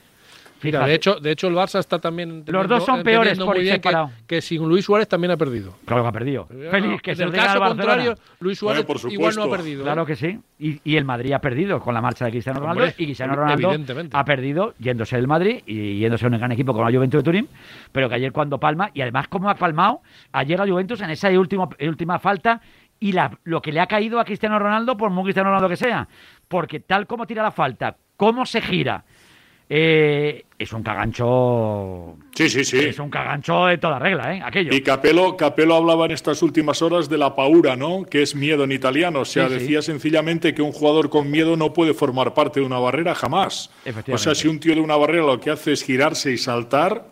Mira, 0.64 0.80
Fíjate. 0.80 0.90
de 0.90 0.96
hecho, 0.96 1.16
de 1.16 1.32
hecho 1.32 1.48
el 1.48 1.56
Barça 1.56 1.80
está 1.80 2.00
también 2.00 2.44
Los 2.48 2.68
dos 2.68 2.86
son 2.86 3.04
peores 3.04 3.38
por 3.38 3.48
muy 3.48 3.58
ir 3.58 3.64
bien 3.64 3.76
que, 3.82 3.90
separado. 3.90 4.12
que 4.28 4.42
sin 4.42 4.68
Luis 4.68 4.86
Suárez 4.86 5.08
también 5.08 5.32
ha 5.32 5.38
perdido. 5.38 5.74
Claro 5.86 6.04
que 6.04 6.08
ha 6.10 6.12
perdido. 6.12 6.46
Feliz 6.48 7.02
que 7.02 7.12
en 7.12 7.18
se 7.18 7.24
el 7.24 7.32
caso 7.32 7.60
contrario, 7.60 8.16
Luis 8.40 8.60
Suárez 8.60 8.86
igual 9.10 9.36
no 9.36 9.44
ha 9.44 9.50
perdido. 9.50 9.82
¿eh? 9.82 9.84
Claro 9.84 10.06
que 10.06 10.16
sí. 10.16 10.40
Y, 10.60 10.80
y 10.84 10.98
el 10.98 11.06
Madrid 11.06 11.34
ha 11.34 11.40
perdido 11.40 11.80
con 11.80 11.94
la 11.94 12.02
marcha 12.02 12.26
de 12.26 12.32
Cristiano 12.32 12.60
Ronaldo. 12.60 12.84
Hombre, 12.84 12.96
y 12.98 13.06
Cristiano 13.06 13.36
Ronaldo 13.36 13.68
evidentemente. 13.70 14.16
ha 14.16 14.24
perdido 14.24 14.74
yéndose 14.80 15.16
del 15.16 15.28
Madrid 15.28 15.62
y 15.66 15.98
yéndose 16.00 16.26
a 16.26 16.30
un 16.30 16.38
gran 16.38 16.52
equipo 16.52 16.74
como 16.74 16.88
la 16.88 16.96
Juventus 16.96 17.20
de 17.20 17.24
Turín. 17.24 17.48
Pero 17.92 18.08
que 18.10 18.16
ayer 18.16 18.32
cuando 18.32 18.60
palma, 18.60 18.92
y 18.94 19.02
además 19.02 19.28
como 19.28 19.50
ha 19.50 19.56
palmado, 19.56 20.02
ayer 20.32 20.60
la 20.60 20.68
Juventus 20.68 21.02
en 21.02 21.10
esa 21.10 21.30
última, 21.32 21.68
última 21.80 22.20
falta 22.20 22.62
y 23.00 23.14
la, 23.14 23.36
lo 23.46 23.62
que 23.64 23.72
le 23.72 23.80
ha 23.80 23.88
caído 23.88 24.20
a 24.20 24.26
Cristiano 24.26 24.60
Ronaldo, 24.60 24.96
por 24.96 25.10
muy 25.10 25.24
Cristiano 25.24 25.50
Ronaldo 25.50 25.70
que 25.70 25.78
sea. 25.78 26.08
Porque 26.48 26.80
tal 26.80 27.08
como 27.08 27.26
tira 27.26 27.42
la 27.42 27.52
falta, 27.52 27.98
cómo 28.16 28.46
se 28.46 28.62
gira, 28.62 29.04
eh, 29.74 30.44
es 30.60 30.74
un 30.74 30.84
cagancho. 30.84 32.18
Sí, 32.36 32.50
sí, 32.50 32.66
sí. 32.66 32.78
Es 32.80 33.00
un 33.00 33.10
cagancho 33.10 33.68
de 33.68 33.78
toda 33.78 34.00
regla, 34.00 34.36
¿eh? 34.36 34.42
Aquello. 34.44 34.74
Y 34.76 34.82
Capello, 34.82 35.38
Capello 35.38 35.76
hablaba 35.76 36.06
en 36.06 36.12
estas 36.12 36.44
últimas 36.44 36.82
horas 36.82 37.08
de 37.08 37.18
la 37.18 37.34
paura, 37.38 37.78
¿no? 37.78 38.04
Que 38.04 38.22
es 38.22 38.36
miedo 38.36 38.66
en 38.66 38.74
italiano. 38.74 39.22
O 39.22 39.26
sea, 39.26 39.48
Sí, 39.48 39.54
sí. 39.54 39.60
decía 39.62 39.82
sencillamente 39.82 40.54
que 40.54 40.62
un 40.62 40.74
jugador 40.74 41.10
con 41.10 41.32
miedo 41.32 41.56
no 41.56 41.72
puede 41.72 41.94
formar 41.94 42.34
parte 42.34 42.60
de 42.60 42.66
una 42.66 42.80
barrera 42.80 43.16
jamás. 43.16 43.70
O 44.12 44.18
sea, 44.18 44.36
si 44.36 44.50
un 44.50 44.60
tío 44.60 44.76
de 44.76 44.82
una 44.82 44.98
barrera 44.98 45.26
lo 45.26 45.40
que 45.40 45.50
hace 45.52 45.72
es 45.72 45.84
girarse 45.84 46.34
y 46.34 46.38
saltar 46.38 47.06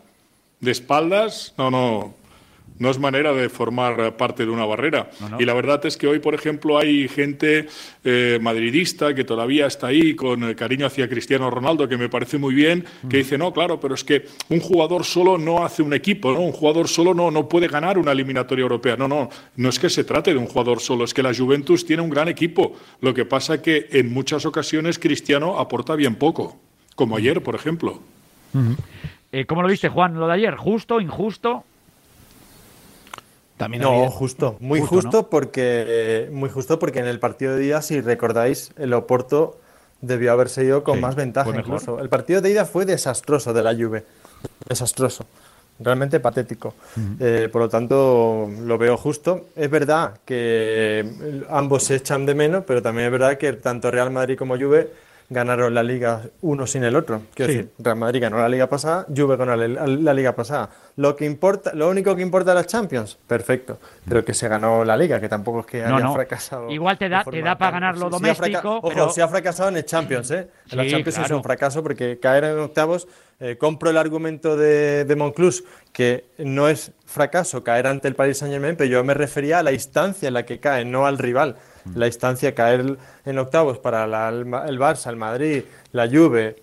de 0.59 0.71
espaldas, 0.71 1.53
no, 1.57 1.71
no. 1.71 2.13
No 2.79 2.89
es 2.89 2.97
manera 2.97 3.33
de 3.33 3.49
formar 3.49 4.15
parte 4.17 4.45
de 4.45 4.51
una 4.51 4.65
barrera. 4.65 5.09
No, 5.19 5.29
no. 5.29 5.41
Y 5.41 5.45
la 5.45 5.53
verdad 5.53 5.85
es 5.85 5.97
que 5.97 6.07
hoy, 6.07 6.19
por 6.19 6.33
ejemplo, 6.33 6.77
hay 6.77 7.07
gente 7.07 7.67
eh, 8.03 8.39
madridista 8.41 9.13
que 9.13 9.23
todavía 9.25 9.67
está 9.67 9.87
ahí 9.87 10.15
con 10.15 10.53
cariño 10.53 10.85
hacia 10.85 11.09
Cristiano 11.09 11.49
Ronaldo, 11.49 11.87
que 11.87 11.97
me 11.97 12.09
parece 12.09 12.37
muy 12.37 12.53
bien, 12.53 12.85
que 13.09 13.17
dice, 13.17 13.37
no, 13.37 13.53
claro, 13.53 13.79
pero 13.79 13.95
es 13.95 14.03
que 14.03 14.25
un 14.49 14.59
jugador 14.59 15.03
solo 15.03 15.37
no 15.37 15.63
hace 15.63 15.83
un 15.83 15.93
equipo, 15.93 16.31
¿no? 16.31 16.39
Un 16.39 16.53
jugador 16.53 16.87
solo 16.87 17.13
no, 17.13 17.29
no 17.29 17.47
puede 17.49 17.67
ganar 17.67 17.97
una 17.97 18.13
eliminatoria 18.13 18.63
europea. 18.63 18.95
No, 18.95 19.07
no, 19.07 19.29
no 19.57 19.69
es 19.69 19.77
que 19.77 19.89
se 19.89 20.03
trate 20.03 20.33
de 20.33 20.39
un 20.39 20.47
jugador 20.47 20.79
solo, 20.79 21.03
es 21.03 21.13
que 21.13 21.21
la 21.21 21.33
Juventus 21.33 21.85
tiene 21.85 22.01
un 22.01 22.09
gran 22.09 22.27
equipo. 22.27 22.75
Lo 23.01 23.13
que 23.13 23.25
pasa 23.25 23.61
que 23.61 23.87
en 23.91 24.11
muchas 24.13 24.45
ocasiones 24.45 24.99
Cristiano 24.99 25.59
aporta 25.59 25.95
bien 25.95 26.15
poco, 26.15 26.57
como 26.95 27.17
ayer, 27.17 27.43
por 27.43 27.55
ejemplo. 27.55 27.99
Eh, 29.31 29.45
¿Cómo 29.45 29.61
lo 29.61 29.67
viste, 29.67 29.89
Juan, 29.89 30.15
lo 30.15 30.27
de 30.27 30.33
ayer? 30.33 30.55
¿Justo, 30.55 30.99
injusto? 30.99 31.63
También 33.59 33.83
No, 33.83 33.89
había- 33.91 34.09
justo, 34.09 34.55
muy 34.61 34.79
Justo, 34.79 34.95
justo, 34.95 35.17
¿no? 35.17 35.29
porque 35.29 35.83
eh, 35.85 36.29
muy 36.31 36.49
justo 36.49 36.79
porque 36.79 36.99
en 36.99 37.07
el 37.07 37.19
partido 37.19 37.57
de 37.57 37.65
ida, 37.65 37.81
si 37.81 37.99
recordáis, 37.99 38.71
el 38.77 38.93
Oporto 38.93 39.59
debió 39.99 40.31
haberse 40.31 40.63
ido 40.63 40.81
con 40.85 40.95
Sí, 40.95 41.01
más 41.01 41.15
ventaja 41.15 41.49
incluso. 41.59 41.99
El 41.99 42.07
partido 42.07 42.39
de 42.39 42.51
ida 42.51 42.63
fue 42.65 42.85
desastroso 42.85 43.51
de 43.51 43.61
la 43.61 43.75
Juve, 43.75 44.05
desastroso, 44.69 45.25
realmente 45.77 46.21
patético. 46.21 46.73
Eh, 47.19 47.49
por 47.51 47.63
lo 47.63 47.67
tanto, 47.67 48.49
lo 48.61 48.77
veo 48.77 48.95
justo. 48.95 49.47
Es 49.57 49.69
verdad 49.69 50.13
que 50.23 51.43
ambos 51.49 51.83
se 51.83 51.95
echan 51.95 52.25
de 52.25 52.35
menos, 52.35 52.63
pero 52.65 52.81
también 52.81 53.07
es 53.07 53.11
verdad 53.11 53.37
que 53.37 53.51
tanto 53.53 53.91
Real 53.91 54.09
Madrid 54.09 54.37
como 54.37 54.55
Juve 54.57 54.89
ganaron 55.29 55.73
la 55.75 55.83
liga 55.83 56.21
uno 56.41 56.65
sin 56.65 56.83
el 56.83 56.95
otro. 56.95 57.21
Quiero 57.35 57.51
Sí. 57.51 57.57
decir, 57.57 57.71
Real 57.79 57.97
Madrid 57.97 58.21
ganó 58.21 58.37
la 58.39 58.49
liga 58.49 58.67
pasada, 58.67 59.05
Juve 59.15 59.37
ganó 59.37 59.55
la, 59.55 59.67
la 59.87 60.13
liga 60.13 60.35
pasada. 60.35 60.69
Lo 60.95 61.15
que 61.15 61.25
importa, 61.25 61.71
lo 61.75 61.87
único 61.89 62.15
que 62.15 62.21
importa 62.23 62.51
es 62.51 62.55
la 62.55 62.65
Champions, 62.65 63.17
perfecto. 63.27 63.79
Pero 64.07 64.25
que 64.25 64.33
se 64.33 64.47
ganó 64.47 64.83
la 64.83 64.97
liga, 64.97 65.19
que 65.19 65.29
tampoco 65.29 65.61
es 65.61 65.65
que 65.67 65.81
No, 65.83 65.95
haya 65.97 66.05
no. 66.05 66.13
fracasado. 66.13 66.69
Igual 66.69 66.97
te 66.97 67.07
da- 67.09 67.23
te 67.23 67.41
da 67.41 67.57
para 67.57 67.71
ganar 67.71 67.93
lo 67.97 68.09
fraca- 68.09 68.17
doméstico, 68.17 68.77
Ojo, 68.77 68.89
pero- 68.89 69.09
se 69.11 69.21
ha 69.21 69.27
fracasado 69.27 69.69
en 69.69 69.77
el 69.77 69.85
Champions, 69.85 70.31
¿eh? 70.31 70.47
En 70.71 70.77
la 70.77 70.83
Sí, 70.83 70.89
Champions 70.91 71.17
es 71.19 71.31
un 71.31 71.43
fracaso 71.43 71.83
porque 71.83 72.19
caer 72.19 72.43
en 72.45 72.59
octavos, 72.59 73.07
eh, 73.39 73.55
compro 73.57 73.89
el 73.89 73.97
argumento 73.97 74.57
de, 74.57 75.05
de 75.05 75.15
Monclús, 75.15 75.63
que 75.93 76.25
no 76.39 76.67
es 76.67 76.91
fracaso 77.05 77.63
caer 77.63 77.87
ante 77.87 78.07
el 78.07 78.15
Paris 78.15 78.39
Saint 78.39 78.51
Germain, 78.53 78.75
pero 78.75 78.89
yo 78.89 79.03
me 79.03 79.13
refería 79.13 79.59
a 79.59 79.63
la 79.63 79.71
instancia 79.71 80.27
en 80.27 80.33
la 80.33 80.43
que 80.45 80.59
cae, 80.59 80.83
no 80.85 81.05
al 81.05 81.17
rival. 81.17 81.55
La 81.95 82.07
instancia, 82.07 82.53
caer 82.55 82.97
en 83.25 83.37
octavos 83.39 83.77
para 83.79 84.05
la- 84.07 84.29
el, 84.29 84.45
Barça, 84.79 85.09
el 85.09 85.15
Madrid, 85.15 85.63
la 85.91 86.07
Juve, 86.07 86.57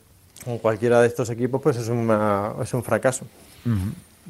o 0.46 0.58
cualquiera 0.58 1.00
de 1.00 1.08
estos 1.08 1.30
equipos, 1.30 1.60
pues 1.62 1.76
es, 1.76 1.88
una- 1.88 2.52
es 2.62 2.72
un 2.74 2.82
fracaso. 2.82 3.26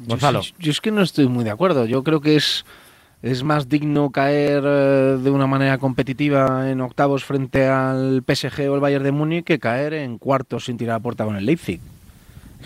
Yo, 0.05 0.13
sí- 0.43 0.53
yo 0.59 0.71
es 0.71 0.81
que 0.81 0.91
no 0.91 1.01
estoy 1.01 1.27
muy 1.27 1.43
de 1.43 1.49
acuerdo. 1.51 1.85
Yo 1.85 2.03
creo 2.03 2.21
que 2.21 2.35
es, 2.35 2.65
es 3.21 3.43
más 3.43 3.67
digno 3.67 4.11
caer 4.11 4.63
eh, 4.65 5.17
de 5.21 5.29
una 5.31 5.47
manera 5.47 5.77
competitiva 5.79 6.69
en 6.69 6.81
octavos 6.81 7.23
frente 7.25 7.67
al 7.67 8.23
PSG 8.23 8.69
o 8.69 8.75
el 8.75 8.79
Bayern 8.79 9.03
de 9.03 9.11
Múnich 9.11 9.43
que 9.45 9.59
caer 9.59 9.93
en 9.93 10.17
cuartos 10.17 10.65
sin 10.65 10.77
tirar 10.77 10.97
a 10.97 10.99
puerta 10.99 11.25
con 11.25 11.35
el 11.35 11.45
Leipzig. 11.45 11.79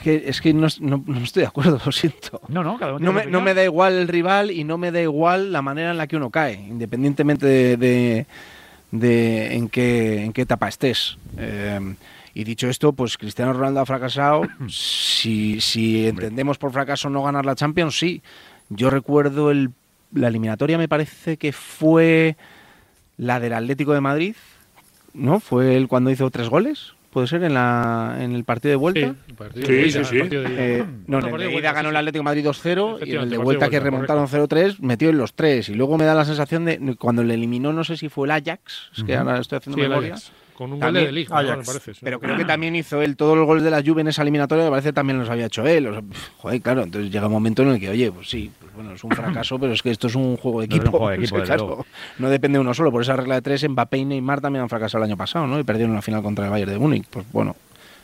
Es 0.01 0.03
que, 0.03 0.23
es 0.29 0.41
que 0.41 0.53
no, 0.53 0.67
no- 0.79 1.03
no 1.05 1.19
estoy 1.19 1.41
de 1.41 1.47
acuerdo, 1.47 1.79
lo 1.85 1.91
siento. 1.91 2.41
No, 2.47 2.63
no, 2.63 2.77
cada 2.79 2.93
uno 2.95 3.05
No 3.05 3.13
me, 3.13 3.25
no 3.27 3.39
me 3.41 3.53
da 3.53 3.63
igual 3.63 3.93
el 3.93 4.07
rival 4.07 4.49
y 4.51 4.63
no 4.63 4.77
me 4.79 4.91
da 4.91 4.99
igual 5.01 5.51
la 5.51 5.61
manera 5.61 5.91
en 5.91 5.97
la 5.97 6.07
que 6.07 6.17
uno 6.17 6.29
cae, 6.31 6.53
independientemente 6.55 7.45
de, 7.45 7.77
de- 7.77 8.25
de 8.91 9.55
en, 9.55 9.69
qué, 9.69 10.23
en 10.23 10.33
qué 10.33 10.41
etapa 10.41 10.67
estés. 10.67 11.17
Eh, 11.37 11.95
y 12.33 12.43
dicho 12.43 12.67
esto, 12.67 12.93
pues 12.93 13.17
Cristiano 13.17 13.53
Ronaldo 13.53 13.79
ha 13.81 13.85
fracasado. 13.85 14.41
si, 14.67 15.61
si 15.61 16.07
entendemos 16.07 16.57
por 16.57 16.71
fracaso 16.71 17.09
no 17.09 17.23
ganar 17.23 17.45
la 17.45 17.55
Champions, 17.55 17.97
sí. 17.97 18.21
Yo 18.69 18.89
recuerdo 18.89 19.51
el, 19.51 19.69
la 20.13 20.29
eliminatoria, 20.29 20.77
me 20.77 20.87
parece 20.87 21.37
que 21.37 21.51
fue 21.53 22.35
la 23.17 23.39
del 23.39 23.53
Atlético 23.53 23.93
de 23.93 24.01
Madrid, 24.01 24.35
¿no? 25.13 25.39
Fue 25.39 25.75
él 25.77 25.87
cuando 25.87 26.09
hizo 26.09 26.29
tres 26.31 26.49
goles. 26.49 26.93
¿Puede 27.11 27.27
ser 27.27 27.43
en, 27.43 27.53
la, 27.53 28.15
en 28.19 28.31
el 28.33 28.43
partido 28.45 28.69
de 28.71 28.75
vuelta? 28.77 29.15
Sí, 29.53 29.91
Sí, 29.91 30.03
sí, 30.03 30.17
de. 30.17 30.45
Eh, 30.79 30.85
no, 31.07 31.19
No, 31.19 31.19
en 31.19 31.25
el 31.25 31.31
partido 31.31 31.37
de 31.37 31.43
ida 31.43 31.51
vuelta, 31.51 31.73
ganó 31.73 31.89
el. 31.89 31.95
Atlético 31.97 32.19
de 32.21 32.23
Madrid 32.23 32.45
2-0 32.45 33.05
y 33.05 33.11
en 33.15 33.21
el 33.21 33.29
de 33.29 33.37
vuelta 33.37 33.69
que 33.69 33.79
remontaron 33.81 34.27
0-3 34.27 34.77
metió 34.79 35.09
en 35.09 35.17
los 35.17 35.33
tres. 35.33 35.67
Y 35.69 35.73
luego 35.75 35.97
me 35.97 36.05
da 36.05 36.15
la 36.15 36.23
sensación 36.25 36.65
de 36.65 36.95
cuando 36.97 37.23
le 37.23 37.33
eliminó, 37.33 37.73
no 37.73 37.83
sé 37.83 37.97
si 37.97 38.07
fue 38.09 38.27
el 38.27 38.31
Ajax, 38.31 38.91
es 38.97 39.03
que 39.03 39.15
ahora 39.15 39.39
estoy 39.39 39.57
haciendo 39.57 39.75
Sí, 39.77 39.81
el 39.83 39.89
memoria. 39.89 40.13
Ajax. 40.13 40.31
Con 40.61 40.73
un 40.73 40.79
gol 40.79 40.93
de 40.93 41.11
Ligt, 41.11 41.31
¿no? 41.31 41.41
me 41.41 41.63
parece, 41.63 41.95
sí. 41.95 42.01
Pero 42.03 42.19
creo 42.19 42.37
que 42.37 42.45
también 42.45 42.75
hizo 42.75 43.01
él 43.01 43.15
todos 43.15 43.35
los 43.35 43.47
goles 43.47 43.63
de 43.63 43.71
la 43.71 43.81
Juve 43.83 44.01
en 44.01 44.09
esa 44.09 44.21
eliminatoria, 44.21 44.65
me 44.65 44.69
parece 44.69 44.93
también 44.93 45.17
los 45.17 45.27
había 45.27 45.47
hecho 45.47 45.65
él. 45.65 45.87
O 45.87 45.91
sea, 45.91 46.03
joder, 46.37 46.61
claro, 46.61 46.83
entonces 46.83 47.11
llega 47.11 47.25
un 47.25 47.33
momento 47.33 47.63
en 47.63 47.69
el 47.69 47.79
que, 47.79 47.89
oye, 47.89 48.11
pues 48.11 48.29
sí, 48.29 48.51
pues 48.59 48.71
bueno, 48.75 48.91
es 48.93 49.03
un 49.03 49.09
fracaso, 49.09 49.57
pero 49.57 49.73
es 49.73 49.81
que 49.81 49.89
esto 49.89 50.05
es 50.05 50.13
un 50.13 50.37
juego 50.37 50.61
de 50.61 50.67
No 50.67 50.75
equipo. 50.75 50.91
juego 50.91 51.09
de 51.09 51.15
equipo, 51.17 51.25
Es 51.25 51.31
que, 51.31 51.51
desde 51.51 51.65
claro, 51.65 51.85
no 52.19 52.29
depende 52.29 52.57
de 52.57 52.61
uno 52.61 52.75
solo. 52.75 52.91
Por 52.91 53.01
esa 53.01 53.15
regla 53.15 53.33
de 53.33 53.41
tres, 53.41 53.67
Mbappé 53.67 53.97
y 53.97 54.05
Neymar 54.05 54.39
también 54.39 54.61
han 54.61 54.69
fracasado 54.69 55.03
el 55.03 55.09
año 55.09 55.17
pasado, 55.17 55.47
¿no? 55.47 55.59
Y 55.59 55.63
perdieron 55.63 55.95
la 55.95 56.03
final 56.03 56.21
contra 56.21 56.45
el 56.45 56.51
Bayern 56.51 56.71
de 56.73 56.77
Múnich. 56.77 57.07
Pues 57.09 57.25
bueno, 57.31 57.55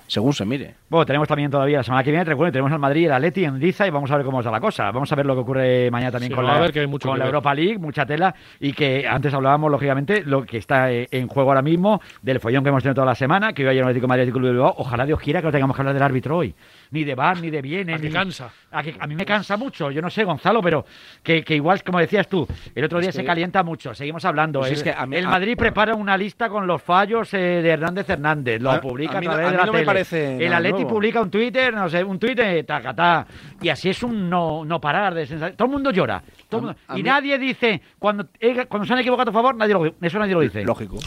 según 0.07 0.33
se 0.33 0.45
mire. 0.45 0.75
Bueno, 0.89 1.05
tenemos 1.05 1.27
también 1.27 1.51
todavía 1.51 1.77
la 1.77 1.83
semana 1.83 2.03
que 2.03 2.11
viene, 2.11 2.23
recuerden, 2.23 2.53
tenemos 2.53 2.71
al 2.71 2.79
Madrid 2.79 3.05
el 3.05 3.11
Atleti 3.11 3.43
en 3.43 3.59
Liza 3.59 3.85
y 3.85 3.89
vamos 3.89 4.09
a 4.09 4.17
ver 4.17 4.25
cómo 4.25 4.39
está 4.39 4.49
la 4.51 4.59
cosa. 4.59 4.89
Vamos 4.91 5.11
a 5.11 5.15
ver 5.15 5.25
lo 5.25 5.35
que 5.35 5.41
ocurre 5.41 5.91
mañana 5.91 6.11
también 6.11 6.31
Sí, 6.31 6.35
con, 6.35 6.45
la, 6.45 6.59
ver 6.59 6.71
que 6.71 6.79
hay 6.79 6.87
mucho 6.87 7.07
con 7.07 7.15
que 7.15 7.19
la 7.19 7.25
ver. 7.25 7.33
Europa 7.33 7.53
League, 7.53 7.77
mucha 7.77 8.05
tela, 8.05 8.33
y 8.59 8.73
que 8.73 9.07
antes 9.07 9.33
hablábamos, 9.33 9.69
lógicamente, 9.69 10.23
lo 10.23 10.45
que 10.45 10.57
está 10.57 10.91
eh, 10.91 11.07
en 11.11 11.27
juego 11.27 11.49
ahora 11.49 11.61
mismo, 11.61 12.01
del 12.21 12.39
follón 12.39 12.63
que 12.63 12.69
hemos 12.69 12.83
tenido 12.83 12.95
toda 12.95 13.07
la 13.07 13.15
semana, 13.15 13.53
que 13.53 13.63
hoy 13.63 13.69
ayer 13.69 13.83
el 13.83 13.89
Atlético 13.89 14.05
de 14.05 14.07
Madrid 14.07 14.27
y 14.27 14.31
Club 14.31 14.45
de 14.45 14.51
Bilbao. 14.51 14.73
Ojalá 14.77 15.05
Dios 15.05 15.19
quiera 15.19 15.41
que 15.41 15.47
no 15.47 15.51
tengamos 15.51 15.75
que 15.75 15.81
hablar 15.81 15.93
del 15.93 16.03
árbitro 16.03 16.37
hoy. 16.37 16.55
Ni 16.91 17.03
de 17.03 17.15
VAR, 17.15 17.39
ni 17.41 17.49
de 17.49 17.61
bienes. 17.61 17.95
A 17.95 17.99
que 17.99 18.07
ni- 18.07 18.13
cansa. 18.13 18.49
A, 18.71 18.83
que- 18.83 18.95
a 18.99 19.07
mí 19.07 19.15
me 19.15 19.25
cansa 19.25 19.57
mucho, 19.57 19.91
yo 19.91 20.01
no 20.01 20.09
sé, 20.09 20.23
Gonzalo, 20.23 20.61
pero 20.61 20.85
que, 21.23 21.43
que 21.43 21.55
igual, 21.55 21.83
como 21.83 21.99
decías 21.99 22.27
tú, 22.27 22.47
el 22.75 22.83
otro 22.85 22.99
día 22.99 23.09
Es 23.09 23.15
se 23.15 23.21
que- 23.21 23.27
calienta 23.27 23.63
mucho, 23.63 23.93
seguimos 23.93 24.23
hablando. 24.25 24.59
Pues 24.59 24.71
el, 24.71 24.77
es 24.77 24.83
que 24.83 24.91
a 24.91 25.05
mí- 25.05 25.15
el 25.15 25.25
a- 25.25 25.29
Madrid 25.29 25.55
prepara 25.57 25.95
una 25.95 26.17
lista 26.17 26.49
con 26.49 26.65
los 26.67 26.81
fallos 26.81 27.33
eh, 27.33 27.37
de 27.37 27.69
Hernández 27.69 28.09
Hernández, 28.09 28.61
lo 28.61 28.71
A- 28.71 28.81
publica 28.81 29.17
a, 29.17 29.21
mí 29.21 29.27
través 29.27 29.45
a 29.47 29.49
de 29.49 29.51
mí 29.51 29.57
la 29.57 29.65
no 29.65 29.71
me 29.73 29.77
tele. 29.79 29.85
parece 29.85 30.45
el 30.45 30.53
Atleti 30.53 30.73
nuevo. 30.73 30.89
publica 30.89 31.21
un 31.21 31.29
Twitter, 31.31 31.73
no 31.73 31.89
sé, 31.89 32.03
un 32.03 32.19
Twitter, 32.19 32.65
tacatá. 32.65 33.25
Y 33.61 33.69
así 33.69 33.89
es 33.89 34.03
un 34.03 34.29
no, 34.29 34.63
no 34.65 34.79
parar 34.81 35.13
de 35.13 35.25
sensa- 35.25 35.51
Todo 35.51 35.65
el 35.65 35.71
mundo 35.71 35.91
llora. 35.91 36.21
todo 36.49 36.59
el 36.61 36.65
mundo- 36.67 36.79
a 36.87 36.93
y 36.97 37.03
mí- 37.03 37.09
nadie 37.09 37.37
dice, 37.37 37.81
cuando, 37.99 38.27
eh, 38.39 38.65
cuando 38.67 38.85
se 38.85 38.93
han 38.93 38.99
equivocado 38.99 39.29
a 39.29 39.31
tu 39.31 39.35
favor, 39.37 39.55
nadie 39.55 39.73
lo, 39.73 39.85
eso 40.01 40.19
nadie 40.19 40.33
lo 40.33 40.39
dice. 40.41 40.63
Lógico. 40.63 40.97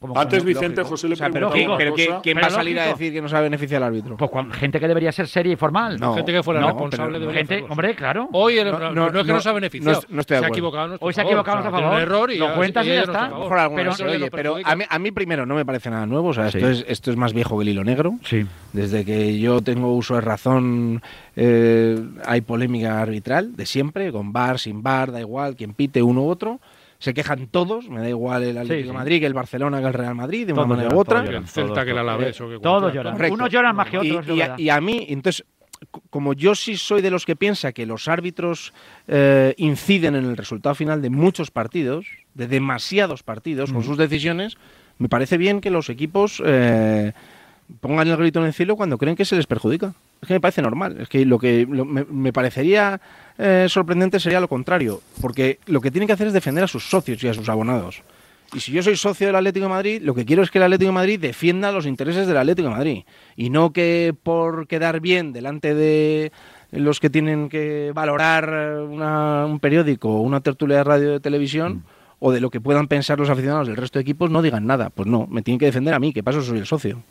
Como 0.00 0.16
Antes 0.16 0.44
Vicente 0.44 0.82
José 0.84 1.08
le 1.08 1.14
O 1.14 1.16
sea, 1.16 1.28
pero, 1.28 1.50
¿quién- 1.50 1.66
una 1.68 1.76
pero 1.76 1.90
cosa. 1.90 2.04
¿quién, 2.04 2.20
quién 2.22 2.34
Pero 2.36 2.46
va 2.46 2.52
a 2.52 2.56
salir 2.56 2.78
a 2.78 2.86
decir 2.86 3.12
que 3.12 3.20
no 3.20 3.28
sabe 3.28 3.42
beneficia 3.44 3.78
al 3.78 3.82
árbitro? 3.82 4.16
Pues 4.16 4.30
cuando- 4.30 4.54
gente 4.54 4.78
que 4.78 4.86
debería 4.86 5.10
ser 5.10 5.26
seria 5.26 5.52
y 5.52 5.56
formal. 5.56 5.98
No, 5.98 6.14
gente 6.14 6.32
que 6.32 6.42
fuera 6.44 6.60
no, 6.60 6.68
responsable 6.68 7.18
debería 7.18 7.40
Gente, 7.40 7.54
hacerlo. 7.56 7.72
hombre, 7.72 7.94
claro. 7.96 8.28
Hoy 8.32 8.58
el- 8.58 8.70
No, 8.70 8.78
no, 8.78 8.92
no, 8.92 9.10
no 9.10 9.18
es 9.18 9.24
que 9.26 9.28
no, 9.32 9.34
nos 9.34 9.46
ha 9.48 9.52
beneficiado. 9.52 10.00
no- 10.08 10.14
no 10.14 10.20
estoy 10.20 10.34
de 10.36 10.38
se 10.38 10.44
ha 10.44 10.46
acuerdo. 10.46 10.54
equivocado 10.54 10.96
Hoy 11.00 11.12
se 11.14 11.20
ha 11.20 11.24
equivocado 11.24 11.56
a 11.56 11.60
O 11.60 11.62
sea, 11.62 11.70
nuestro 11.70 11.78
tiene 11.78 11.82
favor. 11.82 11.96
un 11.96 12.00
error 12.02 12.30
y 12.32 12.38
Lo 12.38 12.54
cuentas 12.54 12.86
y 12.86 12.88
ya 12.90 13.00
está. 13.02 13.28
mejor 13.28 13.58
alguna 13.58 13.82
Pero- 13.82 13.92
se 13.94 14.04
oye, 14.04 14.30
pero 14.30 14.56
a 14.64 14.76
mí, 14.76 14.84
a 14.88 14.98
mí 15.00 15.10
primero 15.10 15.46
no 15.46 15.54
me 15.56 15.66
parece 15.66 15.90
nada 15.90 16.06
nuevo, 16.06 16.28
o 16.28 16.32
sea, 16.34 16.46
esto, 16.46 16.68
es, 16.68 16.84
esto 16.86 17.10
es 17.10 17.16
más 17.16 17.32
viejo 17.32 17.56
que 17.58 17.62
el 17.64 17.68
hilo 17.70 17.82
negro. 17.82 18.14
Sí. 18.22 18.46
Desde 18.72 19.04
que 19.04 19.36
yo 19.40 19.62
tengo 19.62 19.92
uso 19.94 20.14
de 20.14 20.20
razón 20.20 21.02
eh, 21.34 21.98
hay 22.24 22.40
polémica 22.42 23.00
arbitral 23.02 23.56
de 23.56 23.66
siempre, 23.66 24.12
con 24.12 24.32
bar, 24.32 24.60
sin 24.60 24.82
bar, 24.82 25.10
da 25.10 25.20
igual, 25.20 25.56
quien 25.56 25.74
pite 25.74 26.02
uno 26.02 26.22
u 26.22 26.28
otro. 26.30 26.60
Se 27.00 27.14
quejan 27.14 27.46
todos, 27.46 27.88
me 27.88 28.00
da 28.00 28.08
igual 28.08 28.42
el 28.42 28.58
Atlético 28.58 28.82
sí. 28.82 28.86
de 28.88 28.92
Madrid 28.92 29.20
que 29.20 29.26
el 29.26 29.34
Barcelona 29.34 29.80
que 29.80 29.86
el 29.86 29.94
Real 29.94 30.14
Madrid, 30.16 30.46
de 30.48 30.52
Todos 30.52 30.66
una 30.66 30.74
manera 30.74 30.88
lloran, 30.88 30.96
u 30.96 31.00
otra. 31.00 31.14
todos 31.18 31.26
lloran, 31.28 31.42
el 31.42 31.48
Celta, 31.48 31.72
todos, 31.72 31.84
que 31.84 31.90
el. 31.92 31.98
Alavés. 31.98 32.36
Todos 32.60 32.92
lloran. 32.94 33.12
Correcto. 33.14 33.34
Unos 33.34 33.50
lloran 33.50 33.76
más 33.76 33.88
que 33.88 33.96
Y- 34.04 34.10
otros. 34.10 34.36
y, 34.36 34.40
a, 34.42 34.54
y 34.58 34.68
a 34.68 34.80
mí, 34.80 35.06
entonces, 35.08 35.44
como 36.10 36.32
yo 36.32 36.56
sí 36.56 36.76
soy 36.76 37.00
de 37.00 37.10
los 37.10 37.24
que 37.24 37.36
piensa 37.36 37.70
que 37.72 37.86
los 37.86 38.08
árbitros 38.08 38.72
eh, 39.06 39.54
inciden 39.58 40.16
en 40.16 40.24
el 40.24 40.36
resultado 40.36 40.74
final 40.74 41.00
de 41.00 41.10
muchos 41.10 41.52
partidos, 41.52 42.06
de 42.34 42.48
demasiados 42.48 43.22
partidos, 43.22 43.72
con 43.72 43.84
sus 43.84 43.96
decisiones, 43.96 44.56
me 44.98 45.08
parece 45.08 45.36
bien 45.38 45.60
que 45.60 45.70
los 45.70 45.90
equipos 45.90 46.42
eh, 46.44 47.12
pongan 47.80 48.08
el 48.08 48.16
grito 48.16 48.40
en 48.40 48.46
el 48.46 48.52
cielo 48.52 48.74
cuando 48.74 48.98
creen 48.98 49.14
que 49.14 49.24
se 49.24 49.36
les 49.36 49.46
perjudica. 49.46 49.94
Es 50.20 50.28
que 50.28 50.34
me 50.34 50.40
parece 50.40 50.62
normal. 50.62 50.96
Es 51.00 51.08
que 51.08 51.24
lo 51.24 51.38
que 51.38 51.66
lo- 51.68 51.84
me, 51.84 52.04
me 52.04 52.32
parecería 52.32 53.00
eh, 53.38 53.66
sorprendente 53.68 54.18
sería 54.18 54.40
lo 54.40 54.48
contrario, 54.48 55.00
porque 55.20 55.58
lo 55.66 55.80
que 55.80 55.90
tienen 55.90 56.06
que 56.06 56.12
hacer 56.12 56.26
es 56.26 56.32
defender 56.32 56.64
a 56.64 56.68
sus 56.68 56.88
socios 56.88 57.22
y 57.22 57.28
a 57.28 57.34
sus 57.34 57.48
abonados. 57.48 58.02
Y 58.54 58.60
si 58.60 58.72
yo 58.72 58.82
soy 58.82 58.96
socio 58.96 59.26
del 59.26 59.36
Atlético 59.36 59.64
de 59.66 59.70
Madrid, 59.70 60.00
lo 60.02 60.14
que 60.14 60.24
quiero 60.24 60.42
es 60.42 60.50
que 60.50 60.56
el 60.58 60.64
Atlético 60.64 60.88
de 60.88 60.94
Madrid 60.94 61.20
defienda 61.20 61.70
los 61.70 61.84
intereses 61.86 62.26
del 62.26 62.36
Atlético 62.38 62.68
de 62.70 62.74
Madrid. 62.74 63.02
Y 63.36 63.50
no 63.50 63.72
que 63.74 64.14
por 64.22 64.66
quedar 64.66 65.00
bien 65.00 65.32
delante 65.34 65.74
de 65.74 66.32
los 66.72 66.98
que 66.98 67.10
tienen 67.10 67.48
que 67.50 67.92
valorar 67.94 68.80
una- 68.88 69.44
un 69.46 69.60
periódico 69.60 70.08
o 70.08 70.22
una 70.22 70.40
tertulia 70.40 70.78
de 70.78 70.84
radio 70.84 71.10
de 71.12 71.20
televisión 71.20 71.84
o 72.20 72.32
de 72.32 72.40
lo 72.40 72.50
que 72.50 72.60
puedan 72.60 72.88
pensar 72.88 73.18
los 73.18 73.30
aficionados 73.30 73.68
del 73.68 73.76
resto 73.76 73.98
de 73.98 74.02
equipos, 74.02 74.30
no 74.30 74.42
digan 74.42 74.66
nada. 74.66 74.90
Pues 74.90 75.06
no, 75.06 75.26
me 75.30 75.42
tienen 75.42 75.58
que 75.60 75.66
defender 75.66 75.92
a 75.94 76.00
mí, 76.00 76.12
que 76.12 76.22
paso 76.24 76.42
soy 76.42 76.58
el 76.58 76.66
socio. 76.66 77.02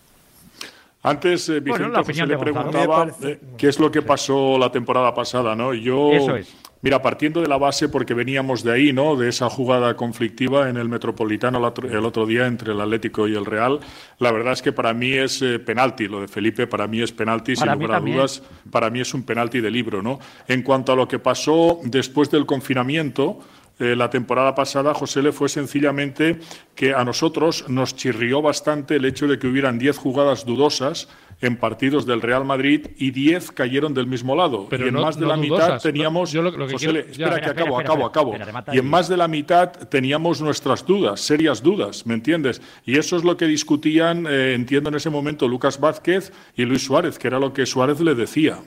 Antes 1.04 1.48
eh, 1.50 1.60
Bueno, 1.62 1.90
Vicente 1.90 1.92
la 1.92 2.04
José 2.04 2.28
le 2.28 2.38
preguntaba 2.38 3.08
eh, 3.24 3.40
qué 3.58 3.68
es 3.68 3.80
lo 3.80 3.92
que 3.92 4.02
pasó 4.02 4.58
la 4.58 4.72
temporada 4.72 5.14
pasada, 5.14 5.56
¿no? 5.56 5.74
Yo, 5.74 6.12
Eso 6.12 6.36
es. 6.36 6.56
mira, 6.82 7.02
partiendo 7.02 7.42
de 7.42 7.48
la 7.48 7.58
base, 7.58 7.88
porque 7.88 8.14
veníamos 8.14 8.64
de 8.64 8.74
ahí, 8.74 8.94
¿no? 8.94 9.16
De 9.16 9.30
esa 9.30 9.50
jugada 9.50 9.96
conflictiva 9.96 10.70
en 10.70 10.76
el 10.78 10.90
Metropolitano 10.90 11.60
el 11.60 12.06
otro, 12.06 12.26
día 12.26 12.48
entre 12.48 12.74
el 12.74 12.82
Atlético 12.82 13.28
y 13.28 13.36
el 13.36 13.46
Real, 13.46 13.80
la 14.20 14.32
verdad 14.32 14.54
es 14.54 14.62
que 14.62 14.72
para 14.74 14.94
mí 14.94 15.14
es 15.14 15.42
eh, 15.42 15.60
penalti, 15.60 16.08
lo 16.08 16.22
de 16.22 16.28
Felipe 16.28 16.68
para 16.68 16.88
mí 16.88 17.02
es 17.02 17.12
penalti, 17.12 17.56
Para 17.56 17.74
sin 17.74 17.82
lugar 17.82 17.92
a 17.92 17.98
también. 18.00 18.18
dudas, 18.18 18.42
para 18.72 18.90
mí 18.90 19.00
es 19.00 19.14
un 19.14 19.24
penalti 19.24 19.62
de 19.62 19.72
libro, 19.72 20.02
¿no? 20.02 20.20
En 20.48 20.62
cuanto 20.64 20.92
a 20.92 20.96
lo 20.96 21.08
que 21.08 21.20
pasó 21.20 21.80
después 21.84 22.30
del 22.32 22.46
confinamiento, 22.46 23.40
eh, 23.80 23.96
la 23.96 24.10
temporada 24.10 24.56
pasada, 24.56 24.94
José 24.94 25.22
le 25.22 25.32
fue 25.32 25.50
sencillamente 25.50 26.40
que 26.76 26.94
a 26.94 27.04
nosotros 27.06 27.66
nos 27.70 27.96
chirrió 27.96 28.42
bastante 28.42 28.96
el 28.96 29.06
hecho 29.06 29.28
de 29.28 29.38
que 29.40 29.48
hubieran 29.48 29.78
10 29.78 29.98
jugadas 29.98 30.46
dudosas 30.46 31.08
en 31.40 31.56
partidos 31.58 32.08
del 32.08 32.24
Real 32.24 32.44
Madrid 32.46 32.88
y 32.98 33.12
10 33.12 33.52
cayeron 33.52 33.94
del 33.94 34.08
mismo 34.08 34.36
lado. 34.36 34.66
Pero 34.72 34.86
y 34.86 34.88
en 34.88 34.96
no- 34.96 35.02
más 35.04 35.16
de 35.18 35.22
no 35.22 35.28
la 35.28 35.36
dudosas. 35.38 35.68
mitad 35.70 35.82
teníamos. 35.84 36.32
Yo 36.32 36.42
lo- 36.42 36.50
lo 36.50 36.66
que 36.66 36.74
José 36.74 36.86
quiero- 36.88 36.94
le- 36.94 37.14
ya. 37.14 37.26
espera, 37.28 37.30
que 37.36 37.46
espera, 37.46 37.52
acabo, 37.52 37.80
espera, 37.80 37.94
acabo, 37.94 38.06
acabo. 38.08 38.46
remata 38.46 38.76
y 38.76 38.80
en 38.80 38.86
más 38.90 39.08
de 39.08 39.18
la 39.18 39.28
mitad 39.28 39.72
teníamos 39.90 40.42
nuestras 40.42 40.84
dudas, 40.84 41.22
serias 41.22 41.62
dudas, 41.62 42.08
¿me 42.08 42.16
entiendes? 42.16 42.60
Y 42.86 42.98
eso 42.98 43.16
es 43.18 43.24
lo 43.24 43.38
que 43.38 43.46
discutían, 43.46 44.26
eh, 44.28 44.54
entiendo 44.56 44.90
en 44.90 44.96
ese 44.96 45.12
momento, 45.12 45.48
Lucas 45.48 45.80
Vázquez 45.80 46.34
y 46.56 46.66
Luis 46.66 46.84
Suárez, 46.84 47.20
que 47.20 47.28
era 47.28 47.38
lo 47.38 47.54
que 47.54 47.68
Suárez 47.68 48.00
le 48.00 48.16
decía. 48.16 48.58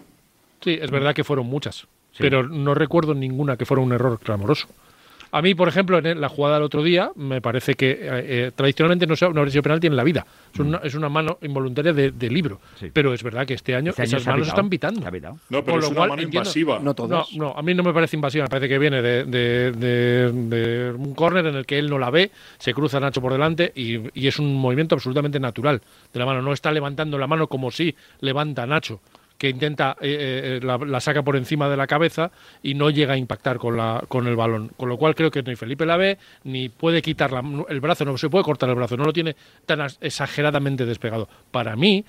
Sí, 0.61 0.79
es 0.81 0.91
verdad 0.93 1.13
que 1.15 1.25
fueron 1.25 1.47
muchas, 1.47 1.89
pero 2.19 2.47
no 2.47 2.75
recuerdo 2.75 3.15
ninguna 3.15 3.57
que 3.57 3.67
fuera 3.67 3.83
un 3.83 3.93
error 3.93 4.21
clamoroso. 4.21 4.69
A 5.33 5.43
mí, 5.43 5.55
por 5.55 5.69
ejemplo, 5.69 5.99
en 5.99 6.21
la 6.21 6.29
jugada 6.29 6.57
del 6.57 6.65
otro 6.65 6.83
día, 6.83 7.13
me 7.15 7.41
parece 7.41 7.75
que 7.75 7.91
eh, 7.93 7.99
eh, 8.03 8.51
tradicionalmente 8.55 9.07
no, 9.07 9.15
se, 9.15 9.29
no 9.31 9.39
habría 9.41 9.53
sido 9.53 9.63
penalti 9.63 9.87
en 9.87 9.95
la 9.97 10.03
vida. 10.03 10.27
Es, 10.53 10.59
una, 10.61 10.79
es 10.79 10.95
una 10.95 11.09
mano 11.09 11.39
involuntaria 11.43 11.93
de, 11.93 12.11
de 12.11 12.31
libro. 12.31 12.61
Sí. 12.79 12.91
Pero 12.93 13.15
es 13.15 13.23
verdad 13.23 13.47
que 13.47 13.55
este 13.55 13.75
año 13.77 13.91
Este 13.91 14.03
año 14.03 14.17
esas 14.17 14.27
manos 14.27 14.49
están 14.49 14.69
pitando. 14.69 15.01
No, 15.01 15.65
pero 15.65 15.65
Con 15.65 15.79
es 15.79 15.83
lo 15.85 15.89
una 15.91 15.97
cual 15.97 16.09
mano 16.11 16.23
entiendo- 16.23 16.39
invasiva. 16.49 16.79
No 16.81 16.95
todas. 16.95 17.33
No, 17.33 17.47
no, 17.47 17.55
a 17.57 17.63
mí 17.63 17.75
no 17.75 17.83
me 17.83 17.93
parece 17.93 18.17
invasiva. 18.17 18.45
Me 18.45 18.49
parece 18.51 18.69
que 18.69 18.79
viene 18.79 19.01
de, 19.03 19.25
de- 19.25 19.73
de- 19.73 20.33
de 20.33 20.91
un 20.93 21.15
córner 21.15 21.47
en 21.47 21.55
el 21.55 21.65
que 21.67 21.79
él 21.79 21.89
no 21.89 21.99
la 21.99 22.11
ve, 22.11 22.31
se 22.59 22.75
cruza 22.75 22.99
Nacho 22.99 23.21
por 23.21 23.33
delante 23.33 23.73
y, 23.75 23.99
y 24.21 24.27
es 24.27 24.39
un 24.39 24.55
movimiento 24.57 24.95
absolutamente 24.97 25.39
natural 25.39 25.81
de 26.13 26.19
la 26.19 26.27
mano. 26.27 26.43
No 26.43 26.53
está 26.53 26.73
levantando 26.73 27.19
la 27.19 27.27
mano 27.27 27.47
como 27.47 27.71
si 27.71 27.95
levanta 28.21 28.67
Nacho, 28.67 29.01
que 29.41 29.49
intenta, 29.49 29.97
eh, 30.03 30.11
eh, 30.11 30.57
eh, 30.59 30.61
la, 30.63 30.77
la, 30.77 31.01
saca 31.01 31.23
por 31.23 31.35
encima 31.35 31.71
de 31.71 31.77
la 31.79 31.87
cabeza 31.87 32.31
y 32.63 32.75
no 32.75 32.91
llega 32.91 33.15
a 33.15 33.17
impactar 33.17 33.57
con, 33.57 33.75
la, 33.75 34.05
con 34.07 34.27
el 34.27 34.37
balón. 34.37 34.71
Con 34.77 34.91
lo 34.91 34.99
cual 34.99 35.15
creo 35.15 35.31
que 35.31 35.43
ni 35.43 35.57
Felipe 35.57 35.87
la 35.87 35.97
ve, 35.97 36.19
ni 36.45 36.69
puede 36.69 37.01
quitarla 37.01 37.43
el 37.71 37.81
brazo, 37.81 38.05
no 38.05 38.19
se 38.19 38.29
puede 38.29 38.45
cortar 38.45 38.69
el 38.69 38.75
brazo, 38.75 38.99
no 38.99 39.05
lo 39.05 39.15
tiene 39.15 39.35
tan 39.65 39.81
exageradamente 40.03 40.85
despegado. 40.85 41.27
Para 41.51 41.75
mí, 41.75 42.05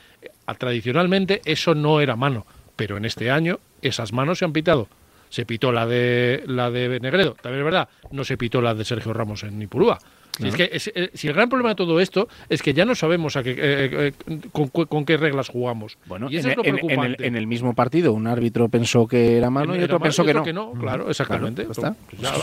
tradicionalmente, 0.58 1.40
eso 1.46 1.74
no 1.74 2.02
era 2.02 2.18
mano, 2.18 2.46
pero 2.76 2.98
en 2.98 3.06
este 3.06 3.32
año 3.32 3.62
esas 3.82 4.12
manos 4.12 4.40
se 4.40 4.44
han 4.44 4.52
pitado. 4.52 4.90
Se 5.30 5.46
pitó 5.46 5.72
la 5.72 5.88
de, 5.88 6.44
la 6.48 6.70
de 6.70 7.00
Negredo, 7.00 7.38
también 7.42 7.62
es 7.62 7.64
verdad, 7.66 7.88
no 8.12 8.26
se 8.26 8.36
pitó 8.36 8.60
la 8.60 8.74
de 8.76 8.84
Sergio 8.84 9.14
Ramos 9.14 9.44
en 9.44 9.58
Nipurúa. 9.58 10.00
Si, 10.38 10.48
es 10.48 10.56
que, 10.56 10.70
eh, 10.74 11.10
si 11.14 11.28
el 11.28 11.34
gran 11.34 11.50
problema 11.50 11.70
de 11.70 11.76
todo 11.76 12.00
esto 12.00 12.28
es 12.50 12.62
que 12.62 12.74
ya 12.74 12.86
no 12.86 12.96
sabemos 12.96 13.36
a 13.36 13.44
qué, 13.44 13.52
eh, 13.52 13.56
eh, 13.60 14.14
eh 14.28 14.40
con, 14.52 14.68
con, 14.70 15.06
qué 15.06 15.18
reglas 15.18 15.50
jugamos. 15.50 15.98
Bueno, 16.06 16.28
y 16.30 16.38
eso 16.38 16.48
en, 16.48 16.52
es 16.52 16.58
lo 16.58 16.64
preocupante. 16.64 17.28
En, 17.28 17.36
el, 17.36 17.48
mismo 17.48 17.74
partido, 17.74 18.14
un 18.14 18.28
árbitro 18.28 18.70
pensó 18.70 19.08
que 19.08 19.38
era 19.38 19.50
mano 19.50 19.76
y 19.76 19.84
otro 19.84 20.00
pensó 20.00 20.24
que 20.24 20.34
no. 20.34 20.44
que 20.44 20.54
no. 20.54 20.72
Claro, 20.74 21.10
exactamente. 21.10 21.68
Claro, 22.20 22.42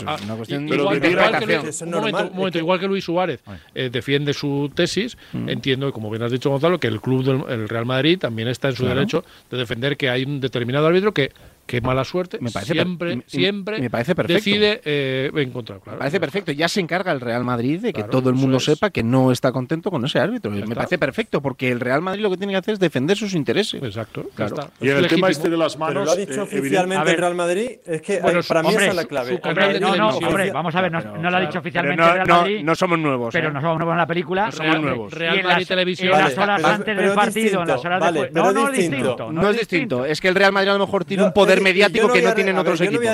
momento, 2.33 2.59
igual 2.59 2.79
que 2.79 2.87
Luis 2.87 3.03
Suárez 3.03 3.41
defiende 3.73 4.33
su 4.33 4.71
tesis, 4.73 5.17
mm. 5.33 5.49
entiendo, 5.49 5.91
como 5.91 6.09
bien 6.09 6.23
has 6.23 6.31
dicho 6.31 6.49
Gonzalo, 6.49 6.79
que 6.79 6.87
el 6.87 7.01
club 7.01 7.23
del 7.23 7.67
Real 7.67 7.85
Madrid 7.85 8.19
también 8.19 8.47
está 8.47 8.69
en 8.69 8.75
su 8.75 8.85
derecho 8.85 9.23
de 9.49 9.57
defender 9.57 9.97
que 9.97 10.09
hay 10.09 10.23
un 10.23 10.39
determinado 10.39 10.87
árbitro 10.87 11.13
que 11.13 11.31
Qué 11.69 11.81
mala 11.81 12.03
suerte. 12.03 12.39
Me 12.41 12.49
parece 12.49 12.73
siempre, 12.73 13.17
me, 13.17 13.23
siempre 13.27 13.79
me 13.79 13.91
parece 13.91 14.15
perfecto. 14.15 14.43
decide 14.43 14.81
eh, 14.83 15.29
encontrar. 15.35 15.79
Claro, 15.81 15.97
me 15.97 15.99
parece 15.99 16.19
perfecto. 16.19 16.51
Ya 16.51 16.67
se 16.67 16.79
encarga 16.79 17.11
el 17.11 17.21
Real 17.21 17.43
Madrid 17.43 17.79
de 17.79 17.93
que 17.93 18.03
todo 18.05 18.31
el 18.31 18.35
mundo 18.35 18.59
sepa 18.59 18.89
que 18.89 19.03
no 19.03 19.31
está 19.31 19.51
contento 19.51 19.91
con 19.91 20.03
ese 20.03 20.17
árbitro. 20.17 20.49
Me 20.49 20.75
parece 20.75 20.97
perfecto, 20.97 21.43
porque 21.43 21.71
el 21.71 21.79
Real 21.79 22.01
Madrid 22.01 22.23
lo 22.23 22.31
que 22.31 22.37
tiene 22.37 22.53
que 22.53 22.57
hacer 22.57 22.73
es 22.73 22.79
defender 22.79 23.15
sus 23.15 23.35
intereses. 23.35 23.83
Exacto. 23.83 24.25
Claro. 24.33 24.71
Y 24.81 24.89
en 24.89 24.97
el 24.97 25.07
tema 25.07 25.29
este 25.29 25.47
de 25.47 25.57
las 25.57 25.77
manos. 25.77 25.93
Pero 25.93 26.05
lo 26.05 26.11
ha 26.11 26.15
dicho 26.15 26.39
eh, 26.39 26.43
oficialmente 26.43 27.11
el 27.11 27.17
Real 27.17 27.35
Madrid. 27.35 27.69
Es 27.85 28.01
que 28.01 28.17
para 28.47 28.63
mí 28.63 28.69
esa 28.69 28.87
es 28.87 28.95
la 28.95 29.05
clave. 29.05 29.39
No, 29.79 29.95
no, 29.95 30.09
hombre, 30.17 30.51
vamos 30.51 30.73
a 30.73 30.81
ver, 30.81 30.91
no, 30.91 31.29
lo 31.29 31.37
ha 31.37 31.41
dicho 31.41 31.59
oficialmente 31.59 32.01
el 32.01 32.13
Real 32.13 32.27
Madrid. 32.27 32.63
No, 32.63 32.73
somos 32.73 32.97
nuevos. 32.97 33.31
Pero 33.31 33.49
eh. 33.49 33.51
no 33.53 33.61
somos 33.61 33.77
nuevos 33.77 33.93
en 33.93 33.97
la 33.99 34.07
película. 34.07 34.45
No 34.47 34.51
somos 34.53 34.81
nuevos. 34.81 35.13
Real 35.13 35.43
Madrid 35.43 35.67
Televisión. 35.67 36.15
En 36.15 36.19
las 36.19 36.35
horas 36.35 36.63
antes 36.63 36.97
del 36.97 37.13
partido, 37.13 37.61
en 37.61 37.67
las 37.67 37.85
horas 37.85 38.11
después. 38.11 38.33
No, 38.33 38.51
no 38.51 38.69
es 38.69 38.73
distinto. 38.73 39.31
No 39.31 39.49
es 39.51 39.59
distinto. 39.59 40.05
Es 40.05 40.19
que 40.19 40.29
el 40.29 40.33
Real 40.33 40.51
Madrid 40.51 40.69
a 40.69 40.73
lo 40.73 40.87
mejor 40.87 41.05
tiene 41.05 41.21
un 41.21 41.31
poder 41.31 41.58
mediático 41.61 42.07
no 42.07 42.13
que 42.13 42.21
no 42.21 42.33
tienen 42.33 42.57
otros 42.57 42.81
equipos. 42.81 43.05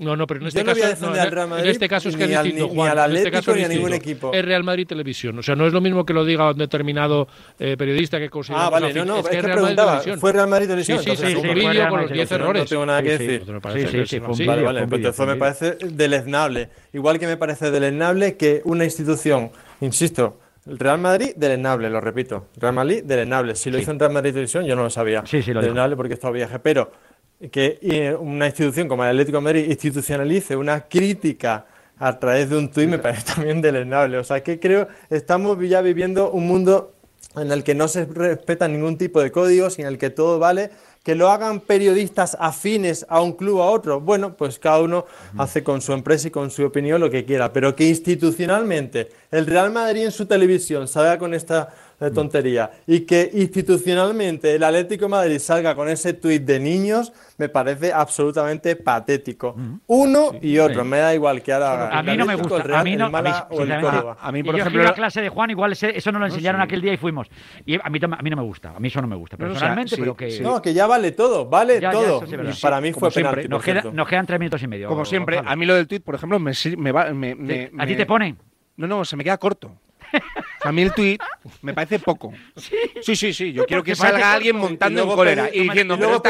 No, 0.00 0.16
no, 0.16 0.26
pero 0.26 0.40
en 0.40 0.46
este, 0.46 0.64
no 0.64 0.74
caso, 0.74 1.10
no, 1.10 1.58
en, 1.58 1.66
este 1.66 1.86
caso 1.86 2.08
es 2.08 2.16
que 2.16 2.24
es 2.24 2.30
distinto, 2.30 2.68
Juan. 2.68 2.94
Ni 2.94 3.00
al 3.02 3.10
en 3.10 3.16
este 3.18 3.30
caso 3.30 3.54
ni. 3.54 3.64
A 3.64 3.68
ningún 3.68 3.92
equipo. 3.92 4.32
Es 4.32 4.42
Real 4.42 4.64
Madrid 4.64 4.86
Televisión. 4.86 5.38
O 5.38 5.42
sea, 5.42 5.54
no 5.54 5.66
es 5.66 5.74
lo 5.74 5.82
mismo 5.82 6.06
que 6.06 6.14
lo 6.14 6.24
diga 6.24 6.52
un 6.52 6.56
determinado 6.56 7.28
eh, 7.58 7.76
periodista 7.76 8.18
que 8.18 8.30
considera. 8.30 8.64
Ah, 8.64 8.70
vale, 8.70 8.94
no, 8.94 9.04
no, 9.04 9.18
es, 9.18 9.26
es 9.26 9.36
que 9.36 9.42
preguntaba. 9.42 10.00
¿Fue 10.18 10.32
Real 10.32 10.48
Madrid 10.48 10.68
Televisión? 10.68 11.00
Sí, 11.00 11.10
sí, 11.10 11.16
sí, 11.16 11.26
sí 11.32 11.36
un 11.36 11.54
vídeo 11.54 11.86
con 11.90 12.00
los 12.00 12.12
10 12.12 12.32
errores. 12.32 12.62
No 12.62 12.68
tengo 12.68 12.86
nada 12.86 13.02
que 13.02 13.18
decir. 13.18 13.44
Sí, 13.44 14.06
sí, 14.06 14.20
sí. 14.32 14.46
Vale, 14.46 14.62
vale, 14.62 14.86
pues 14.86 15.00
entonces 15.00 15.26
me 15.26 15.36
parece 15.36 15.76
deleznable. 15.84 16.70
Igual 16.94 17.18
que 17.18 17.26
me 17.26 17.36
parece 17.36 17.70
deleznable 17.70 18.38
que 18.38 18.62
una 18.64 18.84
institución, 18.84 19.50
insisto, 19.82 20.38
el 20.66 20.78
Real 20.78 20.98
Madrid 20.98 21.32
delenable, 21.36 21.90
lo 21.90 22.00
repito. 22.00 22.46
Real 22.56 22.72
Madrid 22.72 23.02
delenable. 23.04 23.54
Si 23.54 23.70
lo 23.70 23.78
hizo 23.78 23.90
en 23.90 23.98
Real 23.98 24.14
Madrid 24.14 24.30
Televisión, 24.30 24.64
yo 24.64 24.74
no 24.76 24.84
lo 24.84 24.90
sabía. 24.90 25.24
Sí, 25.26 25.42
sí, 25.42 25.52
lo 25.52 25.60
Delenable 25.60 25.94
porque 25.94 26.14
estaba 26.14 26.32
viaje. 26.32 26.58
Pero 26.58 26.90
que 27.48 27.78
eh, 27.80 28.14
una 28.14 28.46
institución 28.46 28.88
como 28.88 29.02
el 29.04 29.10
Atlético 29.10 29.38
de 29.38 29.44
Madrid 29.44 29.70
institucionalice 29.70 30.56
una 30.56 30.82
crítica 30.88 31.66
a 31.98 32.18
través 32.18 32.50
de 32.50 32.56
un 32.56 32.70
tuit 32.70 32.88
me 32.88 32.98
parece 32.98 33.34
también 33.34 33.60
delenable. 33.62 34.18
O 34.18 34.24
sea, 34.24 34.42
que 34.42 34.58
creo, 34.58 34.88
estamos 35.08 35.58
ya 35.68 35.80
viviendo 35.80 36.30
un 36.30 36.46
mundo 36.46 36.94
en 37.36 37.52
el 37.52 37.62
que 37.62 37.74
no 37.74 37.86
se 37.88 38.06
respeta 38.06 38.66
ningún 38.66 38.98
tipo 38.98 39.20
de 39.20 39.30
códigos 39.30 39.78
y 39.78 39.82
en 39.82 39.88
el 39.88 39.98
que 39.98 40.10
todo 40.10 40.38
vale. 40.38 40.70
Que 41.02 41.14
lo 41.14 41.30
hagan 41.30 41.60
periodistas 41.60 42.36
afines 42.38 43.06
a 43.08 43.22
un 43.22 43.32
club 43.32 43.58
o 43.58 43.62
a 43.62 43.70
otro. 43.70 44.00
Bueno, 44.00 44.36
pues 44.36 44.58
cada 44.58 44.80
uno 44.80 45.06
hace 45.38 45.62
con 45.62 45.80
su 45.80 45.94
empresa 45.94 46.28
y 46.28 46.30
con 46.30 46.50
su 46.50 46.64
opinión 46.64 47.00
lo 47.00 47.10
que 47.10 47.24
quiera, 47.24 47.52
pero 47.54 47.74
que 47.74 47.88
institucionalmente 47.88 49.08
el 49.30 49.46
Real 49.46 49.70
Madrid 49.70 50.04
en 50.04 50.12
su 50.12 50.26
televisión 50.26 50.88
salga 50.88 51.18
con 51.18 51.32
esta 51.32 51.72
de 52.00 52.10
mm. 52.10 52.14
tontería. 52.14 52.70
Y 52.86 53.00
que 53.00 53.30
institucionalmente 53.32 54.54
el 54.54 54.64
Atlético 54.64 55.08
Madrid 55.08 55.38
salga 55.38 55.74
con 55.74 55.88
ese 55.88 56.14
tuit 56.14 56.42
de 56.42 56.58
niños 56.58 57.12
me 57.40 57.48
parece 57.48 57.90
absolutamente 57.90 58.76
patético. 58.76 59.54
Mm. 59.56 59.74
Uno 59.86 60.32
y 60.42 60.58
otro, 60.58 60.84
me 60.84 60.98
da 60.98 61.14
igual 61.14 61.42
que 61.42 61.52
ahora. 61.52 61.88
A 61.98 62.02
mí 62.02 62.14
no 62.14 62.26
me 62.26 62.34
gusta. 62.34 62.78
A 62.78 62.84
mí, 62.84 62.96
no, 62.96 63.06
a 63.06 63.22
mí, 63.22 63.30
a, 63.30 64.32
mí 64.32 64.42
por 64.42 64.54
y 64.54 64.58
yo 64.58 64.82
la 64.82 64.92
clase 64.92 65.22
de 65.22 65.30
Juan, 65.30 65.48
igual 65.48 65.72
eso 65.72 66.12
nos 66.12 66.20
lo 66.20 66.26
enseñaron 66.26 66.60
aquel 66.60 66.82
día 66.82 66.92
y 66.92 66.98
fuimos. 66.98 67.28
Y 67.64 67.76
a 67.76 67.88
mí, 67.88 67.98
a 68.02 68.22
mí 68.22 68.30
no 68.30 68.36
me 68.36 68.42
gusta, 68.42 68.74
a 68.76 68.78
mí 68.80 68.88
eso 68.88 69.00
no 69.00 69.08
me 69.08 69.16
gusta. 69.16 69.38
Personalmente, 69.38 69.96
pero, 69.96 70.14
que. 70.14 70.40
No, 70.40 70.60
que 70.60 70.74
ya 70.74 70.86
vale 70.86 71.12
todo, 71.12 71.46
vale 71.46 71.80
todo. 71.80 72.24
Para 72.60 72.80
mí 72.82 72.92
fue 72.92 73.10
penalti, 73.10 73.48
nos, 73.48 73.64
nos, 73.94 74.08
quedan 74.08 74.26
tres 74.26 74.38
minutos 74.38 74.62
y 74.62 74.66
medio. 74.66 74.88
Como 74.88 75.06
siempre, 75.06 75.40
a 75.42 75.56
mí 75.56 75.64
lo 75.64 75.74
del 75.74 75.88
tuit, 75.88 76.02
por 76.02 76.14
ejemplo, 76.14 76.38
me, 76.38 76.52
me, 76.76 76.92
me, 77.14 77.34
me 77.34 77.70
¿A 77.78 77.86
ti 77.86 77.96
te 77.96 78.04
pone? 78.04 78.36
No, 78.76 78.86
no, 78.86 79.04
se 79.04 79.16
me 79.16 79.24
queda 79.24 79.38
corto. 79.38 79.72
a 80.62 80.72
mí 80.72 80.82
el 80.82 80.92
tuit 80.92 81.22
me 81.62 81.74
parece 81.74 81.98
poco. 81.98 82.32
Sí, 83.02 83.16
sí, 83.16 83.32
sí. 83.32 83.52
Yo 83.52 83.66
quiero 83.66 83.82
que 83.82 83.94
salga 83.94 84.32
alguien 84.32 84.56
montando 84.56 85.02
en 85.02 85.08
cólera 85.08 85.50
y 85.52 85.62
diciendo, 85.62 85.98
pero 85.98 86.20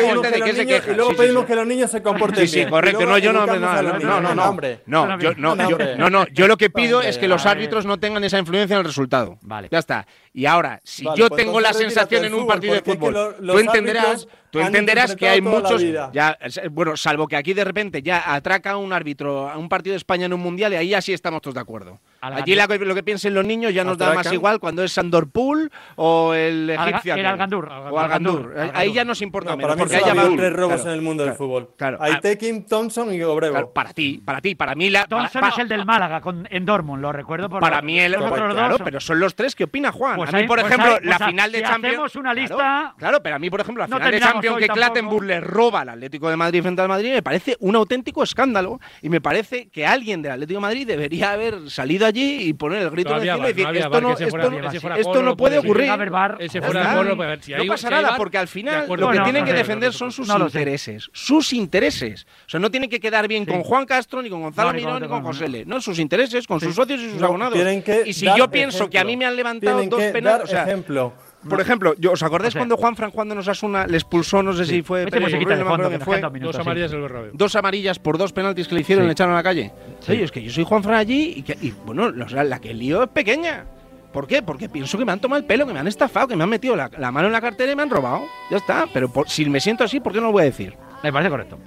se 0.55 0.67
queja. 0.67 0.93
Y 0.93 0.95
luego 0.95 1.15
pedimos 1.15 1.45
que 1.45 1.55
los 1.55 1.67
niños 1.67 1.91
se 1.91 2.03
comporten 2.03 2.47
Sí, 2.47 2.61
sí, 2.63 2.67
correcto. 2.67 3.07
No, 3.07 3.19
yo 3.19 3.33
no… 3.33 3.47
No, 3.47 3.59
no, 3.59 4.35
no. 4.35 4.57
No, 4.87 5.19
yo, 5.19 5.35
no, 5.35 5.55
no, 5.55 6.11
no. 6.11 6.27
Yo 6.29 6.47
lo 6.47 6.57
que 6.57 6.71
pido 6.71 7.03
es 7.03 7.19
que 7.19 7.29
los 7.29 7.47
árbitros 7.47 7.87
no 7.87 7.99
tengan 7.99 8.25
esa 8.25 8.39
influencia 8.39 8.75
en 8.75 8.81
el 8.81 8.87
resultado. 8.87 9.39
Vale. 9.43 9.69
Ya 9.71 9.79
está. 9.79 10.07
Y 10.33 10.47
ahora, 10.47 10.81
si 10.85 11.05
yo 11.17 11.29
tengo 11.31 11.61
la 11.61 11.73
sensación 11.73 12.25
en 12.25 12.35
un 12.35 12.47
partido 12.47 12.75
de 12.75 12.83
fútbol, 12.83 13.37
tú 13.41 13.59
entenderás… 13.59 14.27
Tú 14.51 14.59
entenderás 14.59 15.15
que 15.15 15.29
hay 15.29 15.41
muchos. 15.41 15.81
Ya, 16.13 16.37
bueno, 16.73 16.97
salvo 16.97 17.29
que 17.29 17.37
aquí 17.37 17.55
de 17.55 17.65
repente 17.65 18.03
ya 18.03 18.35
atraca 18.35 18.77
un 18.77 18.93
árbitro 18.93 19.49
a 19.49 19.57
un 19.57 19.69
partido 19.69 19.93
de 19.93 19.99
España 19.99 20.27
en 20.27 20.33
un 20.33 20.41
mundial 20.41 20.73
y 20.73 20.77
ahí 20.77 20.93
así 20.93 21.13
estamos 21.13 21.41
todos 21.41 21.55
de 21.55 21.61
acuerdo. 21.61 22.01
Allí 22.21 22.57
lo 22.57 22.95
que 22.95 23.03
piensen 23.03 23.33
los 23.35 23.45
niños 23.45 23.73
ya 23.73 23.85
nos 23.85 23.97
da 23.97 24.20
más 24.25 24.33
igual 24.33 24.61
cuando 24.61 24.83
es 24.83 24.93
Sandor 24.93 25.31
Pool 25.31 25.71
o 25.97 26.35
el 26.35 26.71
egipcio. 26.71 27.15
Alga, 27.15 27.21
el 27.21 27.27
Algandur, 27.27 27.69
o 27.69 27.99
Algandur. 27.99 28.55
Ahí 28.75 28.93
ya 28.93 29.05
nos 29.05 29.23
importa 29.23 29.51
no, 29.51 29.57
menos. 29.57 29.77
Para 29.77 29.85
mí 29.85 29.99
porque 29.99 30.21
hay 30.21 30.37
tres 30.37 30.53
robos 30.53 30.75
claro, 30.77 30.91
en 30.91 30.97
el 30.97 31.03
mundo 31.03 31.23
claro, 31.25 31.31
del 31.31 31.39
fútbol. 31.39 31.71
Claro, 31.77 31.99
Aitekin, 32.01 32.63
ah. 32.65 32.67
Thompson 32.69 33.15
y 33.15 33.23
Obrevo. 33.23 33.73
para 33.73 33.93
ti, 33.93 34.21
para 34.25 34.41
ti, 34.41 34.55
para 34.55 34.75
mí. 34.75 34.91
La, 34.91 35.07
Thompson 35.07 35.41
para, 35.41 35.53
es 35.53 35.59
el 35.59 35.69
del 35.69 35.85
Málaga 35.85 36.21
con, 36.21 36.47
en 36.51 36.65
Dortmund, 36.65 37.03
lo 37.03 37.13
recuerdo. 37.13 37.49
Por 37.49 37.61
para 37.61 37.83
mí 37.83 37.99
el 37.99 38.15
otro 38.15 38.35
claro, 38.35 38.73
dos. 38.73 38.83
pero 38.85 39.01
son 39.01 39.21
los 39.21 39.35
tres. 39.35 39.55
¿Qué 39.55 39.65
opina 39.65 39.93
Juan? 39.93 40.17
Pues 40.17 40.33
a 40.33 40.37
mí, 40.37 40.47
por 40.47 40.61
pues 40.61 40.73
ejemplo, 40.73 40.95
hay, 40.95 41.01
pues 41.01 41.19
la 41.19 41.27
final 41.27 41.51
si 41.51 41.57
de 41.57 41.63
Champions. 41.63 41.95
Hacemos 41.95 42.17
una 42.17 42.35
lista. 42.35 42.95
Claro, 42.99 43.23
pero 43.23 43.37
a 43.37 43.39
mí, 43.39 43.51
por 43.51 43.61
ejemplo, 43.61 43.87
la 43.87 43.87
final 43.87 44.13
de 44.13 44.21
Champions 44.21 44.59
que 44.59 44.69
Clattenburg 44.69 45.25
le 45.25 45.41
roba 45.41 45.81
al 45.81 45.91
Atlético 45.91 46.29
de 46.31 46.37
Madrid 46.37 46.63
frente 46.63 46.83
al 46.83 46.89
Madrid 46.89 47.13
me 47.13 47.23
parece 47.23 47.57
un 47.61 47.77
auténtico 47.77 48.23
escándalo 48.23 48.81
y 49.03 49.09
me 49.09 49.21
parece 49.21 49.69
que 49.69 49.87
alguien 49.87 50.23
del 50.23 50.33
Atlético 50.33 50.59
de 50.59 50.63
Madrid 50.63 50.87
debería 50.87 51.33
haber 51.33 51.71
salido 51.71 52.07
allí 52.07 52.49
y 52.49 52.53
poner 52.53 52.83
el 52.83 52.91
grito 52.91 53.17
en 53.17 53.29
encima 53.29 53.49
y 53.49 53.53
decir 53.53 53.67
esto 53.77 54.01
no 54.01 54.10
esto, 54.19 55.23
no 55.23 55.37
puede 55.37 55.59
ocurrir. 55.59 55.91
no 55.91 57.67
pasa 57.67 57.91
nada, 57.91 58.17
porque 58.17 58.39
al 58.39 58.49
final 58.49 58.87
lo 58.89 59.11
que 59.11 59.21
tienen 59.21 59.45
que 59.45 59.53
defender 59.53 59.93
son 59.93 60.13
sus 60.13 60.29
intereses. 60.29 61.11
Sus 61.13 61.53
intereses. 61.53 62.27
O 62.47 62.51
sea, 62.51 62.61
no 62.61 62.71
tienen 62.71 62.91
que 62.91 63.01
quedar 63.01 63.29
bien 63.29 63.47
con 63.47 63.63
Juan 63.63 63.87
Castro, 63.87 64.23
ni 64.23 64.31
con 64.31 64.43
Gonzalo 64.43 64.73
Mirón, 64.73 65.03
ni 65.03 65.09
con 65.09 65.23
José 65.23 65.49
Le. 65.49 65.65
No, 65.65 65.81
sus 65.81 65.99
intereses, 65.99 66.47
con 66.47 66.61
sus 66.61 66.75
socios 66.75 67.01
y 67.01 67.11
sus 67.11 67.23
abonados. 67.23 67.59
Y 68.05 68.13
si 68.13 68.27
yo 68.37 68.51
pienso 68.51 68.89
que 68.89 68.99
a 68.99 69.05
mí 69.05 69.17
me 69.17 69.27
han 69.27 69.37
levantado 69.37 69.83
dos 69.85 70.03
penales. 70.05 70.53
ejemplo. 70.53 71.13
Por 71.49 71.61
ejemplo, 71.61 71.95
¿os 72.11 72.23
acordáis 72.23 72.55
cuando 72.55 72.77
Juan 72.77 72.97
Fran 72.97 73.11
cuando 73.11 73.35
nos 73.35 73.49
asuna 73.49 73.87
le 73.87 73.97
expulsó, 73.97 74.43
no 74.43 74.53
sé 74.53 74.67
si 74.67 74.83
fue, 74.83 75.05
este 75.05 75.19
Pérez, 75.19 75.41
Bruno, 75.41 75.57
no 75.57 75.65
fondo, 75.65 76.01
fue 76.01 76.31
minutos, 76.31 76.57
dos 76.57 76.67
amarillas 76.67 76.91
sí. 76.91 76.97
Dos 77.33 77.57
amarillas 77.57 77.99
por 77.99 78.19
dos 78.19 78.33
penaltis 78.33 78.69
que 78.69 78.75
le 78.75 78.81
hicieron 78.83 79.07
le 79.07 79.13
echaron 79.13 79.33
a 79.33 79.39
la 79.39 79.43
calle. 79.43 79.73
Oye, 80.07 80.25
es 80.25 80.31
que 80.31 80.43
yo 80.43 80.51
soy 80.51 80.65
Juan 80.65 80.83
Fran 80.83 80.97
allí 80.97 81.33
y, 81.37 81.43
que, 81.43 81.57
y 81.61 81.71
bueno, 81.71 82.11
la 82.11 82.59
que 82.61 82.75
lío 82.75 83.05
es 83.05 83.09
pequeña. 83.09 83.65
¿Por 84.13 84.27
qué? 84.27 84.43
Porque 84.43 84.69
pienso 84.69 84.99
que 84.99 85.05
me 85.05 85.13
han 85.13 85.21
tomado 85.21 85.41
el 85.41 85.47
pelo, 85.47 85.67
que 85.67 85.73
me 85.73 85.79
han 85.79 85.87
estafado, 85.87 86.29
que 86.29 86.37
me 86.37 86.43
han 86.43 86.51
metido 86.51 86.75
la, 86.75 86.89
mano 87.13 87.29
en 87.29 87.33
la 87.33 87.41
cartera 87.41 87.73
y 87.73 87.77
me 87.77 87.83
han 87.83 87.91
robado. 87.91 88.23
Ya 88.51 88.57
está, 88.57 88.87
pero 88.93 89.11
si 89.27 89.49
me 89.49 89.61
siento 89.61 89.85
así, 89.85 90.01
¿por 90.01 90.13
qué 90.13 90.21
no 90.21 90.27
lo 90.27 90.33
voy 90.33 90.43
a 90.43 90.47
decir? 90.47 90.77
Me 91.03 91.13
parece 91.13 91.31
correcto. 91.31 91.59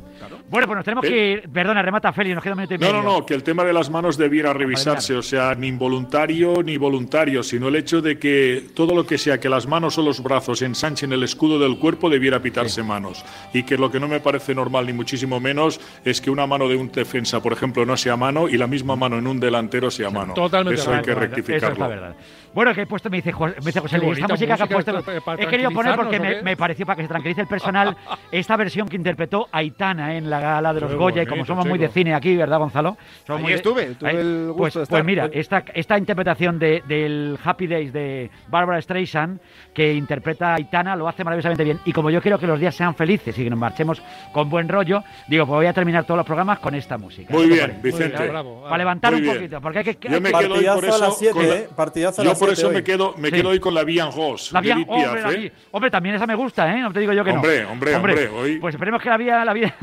Bueno, 0.50 0.68
pues 0.68 0.78
nos 0.78 0.86
tenemos 0.86 1.06
que 1.06 1.32
ir. 1.32 1.50
Perdona, 1.50 1.82
remata 1.82 2.14
Feli, 2.14 2.34
nos 2.34 2.44
queda 2.44 2.54
un 2.54 2.60
minuto 2.60 2.76
y 2.76 2.78
medio. 2.78 2.94
No, 2.94 3.02
no, 3.02 3.12
no, 3.20 3.26
que 3.26 3.34
el 3.34 3.44
tema 3.44 3.64
de 3.64 3.74
las 3.74 3.90
manos 3.90 4.18
debiera 4.18 4.54
revisarse. 4.54 5.16
O 5.16 5.22
sea, 5.22 5.56
ni 5.56 5.68
involuntario 5.68 6.62
ni 6.64 6.78
voluntario, 6.78 7.42
sino 7.44 7.68
el 7.68 7.76
hecho 7.76 8.02
de 8.02 8.20
que 8.20 8.68
todo 8.76 8.96
lo 8.96 9.06
que 9.06 9.18
sea 9.18 9.40
que 9.40 9.50
las 9.50 9.68
manos 9.68 9.98
o 9.98 10.04
los 10.04 10.22
brazos 10.22 10.62
ensanchen 10.62 11.12
el 11.14 11.24
escudo 11.24 11.58
del 11.58 11.80
cuerpo 11.80 12.10
debiera 12.10 12.40
pitarse 12.40 12.84
manos. 12.84 13.26
Y 13.54 13.64
que 13.64 13.78
lo 13.78 13.92
que 13.92 14.00
no 14.00 14.08
me 14.08 14.20
parece 14.20 14.54
normal, 14.54 14.86
ni 14.86 14.94
muchísimo 14.94 15.40
menos, 15.40 15.80
es 16.06 16.22
que 16.22 16.30
una 16.30 16.46
mano 16.46 16.68
de 16.68 16.76
un 16.76 16.92
defensa, 16.92 17.42
por 17.42 17.54
ejemplo, 17.54 17.86
no 17.86 17.98
sea 17.98 18.16
mano 18.16 18.48
y 18.48 18.58
la 18.58 18.68
misma 18.68 18.96
mano 18.96 19.18
en 19.18 19.28
un 19.28 19.40
delantero 19.40 19.90
sea 19.90 20.10
mano. 20.10 20.34
Totalmente 20.34 20.82
Eso 20.82 20.94
hay 20.94 21.02
que 21.02 21.16
rectificarlo. 21.16 22.16
Bueno, 22.54 22.74
que 22.74 22.82
he 22.82 22.86
puesto, 22.86 23.10
me 23.10 23.18
dice, 23.18 23.34
me 23.34 23.54
dice 23.66 23.80
José 23.80 23.98
Luis, 23.98 24.18
esta 24.18 24.28
música 24.28 24.56
que 24.58 24.64
ha 24.64 24.68
puesto. 24.68 24.98
esto, 25.00 25.22
para 25.26 25.42
He 25.44 25.48
querido 25.48 25.72
poner 25.72 25.96
porque 25.96 26.20
me, 26.44 26.56
pareció, 26.56 26.86
para 26.86 26.98
que 26.98 27.02
se 27.04 27.08
tranquilice 27.08 27.42
el 27.42 27.48
personal, 27.48 27.96
esta 28.32 28.56
versión 28.58 28.88
que 28.88 28.96
interpretó 28.96 29.48
Aitana 29.52 30.16
en 30.16 30.30
la 30.30 30.40
gala 30.40 30.74
de 30.74 30.82
los 30.82 30.92
Qué 30.92 30.96
Goya. 30.98 31.24
Y 31.24 31.26
como 31.26 31.46
somos 31.46 31.66
muy 31.66 31.80
de 31.80 31.90
cine 31.90 32.14
aquí, 32.14 32.36
¿verdad, 32.36 32.60
Gonzalo? 32.60 32.96
Somos 33.26 33.38
Allí 33.40 33.42
muy 33.44 33.52
de- 33.52 33.56
estuve, 33.58 33.86
tuve 33.96 34.10
Ahí- 34.10 34.18
el 34.18 34.46
gusto 34.50 34.58
pues, 34.58 34.74
de 34.74 34.80
pues 34.80 34.84
estar. 34.90 35.04
mira, 35.04 35.30
esta, 35.34 35.64
esta 35.74 35.98
interpretación 35.98 36.60
de- 36.60 36.84
del 36.88 37.38
Happy 37.44 37.68
Days 37.68 37.92
de 37.92 38.30
Barbara 38.50 38.80
Streisand, 38.82 39.40
que 39.74 39.94
interpreta 39.94 40.52
a 40.52 40.56
Aitana, 40.56 40.96
lo 40.96 41.08
hace 41.08 41.24
maravillosamente 41.24 41.64
bien. 41.64 41.80
Y 41.86 41.92
como 41.92 42.10
yo 42.12 42.22
quiero 42.22 42.38
que 42.38 42.46
los 42.46 42.60
días 42.60 42.76
sean 42.76 42.94
felices 42.96 43.38
y 43.38 43.44
que 43.44 43.50
nos 43.50 43.58
marchemos 43.60 44.02
con 44.32 44.50
buen 44.50 44.70
rollo, 44.70 45.04
digo, 45.28 45.46
pues 45.48 45.56
voy 45.58 45.66
a 45.66 45.74
terminar 45.74 46.04
todos 46.06 46.18
los 46.18 46.26
programas 46.26 46.60
con 46.60 46.76
esta 46.76 46.98
música. 47.00 47.34
Muy 47.34 47.50
¿Qué 47.50 47.56
te 47.58 47.66
bien? 47.68 47.80
Vicente. 47.82 48.28
bravo. 48.28 48.62
Para 48.64 48.78
levantar 48.78 49.12
Muy 49.12 49.22
un 49.22 49.24
bien. 49.26 49.36
poquito, 49.38 49.62
porque 49.62 49.80
hay 49.80 49.86
que... 49.96 49.98
Yo 50.10 50.22
me 50.22 50.32
que- 50.32 50.38
quedo 50.40 50.54
hoy 50.54 50.66
por 50.76 50.86
eso. 50.86 50.98
las 51.00 51.18
siete, 51.18 51.34
con 51.34 51.48
la- 51.50 51.56
¿eh? 51.56 51.68
Partidazo 51.76 52.22
a 52.22 52.26
las 52.26 52.43
por 52.46 52.54
eso 52.54 52.70
me 52.72 52.84
quedo, 52.84 53.16
me 53.18 53.30
Sí. 53.30 53.36
quedo 53.36 53.50
hoy 53.50 53.60
con 53.60 53.74
la 53.74 53.84
Bien 53.84 54.08
Ross. 54.16 54.52
La 54.52 54.62
vía, 54.62 54.74
Edith 54.76 54.88
hombre, 54.90 55.04
Piaf, 55.12 55.24
la 55.26 55.32
¿eh? 55.32 55.38
vía- 55.38 55.52
hombre, 55.72 55.92
también 55.92 56.16
esa 56.16 56.28
me 56.28 56.36
gusta, 56.36 56.72
¿eh? 56.76 56.80
No 56.82 56.92
te 56.94 57.00
digo 57.00 57.14
yo 57.14 57.24
que 57.24 57.32
Hombre, 57.32 57.64
no. 57.64 57.72
hombre, 57.72 57.96
hombre, 57.96 58.28
hoy- 58.30 58.58
Pues 58.60 58.76
esperemos 58.76 59.02
que 59.02 59.10
la 59.10 59.18
vida, 59.18 59.44
la 59.46 59.54
vida, 59.54 59.74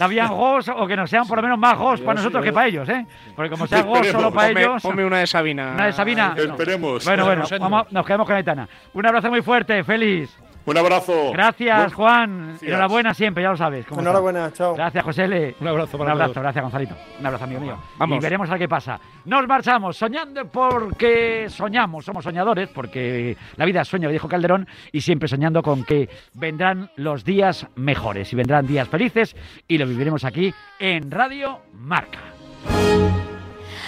habían 0.00 0.28
gos 0.28 0.68
o 0.68 0.86
que 0.86 0.96
nos 0.96 1.08
sean 1.10 1.26
por 1.26 1.36
lo 1.38 1.42
menos 1.42 1.58
más 1.58 1.76
gos 1.78 2.00
para 2.00 2.14
nosotros 2.14 2.44
que 2.44 2.52
para 2.52 2.66
ellos, 2.68 2.88
¿eh? 2.88 3.06
Porque 3.34 3.50
como 3.50 3.66
sea 3.66 3.82
gos 3.82 4.06
solo 4.08 4.32
para 4.32 4.48
Ponme- 4.50 4.60
ellos. 4.60 4.82
ponme 4.82 5.04
una 5.04 5.18
de 5.18 5.26
Sabina. 5.26 5.72
Una 5.74 5.86
de 5.86 5.92
Sabina. 5.92 6.34
Esperemos. 6.36 7.04
Bueno, 7.04 7.24
bueno, 7.24 7.44
vamos- 7.60 7.92
nos 7.92 8.06
quedamos 8.06 8.26
con 8.26 8.36
Aitana. 8.36 8.68
Un 8.92 9.06
abrazo 9.06 9.30
muy 9.30 9.42
fuerte, 9.42 9.82
feliz. 9.84 10.36
Un 10.70 10.76
abrazo. 10.78 11.32
Gracias, 11.32 11.78
Buen- 11.78 11.90
Juan. 11.92 12.46
Gracias. 12.48 12.68
Enhorabuena 12.70 13.14
siempre, 13.14 13.42
ya 13.42 13.50
lo 13.50 13.56
sabes. 13.56 13.86
cómo 13.86 14.00
está. 14.00 14.10
Enhorabuena, 14.10 14.52
chao. 14.52 14.74
Gracias, 14.74 15.04
José 15.04 15.24
L. 15.24 15.54
Un 15.60 15.68
abrazo 15.68 15.96
Un 15.96 15.98
para 16.00 16.12
abrazo, 16.12 16.32
todos. 16.32 16.42
gracias, 16.42 16.62
Gonzalito. 16.62 16.94
Un 17.18 17.26
abrazo, 17.26 17.44
amigo 17.44 17.60
mío. 17.60 17.78
Vamos. 17.96 18.16
Y 18.18 18.20
veremos 18.20 18.48
a 18.48 18.52
ver 18.52 18.60
qué 18.60 18.68
pasa. 18.68 19.00
Nos 19.24 19.46
marchamos 19.46 19.96
soñando 19.96 20.44
porque 20.46 21.46
soñamos, 21.48 22.04
somos 22.04 22.24
soñadores, 22.24 22.68
porque 22.68 23.36
la 23.56 23.64
vida 23.64 23.80
es 23.82 23.88
sueño, 23.88 24.10
dijo 24.10 24.28
Calderón, 24.28 24.68
y 24.92 25.00
siempre 25.00 25.28
soñando 25.28 25.62
con 25.62 25.84
que 25.84 26.08
vendrán 26.34 26.90
los 26.96 27.24
días 27.24 27.66
mejores 27.76 28.32
y 28.32 28.36
vendrán 28.36 28.66
días 28.66 28.88
felices 28.88 29.34
y 29.66 29.78
lo 29.78 29.86
viviremos 29.86 30.24
aquí 30.24 30.52
en 30.78 31.10
Radio 31.10 31.60
Marca. 31.72 32.18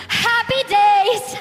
Happy 0.08 0.62
days. 0.68 1.40